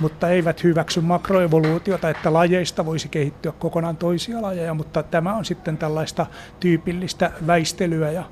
mutta 0.00 0.28
eivät 0.28 0.64
hyväksy 0.64 1.00
makroevoluutiota, 1.00 2.10
että 2.10 2.32
lajeista 2.32 2.86
voisi 2.86 3.08
kehittyä 3.08 3.52
kokonaan 3.58 3.96
toisia 3.96 4.42
lajeja, 4.42 4.74
mutta 4.74 5.02
tämä 5.02 5.34
on 5.34 5.44
sitten 5.44 5.78
tällaista 5.78 6.26
tyypillistä 6.60 7.30
väistelyä 7.46 8.10
ja 8.10 8.24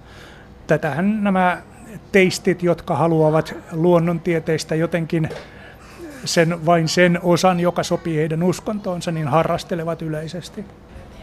tätähän 0.67 1.25
nämä 1.25 1.63
teistit, 2.13 2.63
jotka 2.63 2.97
haluavat 2.97 3.55
luonnontieteistä 3.73 4.75
jotenkin 4.75 5.29
sen, 6.25 6.67
vain 6.67 6.89
sen 6.89 7.19
osan, 7.23 7.61
joka 7.61 7.83
sopii 7.83 8.17
heidän 8.17 8.43
uskontoonsa, 8.43 9.11
niin 9.11 9.29
harrastelevat 9.29 10.03
yleisesti. 10.03 10.65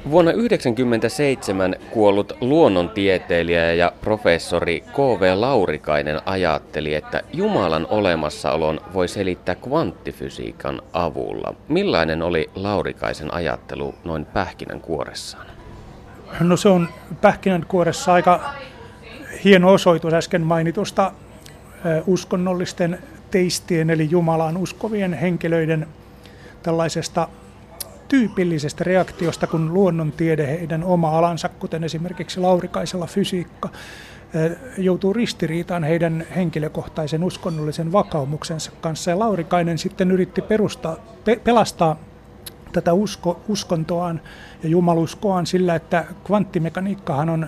Vuonna 0.09 0.31
1997 0.31 1.75
kuollut 1.91 2.33
luonnontieteilijä 2.41 3.73
ja 3.73 3.91
professori 4.01 4.81
K.V. 4.81 5.31
Laurikainen 5.35 6.21
ajatteli, 6.25 6.95
että 6.95 7.21
Jumalan 7.33 7.87
olemassaolon 7.89 8.79
voi 8.93 9.07
selittää 9.07 9.55
kvanttifysiikan 9.55 10.81
avulla. 10.93 11.55
Millainen 11.67 12.21
oli 12.21 12.49
Laurikaisen 12.55 13.33
ajattelu 13.33 13.95
noin 14.03 14.25
pähkinänkuoressaan? 14.25 15.45
No 16.39 16.57
se 16.57 16.69
on 16.69 16.87
pähkinänkuoressa 17.21 18.13
aika 18.13 18.53
hieno 19.45 19.73
osoitus 19.73 20.13
äsken 20.13 20.41
mainitusta 20.41 21.11
uskonnollisten 22.07 22.99
teistien 23.31 23.89
eli 23.89 24.07
Jumalaan 24.11 24.57
uskovien 24.57 25.13
henkilöiden 25.13 25.87
tällaisesta 26.63 27.27
tyypillisestä 28.07 28.83
reaktiosta, 28.83 29.47
kun 29.47 29.73
luonnontiede, 29.73 30.47
heidän 30.47 30.83
oma 30.83 31.17
alansa, 31.17 31.49
kuten 31.49 31.83
esimerkiksi 31.83 32.39
Laurikaisella 32.39 33.05
fysiikka, 33.05 33.69
joutuu 34.77 35.13
ristiriitaan 35.13 35.83
heidän 35.83 36.25
henkilökohtaisen 36.35 37.23
uskonnollisen 37.23 37.91
vakaumuksensa 37.91 38.71
kanssa. 38.81 39.11
Ja 39.11 39.19
Laurikainen 39.19 39.77
sitten 39.77 40.11
yritti 40.11 40.41
perustaa, 40.41 40.95
pe, 41.25 41.35
pelastaa 41.43 41.95
tätä 42.71 42.93
usko, 42.93 43.41
uskontoaan 43.47 44.21
ja 44.63 44.69
jumaluskoaan 44.69 45.45
sillä, 45.45 45.75
että 45.75 46.05
kvanttimekaniikkahan 46.23 47.29
on 47.29 47.47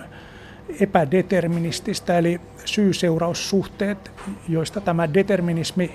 epädeterminististä, 0.80 2.18
eli 2.18 2.40
syy-seuraussuhteet, 2.64 4.10
joista 4.48 4.80
tämä 4.80 5.14
determinismi 5.14 5.90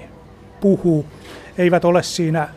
puhuu, 0.62 1.06
eivät 1.58 1.86
ole 1.86 2.04
siinä 2.04 2.50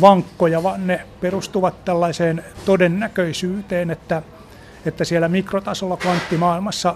vankkoja, 0.00 0.62
vaan 0.62 0.86
ne 0.86 1.00
perustuvat 1.20 1.84
tällaiseen 1.84 2.44
todennäköisyyteen, 2.64 3.90
että, 3.90 4.22
että 4.86 5.04
siellä 5.04 5.28
mikrotasolla 5.28 5.96
kvanttimaailmassa 5.96 6.94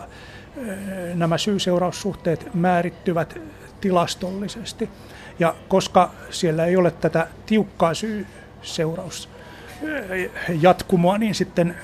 nämä 1.15 1.39
syy-seuraussuhteet 1.39 2.55
määrittyvät 2.55 3.41
tilastollisesti. 3.81 4.91
Ja 5.39 5.55
koska 5.69 6.11
siellä 6.31 6.65
ei 6.65 6.77
ole 6.77 6.91
tätä 6.91 7.27
tiukkaa 7.47 7.95
syy-seuraus 7.95 9.29
jatkumoa, 10.61 11.19
niin 11.19 11.35
sitten 11.35 11.77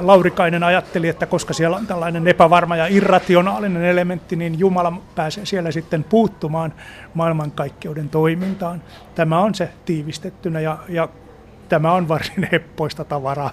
Laurikainen 0.00 0.62
ajatteli, 0.62 1.08
että 1.08 1.26
koska 1.26 1.54
siellä 1.54 1.76
on 1.76 1.86
tällainen 1.86 2.28
epävarma 2.28 2.76
ja 2.76 2.86
irrationaalinen 2.86 3.84
elementti, 3.84 4.36
niin 4.36 4.58
Jumala 4.58 4.92
pääsee 5.14 5.46
siellä 5.46 5.70
sitten 5.70 6.04
puuttumaan 6.04 6.72
maailmankaikkeuden 7.14 8.08
toimintaan. 8.08 8.82
Tämä 9.14 9.38
on 9.38 9.54
se 9.54 9.68
tiivistettynä 9.84 10.60
ja, 10.60 10.78
ja 10.88 11.08
tämä 11.68 11.92
on 11.92 12.08
varsin 12.08 12.48
heppoista 12.52 13.04
tavaraa. 13.04 13.50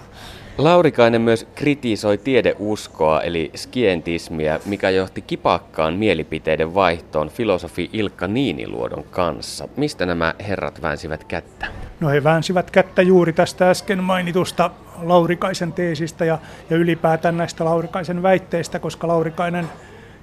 Laurikainen 0.58 1.20
myös 1.20 1.46
kritisoi 1.54 2.18
tiedeuskoa 2.18 3.20
eli 3.20 3.50
skientismiä, 3.54 4.60
mikä 4.66 4.90
johti 4.90 5.22
kipakkaan 5.22 5.94
mielipiteiden 5.94 6.74
vaihtoon 6.74 7.28
filosofi 7.28 7.90
Ilkka 7.92 8.26
Niiniluodon 8.26 9.04
kanssa. 9.10 9.68
Mistä 9.76 10.06
nämä 10.06 10.34
herrat 10.48 10.82
väänsivät 10.82 11.24
kättä? 11.24 11.66
No 12.04 12.10
he 12.10 12.24
väänsivät 12.24 12.70
kättä 12.70 13.02
juuri 13.02 13.32
tästä 13.32 13.70
äsken 13.70 14.04
mainitusta 14.04 14.70
Laurikaisen 15.02 15.72
teesistä 15.72 16.24
ja, 16.24 16.38
ja 16.70 16.76
ylipäätään 16.76 17.36
näistä 17.36 17.64
Laurikaisen 17.64 18.22
väitteistä, 18.22 18.78
koska 18.78 19.08
Laurikainen 19.08 19.68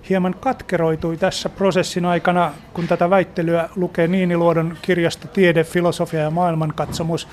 hieman 0.10 0.36
katkeroitui 0.40 1.18
tässä 1.18 1.50
prosessin 1.50 2.06
aikana, 2.06 2.52
kun 2.74 2.88
tätä 2.88 3.10
väittelyä 3.10 3.70
lukee 3.76 4.08
Niiniluodon 4.08 4.78
kirjasta 4.82 5.28
Tiede, 5.28 5.64
filosofia 5.64 6.20
ja 6.20 6.30
maailmankatsomus. 6.30 7.28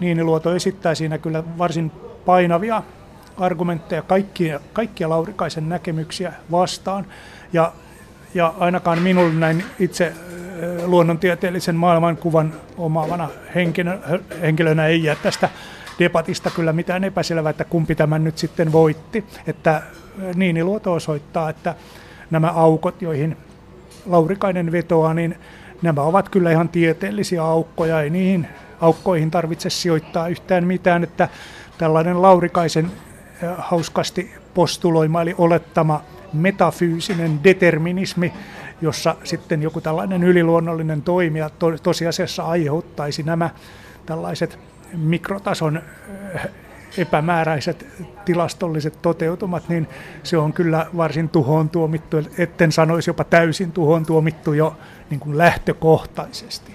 Niiniluoto 0.00 0.54
esittää 0.54 0.94
siinä 0.94 1.18
kyllä 1.18 1.42
varsin 1.58 1.92
painavia 2.24 2.82
argumentteja 3.38 4.02
kaikkia, 4.02 4.60
kaikkia 4.72 5.08
Laurikaisen 5.08 5.68
näkemyksiä 5.68 6.32
vastaan. 6.50 7.06
Ja, 7.52 7.72
ja 8.34 8.54
ainakaan 8.58 9.02
minulle 9.02 9.34
näin 9.34 9.64
itse 9.78 10.12
luonnontieteellisen 10.84 11.76
maailmankuvan 11.76 12.54
omaavana 12.78 13.28
henkilönä, 13.54 13.98
henkilönä 14.42 14.86
ei 14.86 15.04
jää 15.04 15.16
tästä 15.22 15.48
debatista 15.98 16.50
kyllä 16.50 16.72
mitään 16.72 17.04
epäselvää, 17.04 17.50
että 17.50 17.64
kumpi 17.64 17.94
tämän 17.94 18.24
nyt 18.24 18.38
sitten 18.38 18.72
voitti. 18.72 19.24
Että 19.46 19.82
Niiniluoto 20.34 20.92
osoittaa, 20.92 21.50
että 21.50 21.74
nämä 22.30 22.48
aukot, 22.48 23.02
joihin 23.02 23.36
Laurikainen 24.06 24.72
vetoaa, 24.72 25.14
niin 25.14 25.36
nämä 25.82 26.02
ovat 26.02 26.28
kyllä 26.28 26.50
ihan 26.50 26.68
tieteellisiä 26.68 27.44
aukkoja, 27.44 28.00
ei 28.00 28.10
niihin 28.10 28.46
aukkoihin 28.80 29.30
tarvitse 29.30 29.70
sijoittaa 29.70 30.28
yhtään 30.28 30.66
mitään, 30.66 31.04
että 31.04 31.28
tällainen 31.78 32.22
Laurikaisen 32.22 32.90
hauskasti 33.58 34.34
postuloima 34.54 35.22
eli 35.22 35.34
olettama 35.38 36.02
metafyysinen 36.32 37.44
determinismi, 37.44 38.32
jossa 38.82 39.16
sitten 39.24 39.62
joku 39.62 39.80
tällainen 39.80 40.24
yliluonnollinen 40.24 41.02
toimija 41.02 41.50
to, 41.50 41.78
tosiasiassa 41.82 42.42
aiheuttaisi 42.42 43.22
nämä 43.22 43.50
tällaiset 44.06 44.58
mikrotason 44.92 45.82
epämääräiset 46.98 47.86
tilastolliset 48.24 49.02
toteutumat, 49.02 49.68
niin 49.68 49.88
se 50.22 50.38
on 50.38 50.52
kyllä 50.52 50.86
varsin 50.96 51.28
tuhoon 51.28 51.70
tuomittu, 51.70 52.16
etten 52.38 52.72
sanoisi 52.72 53.10
jopa 53.10 53.24
täysin 53.24 53.72
tuhoon 53.72 54.06
tuomittu 54.06 54.52
jo 54.52 54.76
niin 55.10 55.20
kuin 55.20 55.38
lähtökohtaisesti. 55.38 56.74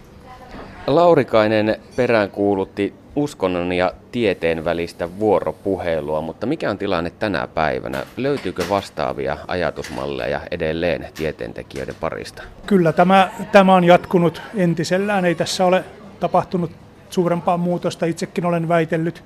Laurikainen 0.88 1.76
peräänkuulutti 1.96 2.94
uskonnon 3.16 3.74
ja 3.74 3.94
tieteen 4.16 4.66
välistä 4.66 5.20
vuoropuhelua, 5.20 6.22
mutta 6.22 6.46
mikä 6.46 6.70
on 6.70 6.78
tilanne 6.78 7.10
tänä 7.10 7.48
päivänä? 7.48 8.04
Löytyykö 8.18 8.64
vastaavia 8.70 9.38
ajatusmalleja 9.48 10.42
edelleen 10.52 11.08
tieteentekijöiden 11.16 11.96
parista? 12.00 12.44
Kyllä 12.66 12.94
tämä, 12.94 13.30
tämä 13.52 13.76
on 13.76 13.84
jatkunut 13.84 14.42
entisellään. 14.56 15.26
Ei 15.26 15.36
tässä 15.36 15.66
ole 15.66 15.84
tapahtunut 16.20 16.72
suurempaa 17.10 17.58
muutosta. 17.58 18.06
Itsekin 18.06 18.46
olen 18.46 18.68
väitellyt 18.68 19.24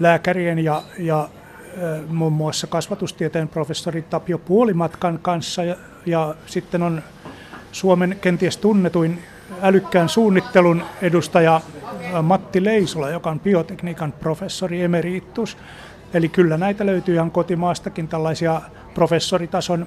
lääkärien 0.00 0.58
ja, 0.58 0.82
ja 0.98 1.28
muun 2.08 2.32
muassa 2.32 2.66
kasvatustieteen 2.66 3.48
professori 3.48 4.02
Tapio 4.02 4.38
Puolimatkan 4.38 5.18
kanssa 5.22 5.64
ja, 5.64 5.76
ja 6.06 6.34
sitten 6.46 6.82
on 6.82 7.02
Suomen 7.72 8.18
kenties 8.20 8.56
tunnetuin 8.56 9.22
älykkään 9.62 10.08
suunnittelun 10.08 10.82
edustaja 11.02 11.60
Matti 12.22 12.64
Leisola, 12.64 13.10
joka 13.10 13.30
on 13.30 13.40
biotekniikan 13.40 14.12
professori 14.12 14.82
emeritus. 14.82 15.56
Eli 16.14 16.28
kyllä 16.28 16.56
näitä 16.56 16.86
löytyy 16.86 17.14
ihan 17.14 17.30
kotimaastakin 17.30 18.08
tällaisia 18.08 18.60
professoritason 18.94 19.86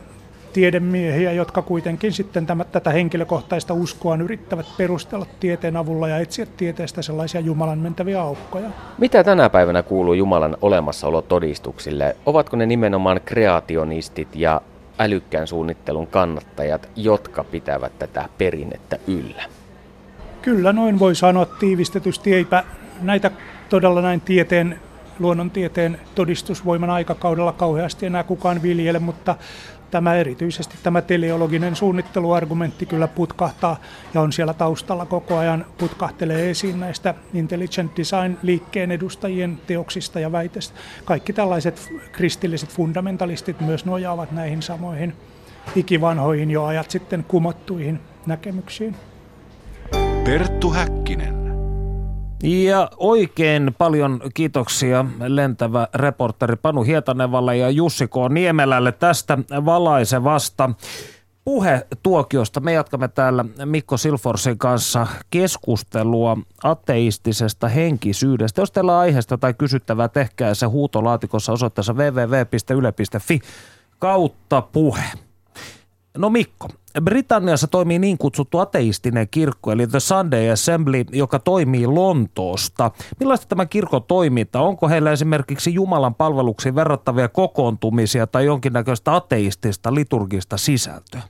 tiedemiehiä, 0.54 1.32
jotka 1.32 1.62
kuitenkin 1.62 2.14
sitten 2.14 2.46
tämä, 2.46 2.64
tätä 2.64 2.90
henkilökohtaista 2.90 3.74
uskoa 3.74 4.16
yrittävät 4.16 4.66
perustella 4.78 5.26
tieteen 5.40 5.78
avulla 5.78 6.08
ja 6.08 6.18
etsiä 6.18 6.46
tieteestä 6.58 7.02
sellaisia 7.02 7.42
Jumalan 7.42 7.80
mentäviä 7.80 8.22
aukkoja. 8.22 8.70
Mitä 8.98 9.24
tänä 9.24 9.50
päivänä 9.50 9.84
kuuluu 9.84 10.14
Jumalan 10.14 10.58
olemassaolo 10.62 11.22
todistuksille? 11.22 12.16
Ovatko 12.26 12.58
ne 12.58 12.66
nimenomaan 12.66 13.22
kreationistit 13.26 14.36
ja 14.36 14.62
älykkään 15.00 15.48
suunnittelun 15.48 16.08
kannattajat, 16.08 16.90
jotka 16.96 17.44
pitävät 17.44 18.00
tätä 18.00 18.30
perinnettä 18.38 18.98
yllä? 19.08 19.44
Kyllä, 20.50 20.74
noin 20.74 21.00
voi 21.00 21.16
sanoa 21.16 21.46
tiivistetysti. 21.46 22.34
Eipä 22.34 22.64
näitä 23.02 23.32
todella 23.70 24.02
näin 24.02 24.22
tieteen, 24.22 24.80
luonnontieteen 25.20 26.00
todistusvoiman 26.16 26.90
aikakaudella 26.90 27.52
kauheasti 27.52 28.06
enää 28.06 28.24
kukaan 28.24 28.62
viljele, 28.62 29.00
mutta 29.00 29.36
tämä 29.92 30.16
erityisesti 30.16 30.76
tämä 30.84 31.02
teleologinen 31.02 31.76
suunnitteluargumentti 31.76 32.86
kyllä 32.86 33.08
putkahtaa 33.08 33.80
ja 34.14 34.22
on 34.22 34.34
siellä 34.34 34.54
taustalla 34.54 35.06
koko 35.06 35.38
ajan 35.38 35.66
putkahtelee 35.78 36.50
esiin 36.50 36.80
näistä 36.80 37.14
intelligent 37.34 37.98
design 37.98 38.38
liikkeen 38.42 38.92
edustajien 38.92 39.58
teoksista 39.68 40.20
ja 40.20 40.32
väiteistä. 40.32 40.76
Kaikki 41.06 41.34
tällaiset 41.34 41.90
kristilliset 42.12 42.70
fundamentalistit 42.70 43.62
myös 43.62 43.86
nojaavat 43.86 44.32
näihin 44.32 44.62
samoihin 44.62 45.14
ikivanhoihin 45.76 46.52
jo 46.52 46.66
ajat 46.66 46.92
sitten 46.92 47.26
kumottuihin 47.28 48.00
näkemyksiin. 48.26 48.96
Perttu 50.24 50.70
Häkkinen. 50.70 51.40
Ja 52.44 52.90
oikein 52.98 53.76
paljon 53.78 54.22
kiitoksia 54.34 55.06
lentävä 55.28 55.88
reporteri 55.94 56.56
Panu 56.56 56.84
Hietanevalle 56.84 57.58
ja 57.58 57.70
Jussi 57.70 58.08
K. 58.08 58.12
Niemelälle 58.30 58.92
tästä 58.92 59.38
valaisevasta 59.66 60.70
puhetuokiosta. 61.46 62.60
Me 62.60 62.74
jatkamme 62.74 63.08
täällä 63.08 63.46
Mikko 63.66 63.98
Silforsin 63.98 64.58
kanssa 64.58 65.08
keskustelua 65.30 66.38
ateistisesta 66.64 67.68
henkisyydestä. 67.68 68.62
Jos 68.62 68.72
teillä 68.72 68.94
on 68.94 69.00
aiheesta 69.00 69.38
tai 69.38 69.54
kysyttävää, 69.54 70.08
tehkää 70.08 70.54
se 70.54 70.66
huutolaatikossa 70.66 71.52
osoitteessa 71.52 71.94
www.yle.fi 71.94 73.40
kautta 74.00 74.62
puhe. 74.62 75.04
No 76.18 76.30
Mikko, 76.30 76.68
Britanniassa 77.02 77.68
toimii 77.68 78.00
niin 78.00 78.18
kutsuttu 78.18 78.60
ateistinen 78.60 79.28
kirkko, 79.32 79.72
eli 79.72 79.88
The 79.88 80.00
Sunday 80.00 80.50
Assembly, 80.50 81.06
joka 81.12 81.40
toimii 81.40 81.88
Lontoosta. 81.88 82.92
Millaista 83.20 83.46
tämä 83.48 83.66
kirkon 83.66 84.04
toiminta? 84.04 84.62
Onko 84.62 84.90
heillä 84.90 85.12
esimerkiksi 85.12 85.74
Jumalan 85.74 86.16
palveluksiin 86.16 86.76
verrattavia 86.76 87.30
kokoontumisia 87.30 88.28
tai 88.28 88.46
jonkinnäköistä 88.46 89.16
ateistista 89.16 89.94
liturgista 89.94 90.58
sisältöä? 90.58 91.22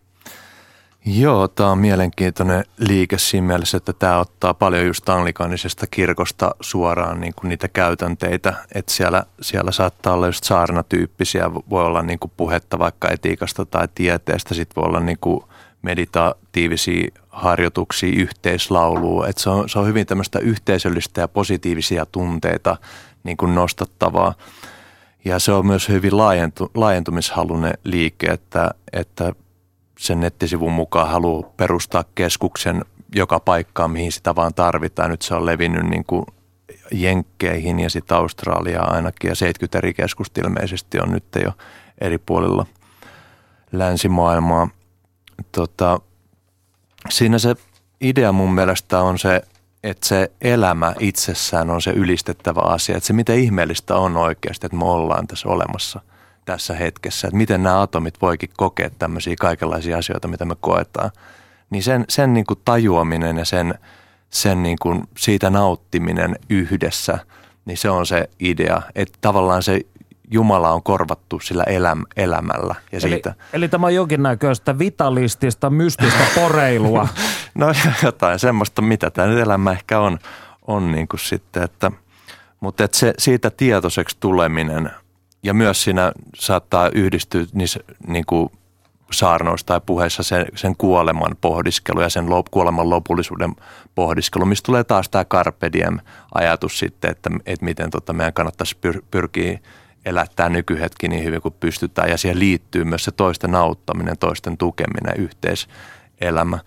Joo, 1.05 1.47
tämä 1.47 1.71
on 1.71 1.77
mielenkiintoinen 1.77 2.65
liike 2.77 3.17
siinä 3.17 3.47
mielessä, 3.47 3.77
että 3.77 3.93
tämä 3.93 4.19
ottaa 4.19 4.53
paljon 4.53 4.85
just 4.85 5.09
anglikanisesta 5.09 5.87
kirkosta 5.87 6.55
suoraan 6.61 7.19
niin 7.19 7.33
kuin 7.35 7.49
niitä 7.49 7.67
käytänteitä, 7.67 8.53
että 8.75 8.91
siellä, 8.91 9.23
siellä 9.41 9.71
saattaa 9.71 10.13
olla 10.13 10.25
just 10.25 10.43
saarnatyyppisiä, 10.43 11.51
voi 11.69 11.85
olla 11.85 12.01
niin 12.01 12.19
kuin 12.19 12.31
puhetta 12.37 12.79
vaikka 12.79 13.09
etiikasta 13.09 13.65
tai 13.65 13.87
tieteestä, 13.95 14.53
sitten 14.53 14.81
voi 14.81 14.87
olla 14.87 14.99
niin 14.99 15.17
kuin 15.21 15.43
meditatiivisia 15.81 17.11
harjoituksia, 17.29 18.21
yhteislaulua, 18.21 19.27
että 19.27 19.41
se 19.41 19.49
on, 19.49 19.69
se 19.69 19.79
on 19.79 19.87
hyvin 19.87 20.05
tämmöistä 20.05 20.39
yhteisöllistä 20.39 21.21
ja 21.21 21.27
positiivisia 21.27 22.05
tunteita 22.05 22.77
niin 23.23 23.37
kuin 23.37 23.55
nostattavaa. 23.55 24.33
Ja 25.25 25.39
se 25.39 25.51
on 25.51 25.65
myös 25.65 25.89
hyvin 25.89 26.17
laajentu, 26.17 26.71
laajentumishalunen 26.75 27.73
liike, 27.83 28.27
että, 28.27 28.71
että 28.93 29.33
sen 29.99 30.19
nettisivun 30.19 30.71
mukaan 30.71 31.09
haluaa 31.09 31.49
perustaa 31.57 32.03
keskuksen 32.15 32.85
joka 33.15 33.39
paikkaan, 33.39 33.91
mihin 33.91 34.11
sitä 34.11 34.35
vaan 34.35 34.53
tarvitaan. 34.53 35.11
Nyt 35.11 35.21
se 35.21 35.35
on 35.35 35.45
levinnyt 35.45 35.83
niin 35.83 36.05
kuin 36.05 36.25
Jenkkeihin 36.91 37.79
ja 37.79 37.89
sitten 37.89 38.17
Australiaan 38.17 38.95
ainakin 38.95 39.29
ja 39.29 39.35
70 39.35 39.77
eri 39.77 39.93
keskusta 39.93 40.41
ilmeisesti 40.41 40.99
on 40.99 41.11
nyt 41.11 41.23
jo 41.43 41.51
eri 42.01 42.17
puolilla 42.17 42.65
länsimaailmaa. 43.71 44.69
Tota, 45.51 45.99
siinä 47.09 47.39
se 47.39 47.55
idea 48.01 48.31
mun 48.31 48.53
mielestä 48.53 49.01
on 49.01 49.19
se, 49.19 49.41
että 49.83 50.07
se 50.07 50.31
elämä 50.41 50.93
itsessään 50.99 51.69
on 51.69 51.81
se 51.81 51.91
ylistettävä 51.91 52.61
asia. 52.61 52.97
Että 52.97 53.07
se 53.07 53.13
miten 53.13 53.39
ihmeellistä 53.39 53.95
on 53.95 54.17
oikeasti, 54.17 54.65
että 54.65 54.77
me 54.77 54.85
ollaan 54.85 55.27
tässä 55.27 55.49
olemassa 55.49 56.01
tässä 56.45 56.73
hetkessä. 56.73 57.27
Että 57.27 57.37
miten 57.37 57.63
nämä 57.63 57.81
atomit 57.81 58.21
voikin 58.21 58.49
kokea 58.57 58.89
tämmöisiä 58.99 59.35
kaikenlaisia 59.39 59.97
asioita, 59.97 60.27
mitä 60.27 60.45
me 60.45 60.55
koetaan. 60.61 61.11
Niin 61.69 61.83
sen, 61.83 62.05
sen 62.09 62.33
niin 62.33 62.45
kuin 62.45 62.59
tajuaminen 62.65 63.37
ja 63.37 63.45
sen, 63.45 63.73
sen 64.29 64.63
niin 64.63 64.77
kuin 64.81 65.01
siitä 65.17 65.49
nauttiminen 65.49 66.35
yhdessä, 66.49 67.19
niin 67.65 67.77
se 67.77 67.89
on 67.89 68.05
se 68.05 68.29
idea. 68.39 68.81
Että 68.95 69.17
tavallaan 69.21 69.63
se 69.63 69.81
Jumala 70.31 70.71
on 70.71 70.83
korvattu 70.83 71.39
sillä 71.39 71.63
eläm, 71.63 72.03
elämällä. 72.17 72.75
Ja 72.91 72.99
eli, 73.03 73.09
siitä. 73.09 73.33
eli 73.53 73.67
tämä 73.69 73.87
on 73.87 73.95
jonkinnäköistä 73.95 74.79
vitalistista, 74.79 75.69
mystistä 75.69 76.23
poreilua. 76.35 77.07
no 77.55 77.73
jotain 78.03 78.39
semmoista, 78.39 78.81
mitä 78.81 79.09
tämä 79.09 79.27
nyt 79.27 79.39
elämä 79.39 79.71
ehkä 79.71 79.99
on, 79.99 80.19
on 80.67 80.91
niin 80.91 81.07
kuin 81.07 81.19
sitten, 81.19 81.63
että, 81.63 81.91
mutta 82.59 82.87
se, 82.91 83.13
siitä 83.17 83.49
tietoiseksi 83.49 84.17
tuleminen 84.19 84.91
ja 85.43 85.53
myös 85.53 85.83
siinä 85.83 86.11
saattaa 86.35 86.89
yhdistyä 86.89 87.45
niissä 87.53 87.79
niin 88.07 88.25
kuin 88.25 88.49
saarnoissa 89.11 89.65
tai 89.65 89.81
puheissa 89.85 90.23
sen, 90.23 90.45
sen 90.55 90.75
kuoleman 90.75 91.35
pohdiskelu 91.41 92.01
ja 92.01 92.09
sen 92.09 92.29
lop, 92.29 92.45
kuoleman 92.51 92.89
lopullisuuden 92.89 93.55
pohdiskelu, 93.95 94.45
mistä 94.45 94.65
tulee 94.65 94.83
taas 94.83 95.09
tämä 95.09 95.25
carpe 95.25 95.71
diem 95.73 95.99
ajatus 96.33 96.79
sitten, 96.79 97.11
että, 97.11 97.29
että 97.45 97.65
miten 97.65 97.89
tota 97.89 98.13
meidän 98.13 98.33
kannattaisi 98.33 98.77
pyr, 98.81 99.01
pyrkiä 99.11 99.59
elättää 100.05 100.49
nykyhetki 100.49 101.07
niin 101.07 101.23
hyvin 101.23 101.41
kuin 101.41 101.55
pystytään 101.59 102.09
ja 102.09 102.17
siihen 102.17 102.39
liittyy 102.39 102.83
myös 102.83 103.03
se 103.03 103.11
toisten 103.11 103.55
auttaminen, 103.55 104.17
toisten 104.17 104.57
tukeminen, 104.57 105.17
yhteiselämä. 105.17 106.59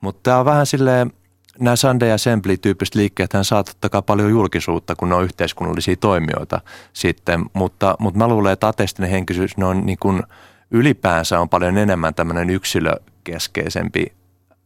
Mutta 0.00 0.20
tämä 0.22 0.38
on 0.38 0.44
vähän 0.44 0.66
silleen, 0.66 1.12
nämä 1.60 1.76
Sunday 1.76 2.12
Assembly-tyyppiset 2.12 2.94
liikkeet 2.94 3.32
hän 3.32 3.44
saa 3.44 3.64
totta 3.64 3.88
kai 3.88 4.02
paljon 4.02 4.30
julkisuutta, 4.30 4.96
kun 4.96 5.08
ne 5.08 5.14
on 5.14 5.24
yhteiskunnallisia 5.24 5.96
toimijoita 5.96 6.60
sitten, 6.92 7.44
mutta, 7.52 7.94
mutta 7.98 8.18
mä 8.18 8.28
luulen, 8.28 8.52
että 8.52 8.68
ateistinen 8.68 9.10
henkisyys, 9.10 9.56
ne 9.56 9.64
on 9.64 9.86
niin 9.86 9.98
kuin, 10.00 10.22
ylipäänsä 10.70 11.40
on 11.40 11.48
paljon 11.48 11.78
enemmän 11.78 12.14
tämmöinen 12.14 12.50
yksilökeskeisempi 12.50 14.12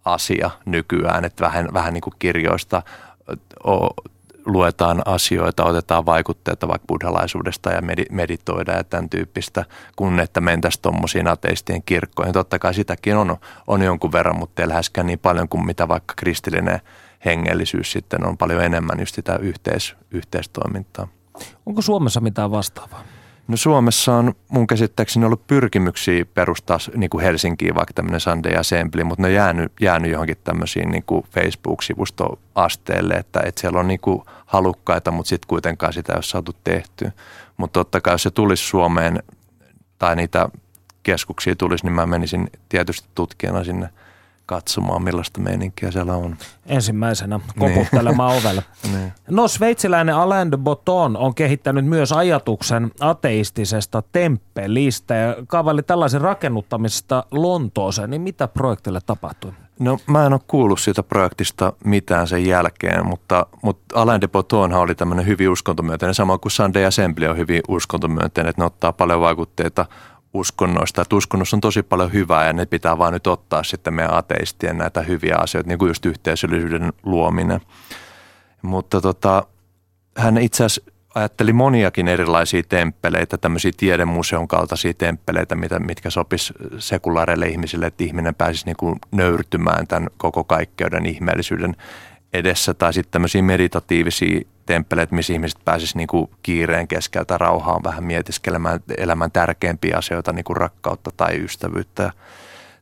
asia 0.05 0.51
nykyään, 0.67 1.25
että 1.25 1.45
vähän, 1.45 1.69
vähän 1.73 1.95
niin 1.95 2.03
kuin 2.03 2.15
kirjoista 2.19 2.83
luetaan 4.47 5.03
asioita, 5.05 5.65
otetaan 5.65 6.07
vaikutteita 6.07 6.69
vaikka 6.69 6.87
buddhalaisuudesta 6.87 7.71
ja 7.71 7.83
meditoida 8.11 8.73
ja 8.73 8.85
tämän 8.85 9.11
tyyppistä, 9.11 9.65
kun 9.97 10.21
että 10.21 10.41
mentäisiin 10.41 10.83
tuommoisiin 10.83 11.29
ateistien 11.29 11.83
kirkkoihin. 11.83 12.33
Totta 12.33 12.59
kai 12.59 12.75
sitäkin 12.75 13.17
on, 13.17 13.37
on 13.67 13.83
jonkun 13.83 14.13
verran, 14.13 14.39
mutta 14.39 14.63
ei 14.63 14.69
läheskään 14.69 15.07
niin 15.07 15.19
paljon 15.19 15.49
kuin 15.49 15.67
mitä 15.67 15.89
vaikka 15.89 16.15
kristillinen 16.17 16.81
hengellisyys 17.25 17.93
sitten 17.93 18.27
on 18.27 18.39
paljon 18.39 18.65
enemmän 18.65 19.01
just 19.01 19.15
sitä 19.15 19.37
yhteis, 19.37 19.97
yhteistoimintaa. 20.11 21.09
Onko 21.67 21.83
Suomessa 21.83 22.21
mitään 22.21 22.51
vastaavaa? 22.51 23.05
No 23.53 23.57
Suomessa 23.57 24.15
on 24.15 24.35
mun 24.49 24.67
käsittääkseni 24.67 25.27
ollut 25.27 25.47
pyrkimyksiä 25.47 26.25
perustaa 26.25 26.79
niin 26.97 27.11
kuin 27.11 27.25
Helsinkiin 27.25 27.75
vaikka 27.75 27.95
tämmöinen 27.95 28.21
Sunday 28.21 28.57
Assembly, 28.57 29.05
mutta 29.05 29.23
ne 29.23 29.29
on 29.29 29.35
jäänyt, 29.35 29.73
jäänyt 29.81 30.11
johonkin 30.11 30.37
tämmöisiin 30.45 30.91
niin 30.91 31.03
kuin 31.07 31.27
Facebook-sivustoasteelle, 31.31 33.15
että, 33.15 33.41
että 33.45 33.61
siellä 33.61 33.81
on 33.81 33.89
niin 33.89 34.01
kuin 34.01 34.23
halukkaita, 34.47 35.11
mutta 35.11 35.29
sitten 35.29 35.49
kuitenkaan 35.49 35.93
sitä 35.93 36.13
ei 36.13 36.17
ole 36.17 36.23
saatu 36.23 36.57
tehtyä. 36.65 37.13
Mutta 37.57 37.81
totta 37.81 38.01
kai 38.01 38.15
jos 38.15 38.23
se 38.23 38.31
tulisi 38.31 38.65
Suomeen 38.65 39.23
tai 39.99 40.17
niitä 40.17 40.49
keskuksia 41.03 41.57
tulisi, 41.57 41.85
niin 41.85 41.95
mä 41.95 42.07
menisin 42.07 42.51
tietysti 42.69 43.09
tutkijana 43.15 43.65
sinne– 43.65 43.89
katsomaan, 44.47 45.03
millaista 45.03 45.41
meininkiä 45.41 45.91
siellä 45.91 46.15
on. 46.15 46.37
Ensimmäisenä 46.67 47.41
koputtelemaan 47.59 48.31
niin. 48.31 48.41
ovelle. 48.41 48.63
niin. 48.93 49.13
No 49.31 49.49
sveitsiläinen 49.49 50.15
Alain 50.15 50.51
de 50.51 50.57
Botton 50.57 51.17
on 51.17 51.35
kehittänyt 51.35 51.87
myös 51.87 52.13
ajatuksen 52.13 52.91
ateistisesta 53.01 54.03
temppelistä 54.13 55.15
ja 55.15 55.37
kaavaili 55.47 55.83
tällaisen 55.83 56.21
rakennuttamisesta 56.21 57.25
Lontooseen. 57.31 58.11
Niin 58.11 58.23
mitä 58.23 58.49
projektille 58.49 59.01
tapahtui? 59.07 59.53
No 59.79 59.99
mä 60.07 60.27
en 60.27 60.33
ole 60.33 60.41
kuullut 60.47 60.81
siitä 60.81 61.03
projektista 61.03 61.73
mitään 61.85 62.29
sen 62.29 62.47
jälkeen, 62.47 63.07
mutta, 63.07 63.47
mutta 63.63 64.01
Alain 64.01 64.21
de 64.21 64.29
Bottonhan 64.29 64.81
oli 64.81 64.95
tämmöinen 64.95 65.27
hyvin 65.27 65.51
uskontomyönteinen, 65.51 66.15
sama 66.15 66.39
kuin 66.39 66.53
Sunday 66.53 66.85
Assembly 66.85 67.27
on 67.27 67.37
hyvin 67.37 67.63
uskontomyönteinen, 67.69 68.51
että 68.51 68.63
ne 68.63 68.67
ottaa 68.67 68.93
paljon 68.93 69.21
vaikutteita 69.21 69.87
uskonnoista. 70.35 71.03
Että 71.03 71.17
uskonnossa 71.17 71.57
on 71.57 71.61
tosi 71.61 71.83
paljon 71.83 72.13
hyvää 72.13 72.47
ja 72.47 72.53
ne 72.53 72.67
pitää 72.67 72.99
vaan 72.99 73.13
nyt 73.13 73.27
ottaa 73.27 73.63
sitten 73.63 73.95
meidän 73.95 74.15
ateistien 74.15 74.79
näitä 74.79 75.03
hyviä 75.03 75.37
asioita, 75.39 75.69
niin 75.69 75.79
kuin 75.79 75.89
just 75.89 76.07
yhteisöllisyyden 76.07 76.93
luominen. 77.03 77.61
Mutta 78.63 79.01
tota, 79.01 79.47
hän 80.17 80.39
itse 80.39 80.65
asiassa 80.65 80.93
ajatteli 81.15 81.53
moniakin 81.53 82.09
erilaisia 82.09 82.63
temppeleitä, 82.69 83.39
tämmöisiä 83.39 83.71
tiedemuseon 83.77 84.49
kaltaisia 84.49 84.95
temppeleitä, 84.95 85.55
mitä, 85.55 85.79
mitkä 85.79 86.11
sopis 86.11 86.53
sekulaareille 86.79 87.47
ihmisille, 87.47 87.87
että 87.87 88.05
ihminen 88.05 88.35
pääsisi 88.35 88.67
niin 88.67 88.77
kuin 88.77 88.97
nöyrtymään 89.11 89.87
tämän 89.87 90.09
koko 90.17 90.45
kaikkeuden 90.45 91.07
ihmeellisyyden 91.07 91.77
edessä 92.33 92.75
tai 92.75 92.93
sitten 92.93 93.13
tämmöisiä 93.13 93.43
meditatiivisia 93.43 94.41
temppeleitä, 94.67 95.15
missä 95.15 95.33
ihmiset 95.33 95.59
pääsisivät 95.65 95.97
niin 95.97 96.29
kiireen 96.43 96.89
keskeltä 96.89 97.39
rauhaan 97.39 97.83
vähän 97.85 98.05
mietiskelemään 98.05 98.81
elämän 98.99 99.33
tärkeimpiä 99.33 99.97
asioita, 99.99 100.33
niin 100.33 100.45
kuin 100.45 100.57
rakkautta 100.57 101.11
tai 101.17 101.45
ystävyyttä 101.45 102.03
ja 102.03 102.13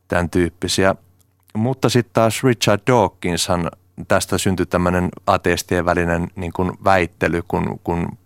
tämän 0.07 0.29
tyyppisiä. 0.29 0.95
Mutta 1.55 1.89
sitten 1.89 2.13
taas 2.13 2.43
Richard 2.43 2.81
Dawkinshan, 2.87 3.71
tästä 4.07 4.37
syntyi 4.37 4.65
tämmöinen 4.65 5.09
ateistien 5.27 5.85
välinen 5.85 6.27
niin 6.35 6.53
kuin 6.53 6.71
väittely, 6.83 7.41
kun, 7.47 7.79
kun 7.83 8.17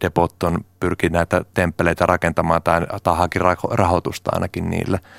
Depotton 0.00 0.58
pyrki 0.80 1.08
näitä 1.08 1.44
temppeleitä 1.54 2.06
rakentamaan 2.06 2.62
tai, 2.62 2.80
tai 3.02 3.16
haki 3.16 3.38
rahoitusta 3.70 4.30
ainakin 4.34 4.70
niille– 4.70 4.98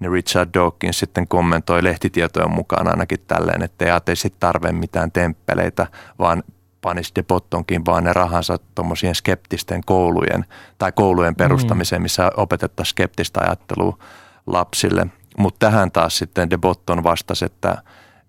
niin 0.00 0.12
Richard 0.12 0.50
Dawkins 0.54 0.98
sitten 0.98 1.28
kommentoi 1.28 1.84
lehtitietojen 1.84 2.50
mukaan 2.50 2.88
ainakin 2.88 3.20
tälleen, 3.26 3.62
että 3.62 3.84
ei 3.84 3.90
ateisi 3.90 4.34
tarve 4.40 4.72
mitään 4.72 5.12
temppeleitä, 5.12 5.86
vaan 6.18 6.42
panis 6.80 7.12
de 7.16 7.22
Bottonkin 7.22 7.86
vaan 7.86 8.04
ne 8.04 8.12
rahansa 8.12 8.58
tuommoisien 8.74 9.14
skeptisten 9.14 9.80
koulujen 9.86 10.44
tai 10.78 10.92
koulujen 10.92 11.34
perustamiseen, 11.34 12.02
missä 12.02 12.30
opetettaisiin 12.36 12.90
skeptistä 12.90 13.40
ajattelua 13.40 13.98
lapsille. 14.46 15.06
Mutta 15.38 15.66
tähän 15.66 15.90
taas 15.90 16.18
sitten 16.18 16.50
de 16.50 16.58
Botton 16.58 17.02
vastasi, 17.02 17.44
että, 17.44 17.82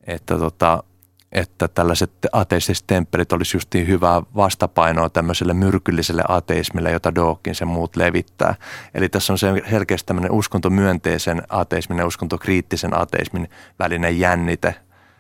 että 0.08 0.38
tota, 0.38 0.84
että 1.32 1.68
tällaiset 1.68 2.12
ateistiset 2.32 2.84
temppelit 2.88 3.34
olisi 3.34 3.58
just 3.58 3.74
niin 3.74 3.88
hyvää 3.88 4.22
vastapainoa 4.36 5.10
tämmöiselle 5.10 5.54
myrkylliselle 5.54 6.24
ateismille, 6.28 6.92
jota 6.92 7.16
Dawkins 7.16 7.60
ja 7.60 7.66
muut 7.66 7.96
levittää. 7.96 8.56
Eli 8.94 9.10
tässä 9.10 9.34
on 9.34 9.38
se 9.38 9.48
selkeästi 9.70 10.08
tämmöinen 10.08 10.32
uskontomyönteisen 10.32 11.44
ateismin 11.50 11.98
ja 11.98 12.06
uskontokriittisen 12.06 13.00
ateismin 13.00 13.50
välinen 13.80 14.20
jännite 14.20 14.76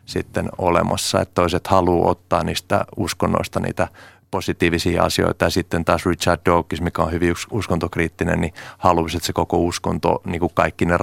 sitten 0.06 0.49
olemassa, 0.58 1.22
että 1.22 1.34
toiset 1.36 1.68
haluaa 1.68 2.12
ottaa 2.12 2.43
niistä 2.43 2.86
uskonnoista 2.97 3.60
niitä 3.60 3.88
positiivisia 4.32 5.04
asioita. 5.04 5.45
Ja 5.45 5.49
sitten 5.49 5.86
taas 5.86 6.06
Richard 6.06 6.41
Dawkins, 6.45 6.82
mikä 6.82 7.02
on 7.02 7.12
hyvin 7.12 7.36
uskontokriittinen, 7.52 8.41
niin 8.41 8.54
haluaisi, 8.78 9.18
että 9.18 9.28
se 9.28 9.34
koko 9.34 9.58
uskonto, 9.58 10.22
niin 10.26 10.39
kuin 10.39 10.52
kaikki 10.54 10.86
ne 10.86 10.97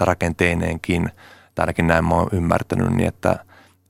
rakenteineenkin, 0.00 1.10
tai 1.54 1.62
ainakin 1.62 1.86
näin 1.86 2.04
mä 2.04 2.14
oon 2.14 2.28
ymmärtänyt, 2.32 2.90
niin 2.90 3.08
että– 3.08 3.38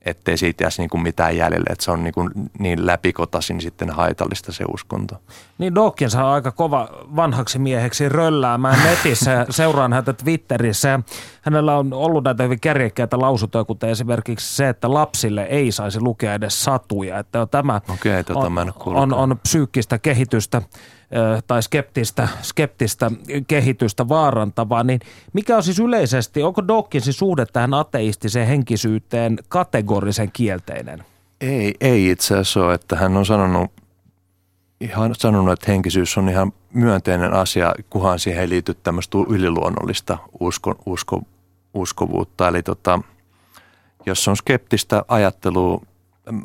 ettei 0.06 0.36
siitä 0.36 0.64
jäisi 0.64 0.82
niin 0.82 0.90
kuin 0.90 1.02
mitään 1.02 1.36
jäljelle, 1.36 1.66
että 1.70 1.84
se 1.84 1.90
on 1.90 2.04
niin, 2.04 2.14
kuin 2.14 2.30
niin 2.58 2.86
läpikotasin 2.86 3.60
sitten 3.60 3.90
haitallista 3.90 4.52
se 4.52 4.64
uskonto. 4.74 5.16
Niin 5.58 5.74
Dawkins 5.74 6.14
on 6.14 6.24
aika 6.24 6.52
kova 6.52 6.88
vanhaksi 7.16 7.58
mieheksi 7.58 8.08
rölläämään 8.08 8.78
netissä, 8.84 9.46
seuraan 9.50 9.92
häntä 9.92 10.12
Twitterissä. 10.12 11.00
Hänellä 11.42 11.76
on 11.76 11.92
ollut 11.92 12.24
näitä 12.24 12.42
hyvin 12.42 12.60
kärjekkäitä 12.60 13.18
lausuntoja, 13.18 13.64
kuten 13.64 13.90
esimerkiksi 13.90 14.56
se, 14.56 14.68
että 14.68 14.94
lapsille 14.94 15.42
ei 15.42 15.72
saisi 15.72 16.00
lukea 16.00 16.34
edes 16.34 16.64
satuja. 16.64 17.18
Että 17.18 17.46
tämä 17.46 17.80
Okei, 17.94 18.24
tota 18.24 18.40
on, 18.40 18.96
on, 18.96 19.14
on 19.14 19.38
psyykkistä 19.42 19.98
kehitystä 19.98 20.62
tai 21.46 21.62
skeptistä, 21.62 22.28
skeptistä 22.42 23.10
kehitystä 23.48 24.08
vaarantavaa, 24.08 24.84
niin 24.84 25.00
mikä 25.32 25.56
on 25.56 25.62
siis 25.62 25.78
yleisesti, 25.78 26.42
onko 26.42 26.68
Dawkinsin 26.68 27.12
suhde 27.12 27.46
tähän 27.46 27.74
ateistiseen 27.74 28.48
henkisyyteen 28.48 29.38
kategorisen 29.48 30.30
kielteinen? 30.32 31.04
Ei, 31.40 31.74
ei 31.80 32.10
itse 32.10 32.34
asiassa 32.34 32.64
ole, 32.64 32.74
että 32.74 32.96
hän 32.96 33.16
on 33.16 33.26
sanonut, 33.26 33.70
ihan 34.80 35.14
sanonut, 35.14 35.52
että 35.52 35.72
henkisyys 35.72 36.18
on 36.18 36.28
ihan 36.28 36.52
myönteinen 36.72 37.34
asia, 37.34 37.74
kunhan 37.90 38.18
siihen 38.18 38.42
ei 38.42 38.48
liity 38.48 38.74
tämmöistä 38.74 39.18
yliluonnollista 39.28 40.18
usko, 40.40 40.74
usko, 40.86 41.22
uskovuutta. 41.74 42.48
Eli 42.48 42.62
tota, 42.62 43.00
jos 44.06 44.28
on 44.28 44.36
skeptistä 44.36 45.04
ajattelua 45.08 45.82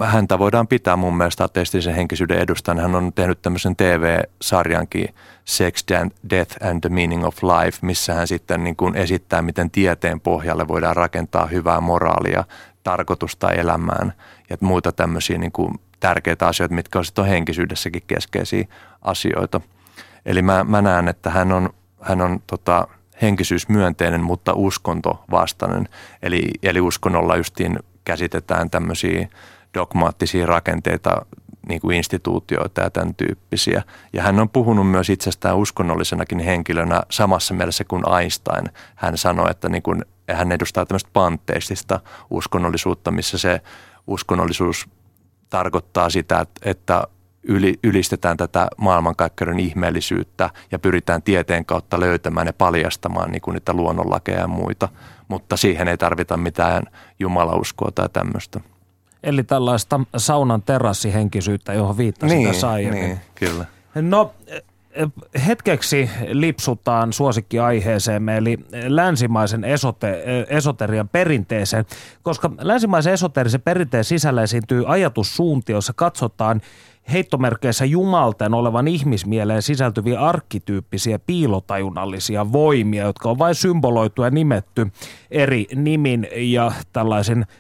häntä 0.04 0.40
voidaan 0.40 0.68
pitää 0.68 0.96
mun 0.96 1.18
mielestä 1.18 1.44
ateistisen 1.44 1.96
henkisyyden 1.96 2.40
edustajana. 2.40 2.82
Hän 2.82 2.96
on 2.96 3.14
tehnyt 3.14 3.42
tämmöisen 3.42 3.76
TV-sarjankin 3.76 5.16
Sex, 5.46 5.86
Death 6.30 6.66
and 6.66 6.82
the 6.82 6.90
Meaning 6.90 7.26
of 7.26 7.38
Life, 7.44 7.78
missä 7.82 8.14
hän 8.14 8.28
sitten 8.28 8.64
niin 8.64 8.76
kuin 8.76 8.96
esittää, 8.96 9.42
miten 9.42 9.72
tieteen 9.72 10.20
pohjalle 10.20 10.68
voidaan 10.68 10.96
rakentaa 10.96 11.46
hyvää 11.46 11.82
moraalia, 11.82 12.44
tarkoitusta 12.84 13.52
elämään 13.52 14.14
ja 14.50 14.58
muita 14.60 14.92
tämmöisiä 14.92 15.38
niin 15.38 15.52
kuin 15.52 15.74
tärkeitä 16.00 16.48
asioita, 16.48 16.76
mitkä 16.76 17.00
on 17.00 17.06
sitten 17.06 17.26
henkisyydessäkin 17.26 18.04
keskeisiä 18.08 18.66
asioita. 19.02 19.62
Eli 20.26 20.42
mä, 20.42 20.64
mä 20.64 20.82
näen, 20.82 21.08
että 21.08 21.30
hän 21.30 21.52
on, 21.52 21.70
hän 22.02 22.22
on 22.22 22.42
tota, 22.48 22.88
henkisyysmyönteinen, 23.22 24.22
mutta 24.22 24.54
uskonto 24.54 25.24
vastainen. 25.32 25.90
Eli, 26.24 26.50
eli 26.64 26.82
uskonnolla 26.82 27.36
justiin 27.36 27.80
käsitetään 28.06 28.70
tämmöisiä 28.70 29.28
dogmaattisia 29.74 30.46
rakenteita, 30.46 31.26
niin 31.70 31.82
kuin 31.82 31.98
instituutioita 31.98 32.82
ja 32.82 32.90
tämän 32.90 33.16
tyyppisiä. 33.16 33.84
Ja 34.14 34.24
hän 34.24 34.40
on 34.40 34.50
puhunut 34.50 34.92
myös 34.92 35.10
itsestään 35.10 35.58
uskonnollisenakin 35.58 36.40
henkilönä 36.40 37.02
samassa 37.10 37.54
mielessä 37.54 37.84
kuin 37.84 38.04
Einstein. 38.20 38.66
Hän 38.96 39.18
sanoi, 39.18 39.52
että 39.52 39.70
niin 39.70 39.84
kuin, 39.84 40.06
hän 40.32 40.52
edustaa 40.52 40.86
tämmöistä 40.86 41.10
panteistista 41.14 42.00
uskonnollisuutta, 42.30 43.12
missä 43.12 43.38
se 43.38 43.62
uskonnollisuus 44.08 44.90
tarkoittaa 45.50 46.10
sitä, 46.10 46.46
että 46.62 47.04
yli, 47.44 47.80
ylistetään 47.84 48.38
tätä 48.38 48.68
maailmankaikkeuden 48.78 49.60
ihmeellisyyttä 49.60 50.50
ja 50.72 50.80
pyritään 50.80 51.22
tieteen 51.22 51.66
kautta 51.66 52.00
löytämään 52.00 52.48
ja 52.48 52.54
paljastamaan 52.54 53.32
niin 53.32 53.42
kuin 53.42 53.54
niitä 53.54 53.74
luonnonlakeja 53.74 54.40
ja 54.40 54.48
muita. 54.48 54.90
Mutta 55.28 55.58
siihen 55.58 55.88
ei 55.88 55.98
tarvita 55.98 56.38
mitään 56.38 56.84
jumalauskoa 57.20 57.92
tai 57.92 58.10
tämmöistä. 58.14 58.60
Eli 59.24 59.44
tällaista 59.44 60.00
saunan 60.18 60.62
terassihenkisyyttä, 60.62 61.74
johon 61.74 61.98
viittasin 61.98 62.38
niin, 62.38 62.48
tässä 62.48 62.72
aiemmin. 62.72 63.04
Niin, 63.04 63.20
kyllä. 63.36 63.66
No 63.96 64.34
hetkeksi 65.48 66.10
lipsutaan 66.32 67.14
suosikkiaiheeseemme, 67.14 68.38
eli 68.38 68.58
länsimaisen 68.88 69.64
esote, 69.64 70.24
esoterian 70.50 71.10
perinteeseen, 71.10 71.86
koska 72.24 72.52
länsimaisen 72.62 73.14
esoterisen 73.14 73.62
perinteen 73.62 74.04
sisällä 74.04 74.44
esiintyy 74.44 74.84
ajatussuunti, 74.88 75.72
jossa 75.72 75.94
katsotaan 75.96 76.62
heittomerkeissä 77.12 77.86
jumalten 77.86 78.54
olevan 78.54 78.88
ihmismieleen 78.88 79.62
sisältyviä 79.62 80.20
arkkityyppisiä 80.20 81.20
piilotajunnallisia 81.20 82.52
voimia, 82.52 83.04
jotka 83.04 83.30
on 83.30 83.40
vain 83.40 83.56
symboloitu 83.56 84.24
ja 84.24 84.30
nimetty 84.30 84.88
eri 85.32 85.68
nimin 85.76 86.28
ja 86.34 86.72
tällaisen– 86.94 87.46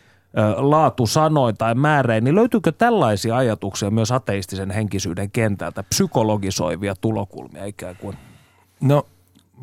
laatu 0.55 1.07
sanoin 1.07 1.57
tai 1.57 1.75
määrein, 1.75 2.23
niin 2.23 2.35
löytyykö 2.35 2.71
tällaisia 2.71 3.37
ajatuksia 3.37 3.91
myös 3.91 4.11
ateistisen 4.11 4.71
henkisyyden 4.71 5.31
kentältä, 5.31 5.83
psykologisoivia 5.83 6.95
tulokulmia 7.01 7.65
ikään 7.65 7.95
kuin? 7.95 8.17
No 8.81 9.05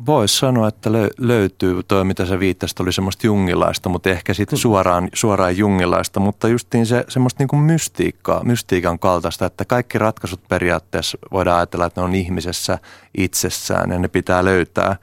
voisi 0.05 0.37
sanoa, 0.37 0.67
että 0.67 0.89
löytyy, 1.17 1.83
tuo 1.83 2.03
mitä 2.03 2.25
sä 2.25 2.39
viittasit 2.39 2.79
oli 2.79 2.93
semmoista 2.93 3.27
jungilaista, 3.27 3.89
mutta 3.89 4.09
ehkä 4.09 4.33
sitten 4.33 4.59
suoraan, 4.59 5.09
suoraan 5.13 5.57
jungilaista, 5.57 6.19
mutta 6.19 6.47
justiin 6.47 6.85
se 6.85 7.05
semmoista 7.07 7.41
niin 7.41 7.47
kuin 7.47 7.59
mystiikkaa, 7.59 8.43
mystiikan 8.43 8.99
kaltaista, 8.99 9.45
että 9.45 9.65
kaikki 9.65 9.97
ratkaisut 9.97 10.47
periaatteessa 10.47 11.17
voidaan 11.31 11.57
ajatella, 11.57 11.85
että 11.85 12.01
ne 12.01 12.05
on 12.05 12.15
ihmisessä 12.15 12.77
itsessään 13.17 13.91
ja 13.91 13.99
ne 13.99 14.07
pitää 14.07 14.45
löytää, 14.45 14.95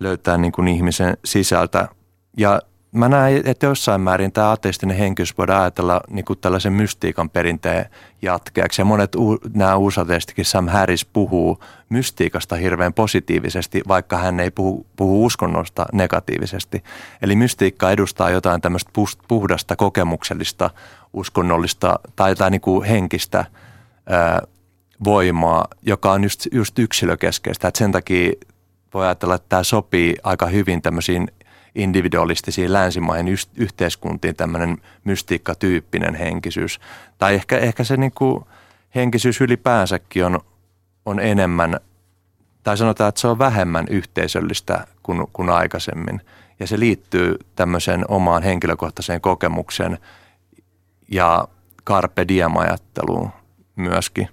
löytää 0.00 0.36
niin 0.36 0.52
kuin 0.52 0.68
ihmisen 0.68 1.16
sisältä. 1.24 1.88
Ja 2.36 2.62
mä 2.92 3.08
näen, 3.08 3.42
että 3.44 3.66
jossain 3.66 4.00
määrin 4.00 4.32
tämä 4.32 4.50
ateistinen 4.50 4.96
henkyys 4.96 5.38
voidaan 5.38 5.60
ajatella 5.60 6.00
niin 6.10 6.24
kuin 6.24 6.38
tällaisen 6.38 6.72
mystiikan 6.72 7.30
perinteen 7.30 7.86
jatkeeksi. 8.22 8.80
Ja 8.80 8.84
monet 8.84 9.14
u, 9.14 9.38
nämä 9.54 9.76
uusateistikin, 9.76 10.44
Sam 10.44 10.68
Harris 10.68 11.04
puhuu 11.04 11.58
mystiikasta 11.88 12.56
hirveän 12.56 12.94
positiivisesti, 12.94 13.82
vaikka 13.88 14.18
hän 14.18 14.40
ei 14.40 14.50
puhu, 14.50 14.86
puhu 14.96 15.24
uskonnosta 15.24 15.86
negatiivisesti. 15.92 16.82
Eli 17.22 17.36
mystiikka 17.36 17.90
edustaa 17.90 18.30
jotain 18.30 18.60
tämmöistä 18.60 18.90
puhdasta, 19.28 19.76
kokemuksellista, 19.76 20.70
uskonnollista 21.12 21.98
tai, 22.16 22.34
tai 22.34 22.50
niin 22.50 22.60
kuin 22.60 22.84
henkistä 22.84 23.44
ää, 24.06 24.42
voimaa, 25.04 25.66
joka 25.82 26.12
on 26.12 26.22
just, 26.22 26.46
just 26.52 26.78
yksilökeskeistä. 26.78 27.68
Et 27.68 27.76
sen 27.76 27.92
takia 27.92 28.32
voi 28.94 29.06
ajatella, 29.06 29.34
että 29.34 29.48
tämä 29.48 29.62
sopii 29.62 30.16
aika 30.22 30.46
hyvin 30.46 30.82
tämmöisiin 30.82 31.28
individualistisiin 31.74 32.72
länsimaiden 32.72 33.36
yhteiskuntiin 33.56 34.36
tämmöinen 34.36 34.78
mystiikkatyyppinen 35.04 36.14
henkisyys. 36.14 36.80
Tai 37.18 37.34
ehkä, 37.34 37.58
ehkä 37.58 37.84
se 37.84 37.96
niin 37.96 38.12
kuin 38.14 38.44
henkisyys 38.94 39.40
ylipäänsäkin 39.40 40.24
on, 40.24 40.40
on 41.06 41.20
enemmän, 41.20 41.80
tai 42.62 42.76
sanotaan, 42.76 43.08
että 43.08 43.20
se 43.20 43.28
on 43.28 43.38
vähemmän 43.38 43.86
yhteisöllistä 43.90 44.86
kuin, 45.02 45.26
kuin 45.32 45.50
aikaisemmin. 45.50 46.20
Ja 46.60 46.66
se 46.66 46.78
liittyy 46.78 47.38
tämmöiseen 47.56 48.04
omaan 48.08 48.42
henkilökohtaiseen 48.42 49.20
kokemuksen 49.20 49.98
ja 51.08 51.48
carpe 51.86 52.28
diem 52.28 52.56
ajatteluun 52.56 53.30
myöskin. 53.76 54.28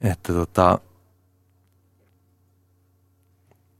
Että 0.00 0.32
tota, 0.32 0.78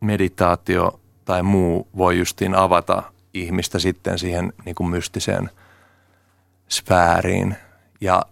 meditaatio 0.01 1.01
tai 1.27 1.43
muu 1.43 1.89
voi 1.97 2.19
justiin 2.19 2.55
avata 2.55 3.03
ihmistä 3.35 3.79
sitten 3.79 4.19
siihen 4.19 4.53
niin 4.65 4.75
kuin 4.75 4.91
mystiseen 4.91 5.51
sfääriin. 6.69 7.57
Ja, 8.01 8.23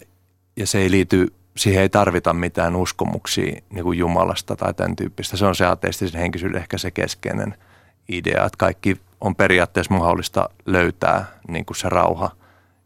ja 0.57 0.67
se 0.67 0.79
ei 0.79 0.91
liity, 0.91 1.33
siihen 1.57 1.83
ei 1.83 1.89
tarvita 1.89 2.33
mitään 2.33 2.77
uskomuksia 2.77 3.63
niin 3.71 3.85
kuin 3.85 3.99
Jumalasta 3.99 4.57
tai 4.57 4.75
tämän 4.75 4.97
tyyppistä. 4.97 5.37
Se 5.37 5.47
on 5.47 5.55
se 5.55 5.67
ateistisen 5.67 6.21
henkisyyden 6.21 6.61
ehkä 6.61 6.79
se 6.79 6.91
keskeinen 6.91 7.55
idea, 8.09 8.45
että 8.45 8.59
kaikki 8.59 9.01
on 9.21 9.37
periaatteessa 9.37 9.95
mahdollista 9.95 10.49
löytää 10.67 11.25
niin 11.49 11.65
kuin 11.65 11.77
se 11.77 11.89
rauha 11.89 12.31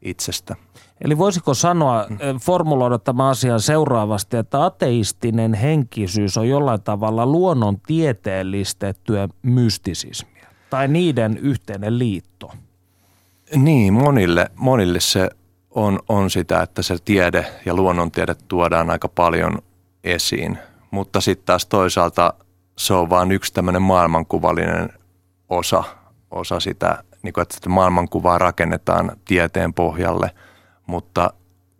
itsestä. 0.02 0.56
Eli 1.04 1.18
voisiko 1.18 1.54
sanoa, 1.54 2.06
formuloida 2.40 2.98
tämä 2.98 3.28
asian 3.28 3.60
seuraavasti, 3.60 4.36
että 4.36 4.64
ateistinen 4.64 5.54
henkisyys 5.54 6.36
on 6.36 6.48
jollain 6.48 6.82
tavalla 6.82 7.26
luonnon 7.26 7.80
tieteellistettyä 7.86 9.28
mystisismiä 9.42 10.48
tai 10.70 10.88
niiden 10.88 11.38
yhteinen 11.38 11.98
liitto? 11.98 12.50
Niin, 13.56 13.94
monille, 13.94 14.50
monille 14.54 15.00
se 15.00 15.30
on, 15.70 15.98
on 16.08 16.30
sitä, 16.30 16.62
että 16.62 16.82
se 16.82 16.96
tiede 17.04 17.46
ja 17.66 17.74
luonnontiede 17.74 18.34
tuodaan 18.48 18.90
aika 18.90 19.08
paljon 19.08 19.58
esiin, 20.04 20.58
mutta 20.90 21.20
sitten 21.20 21.46
taas 21.46 21.66
toisaalta 21.66 22.34
se 22.78 22.94
on 22.94 23.10
vain 23.10 23.32
yksi 23.32 23.54
tämmöinen 23.54 23.82
maailmankuvallinen 23.82 24.92
osa, 25.48 25.84
osa 26.30 26.60
sitä, 26.60 27.04
niin 27.22 27.32
kuin, 27.32 27.42
että 27.42 27.54
sitä 27.54 27.68
maailmankuvaa 27.68 28.38
rakennetaan 28.38 29.12
tieteen 29.24 29.74
pohjalle– 29.74 30.30
mutta 30.88 31.32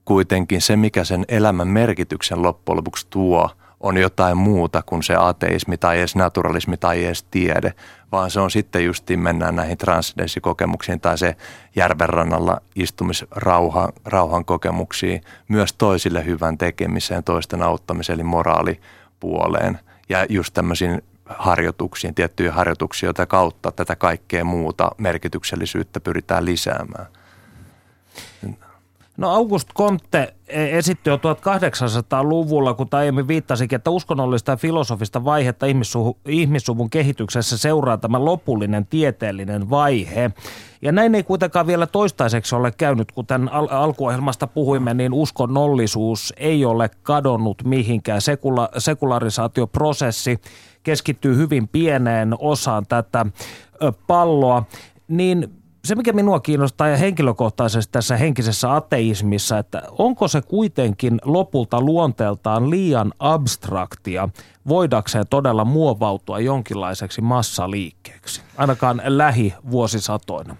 kuitenkin 0.05 0.61
se, 0.61 0.77
mikä 0.77 1.05
sen 1.05 1.25
elämän 1.29 1.69
merkityksen 1.69 2.43
loppujen 2.43 2.77
lopuksi 2.77 3.07
tuo, 3.11 3.51
on 3.81 3.97
jotain 3.97 4.37
muuta 4.37 4.83
kuin 4.83 5.03
se 5.03 5.15
ateismi 5.19 5.79
tai 5.79 5.99
edes 5.99 6.17
naturalismi 6.17 6.77
tai 6.77 7.05
edes 7.05 7.23
tiede, 7.23 7.75
vaan 8.13 8.31
se 8.31 8.41
on 8.41 8.51
sitten 8.51 8.85
justiin 8.85 9.21
mennään 9.21 9.57
näihin 9.57 9.79
transcendensikokemuksiin 9.79 11.01
tai 11.01 11.19
se 11.19 11.37
järvenrannalla 11.77 12.61
istumisrauhan 12.75 13.93
rauhan 14.05 14.45
kokemuksiin, 14.45 15.23
myös 15.49 15.73
toisille 15.73 16.25
hyvän 16.25 16.59
tekemiseen, 16.59 17.25
toisten 17.25 17.63
auttamiseen 17.63 18.15
eli 18.15 18.25
moraalipuoleen 18.25 19.79
ja 20.09 20.27
just 20.29 20.55
tämmöisiin 20.55 21.03
harjoituksiin, 21.25 22.15
tiettyjä 22.15 22.53
harjoituksia, 22.53 23.07
joita 23.07 23.27
kautta 23.27 23.73
tätä 23.73 23.97
kaikkea 23.97 24.45
muuta 24.45 24.91
merkityksellisyyttä 24.99 26.01
pyritään 26.01 26.45
lisäämään. 26.45 27.07
No 29.19 29.31
August 29.31 29.69
Comte 29.75 30.35
esitti 30.49 31.11
jo 31.11 31.17
1800-luvulla, 31.17 32.75
kun 32.75 32.89
aiemmin 32.93 33.29
viittasikin, 33.29 33.77
että 33.77 33.91
uskonnollista 33.91 34.53
ja 34.53 34.57
filosofista 34.57 35.25
vaihetta 35.25 35.67
ihmissuvun 36.29 36.91
kehityksessä 36.91 37.59
seuraa 37.59 37.99
tämä 37.99 38.25
lopullinen 38.25 38.87
tieteellinen 38.87 39.71
vaihe. 39.71 40.31
Ja 40.83 40.93
näin 40.93 41.15
ei 41.15 41.23
kuitenkaan 41.23 41.67
vielä 41.67 41.87
toistaiseksi 41.87 42.55
ole 42.55 42.73
käynyt, 42.73 43.13
kuten 43.13 43.53
al- 43.53 43.69
alkuohjelmasta 43.71 44.47
puhuimme, 44.47 44.95
niin 44.95 45.13
uskonnollisuus 45.13 46.35
ei 46.37 46.65
ole 46.65 46.91
kadonnut 47.03 47.63
mihinkään. 47.65 48.21
Sekula- 48.21 48.71
sekularisaatioprosessi 48.79 50.39
keskittyy 50.83 51.37
hyvin 51.37 51.69
pieneen 51.69 52.35
osaan 52.39 52.87
tätä 52.89 53.27
palloa. 54.07 54.63
Niin 55.09 55.58
se, 55.89 55.95
mikä 55.95 56.13
minua 56.13 56.41
kiinnostaa 56.41 56.89
ja 56.89 56.97
henkilökohtaisesti 56.97 57.93
tässä 57.93 58.17
henkisessä 58.17 58.75
ateismissa, 58.75 59.59
että 59.59 59.83
onko 59.99 60.29
se 60.29 60.41
kuitenkin 60.41 61.19
lopulta 61.25 61.81
luonteeltaan 61.81 62.71
liian 62.71 63.13
abstraktia 63.19 64.29
voidakseen 64.69 65.25
todella 65.31 65.65
muovautua 65.65 66.41
jonkinlaiseksi 66.41 67.21
massaliikkeeksi, 67.21 68.43
ainakaan 68.57 69.03
lähivuosisatoina? 69.05 70.57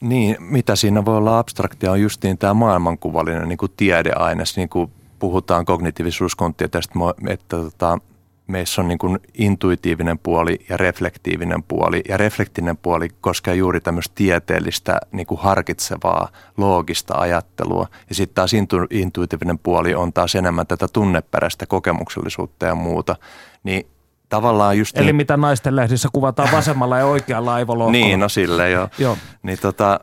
Niin, 0.00 0.36
mitä 0.40 0.76
siinä 0.76 1.04
voi 1.04 1.16
olla 1.16 1.38
abstraktia 1.38 1.92
on 1.92 2.00
justiin 2.00 2.38
tämä 2.38 2.54
maailmankuvallinen 2.54 3.48
niin 3.48 3.58
kuin 3.58 3.72
tiedeaines, 3.76 4.56
niin 4.56 4.68
kuin 4.68 4.90
puhutaan 5.18 5.64
kognitiivisuuskontieteestä, 5.64 6.92
että, 7.10 7.32
että 7.32 7.56
tota, 7.56 7.98
meissä 8.46 8.82
on 8.82 8.88
niin 8.88 8.98
kuin 8.98 9.18
intuitiivinen 9.34 10.18
puoli 10.18 10.58
ja 10.68 10.76
reflektiivinen 10.76 11.62
puoli. 11.62 12.02
Ja 12.08 12.16
reflektinen 12.16 12.76
puoli 12.76 13.08
koskee 13.20 13.54
juuri 13.54 13.80
tämmöistä 13.80 14.12
tieteellistä 14.14 15.00
niin 15.12 15.26
kuin 15.26 15.40
harkitsevaa, 15.40 16.28
loogista 16.56 17.14
ajattelua. 17.14 17.86
Ja 18.08 18.14
sitten 18.14 18.34
taas 18.34 18.52
intu, 18.52 18.76
intuitiivinen 18.90 19.58
puoli 19.58 19.94
on 19.94 20.12
taas 20.12 20.34
enemmän 20.34 20.66
tätä 20.66 20.86
tunneperäistä 20.92 21.66
kokemuksellisuutta 21.66 22.66
ja 22.66 22.74
muuta. 22.74 23.16
Niin 23.62 23.86
tavallaan 24.28 24.78
just 24.78 24.96
Eli 24.96 25.06
niin, 25.06 25.16
mitä 25.16 25.36
naisten 25.36 25.76
lehdissä 25.76 26.08
kuvataan 26.12 26.48
vasemmalla 26.52 26.98
ja 26.98 27.06
oikealla 27.06 27.54
aivolohkolla. 27.54 27.92
Niin, 27.92 28.20
no 28.20 28.28
sille 28.28 28.70
joo. 28.70 28.88
joo. 28.98 29.16
Niin, 29.42 29.58
tota, 29.58 30.00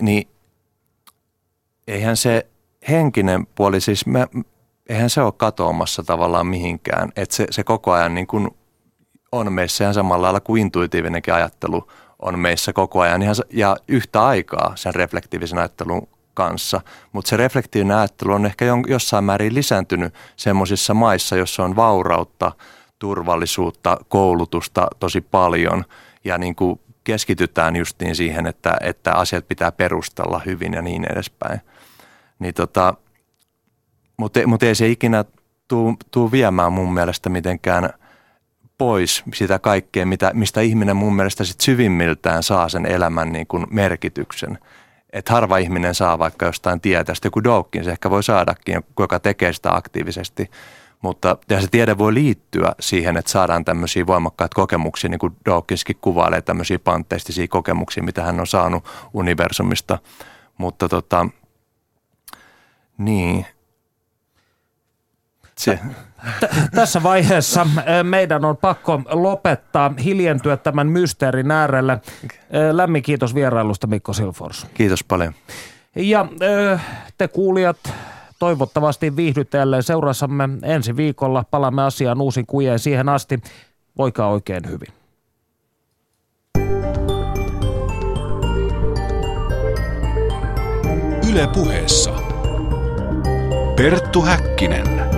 niin 0.00 0.28
eihän 1.88 2.16
se 2.16 2.46
henkinen 2.88 3.46
puoli, 3.46 3.80
siis 3.80 4.06
me, 4.06 4.28
eihän 4.90 5.10
se 5.10 5.22
ole 5.22 5.32
katoamassa 5.36 6.02
tavallaan 6.02 6.46
mihinkään. 6.46 7.12
Että 7.16 7.36
se, 7.36 7.46
se 7.50 7.64
koko 7.64 7.92
ajan 7.92 8.14
niin 8.14 8.26
kuin 8.26 8.50
on 9.32 9.52
meissä 9.52 9.84
ihan 9.84 9.94
samalla 9.94 10.22
lailla 10.22 10.40
kuin 10.40 10.62
intuitiivinenkin 10.62 11.34
ajattelu 11.34 11.88
on 12.22 12.38
meissä 12.38 12.72
koko 12.72 13.00
ajan 13.00 13.22
ihan, 13.22 13.34
ja 13.50 13.76
yhtä 13.88 14.26
aikaa 14.26 14.72
sen 14.74 14.94
reflektiivisen 14.94 15.58
ajattelun 15.58 16.08
kanssa. 16.34 16.80
Mutta 17.12 17.28
se 17.28 17.36
reflektiivinen 17.36 17.96
ajattelu 17.96 18.32
on 18.32 18.46
ehkä 18.46 18.64
jossain 18.86 19.24
määrin 19.24 19.54
lisääntynyt 19.54 20.14
semmoisissa 20.36 20.94
maissa, 20.94 21.36
jossa 21.36 21.64
on 21.64 21.76
vaurautta, 21.76 22.52
turvallisuutta, 22.98 23.96
koulutusta 24.08 24.88
tosi 24.98 25.20
paljon 25.20 25.84
ja 26.24 26.38
niin 26.38 26.54
kuin 26.54 26.80
keskitytään 27.04 27.76
justiin 27.76 28.16
siihen, 28.16 28.46
että, 28.46 28.76
että 28.80 29.12
asiat 29.12 29.48
pitää 29.48 29.72
perustella 29.72 30.40
hyvin 30.46 30.72
ja 30.72 30.82
niin 30.82 31.12
edespäin. 31.12 31.60
Niin 32.38 32.54
tota, 32.54 32.94
mutta 34.20 34.46
mut 34.46 34.62
ei 34.62 34.74
se 34.74 34.88
ikinä 34.88 35.24
tuu, 36.10 36.32
viemään 36.32 36.72
mun 36.72 36.94
mielestä 36.94 37.28
mitenkään 37.28 37.90
pois 38.78 39.22
sitä 39.34 39.58
kaikkea, 39.58 40.06
mitä, 40.06 40.30
mistä 40.34 40.60
ihminen 40.60 40.96
mun 40.96 41.16
mielestä 41.16 41.44
sit 41.44 41.60
syvimmiltään 41.60 42.42
saa 42.42 42.68
sen 42.68 42.86
elämän 42.86 43.32
niin 43.32 43.46
kuin 43.46 43.66
merkityksen. 43.70 44.58
Et 45.12 45.28
harva 45.28 45.58
ihminen 45.58 45.94
saa 45.94 46.18
vaikka 46.18 46.46
jostain 46.46 46.80
tietästä, 46.80 47.26
joku 47.26 47.44
Dawkins 47.44 47.88
ehkä 47.88 48.10
voi 48.10 48.22
saadakin, 48.22 48.80
joka 48.98 49.20
tekee 49.20 49.52
sitä 49.52 49.74
aktiivisesti. 49.74 50.50
Mutta 51.02 51.36
ja 51.50 51.60
se 51.60 51.68
tiede 51.70 51.98
voi 51.98 52.14
liittyä 52.14 52.72
siihen, 52.80 53.16
että 53.16 53.30
saadaan 53.30 53.64
tämmöisiä 53.64 54.06
voimakkaita 54.06 54.54
kokemuksia, 54.54 55.10
niin 55.10 55.18
kuin 55.18 55.36
Dawkinskin 55.46 55.98
kuvailee 56.00 56.42
tämmöisiä 56.42 56.78
panteistisia 56.78 57.48
kokemuksia, 57.48 58.02
mitä 58.02 58.22
hän 58.22 58.40
on 58.40 58.46
saanut 58.46 58.84
universumista. 59.14 59.98
Mutta 60.58 60.88
tota, 60.88 61.26
niin, 62.98 63.46
tässä 66.74 67.02
vaiheessa 67.02 67.66
meidän 68.02 68.44
on 68.44 68.56
pakko 68.56 69.02
lopettaa, 69.10 69.94
hiljentyä 70.04 70.56
tämän 70.56 70.86
mysteerin 70.86 71.50
äärelle. 71.50 72.00
Lämmin 72.72 73.02
kiitos 73.02 73.34
vierailusta 73.34 73.86
Mikko 73.86 74.12
Silfors. 74.12 74.66
Kiitos 74.74 75.04
paljon. 75.04 75.34
Ja 75.96 76.26
te 77.18 77.28
kuulijat, 77.28 77.76
toivottavasti 78.38 79.16
viihdytte 79.16 79.58
jälleen 79.58 79.82
seurassamme 79.82 80.48
ensi 80.62 80.96
viikolla. 80.96 81.44
Palaamme 81.50 81.82
asiaan 81.82 82.20
uusin 82.20 82.46
kujeen 82.46 82.78
siihen 82.78 83.08
asti. 83.08 83.40
Voikaa 83.98 84.28
oikein 84.28 84.62
hyvin. 84.68 84.88
Yle 91.30 91.46
puheessa. 91.54 92.10
Perttu 93.76 94.22
Häkkinen. 94.22 95.09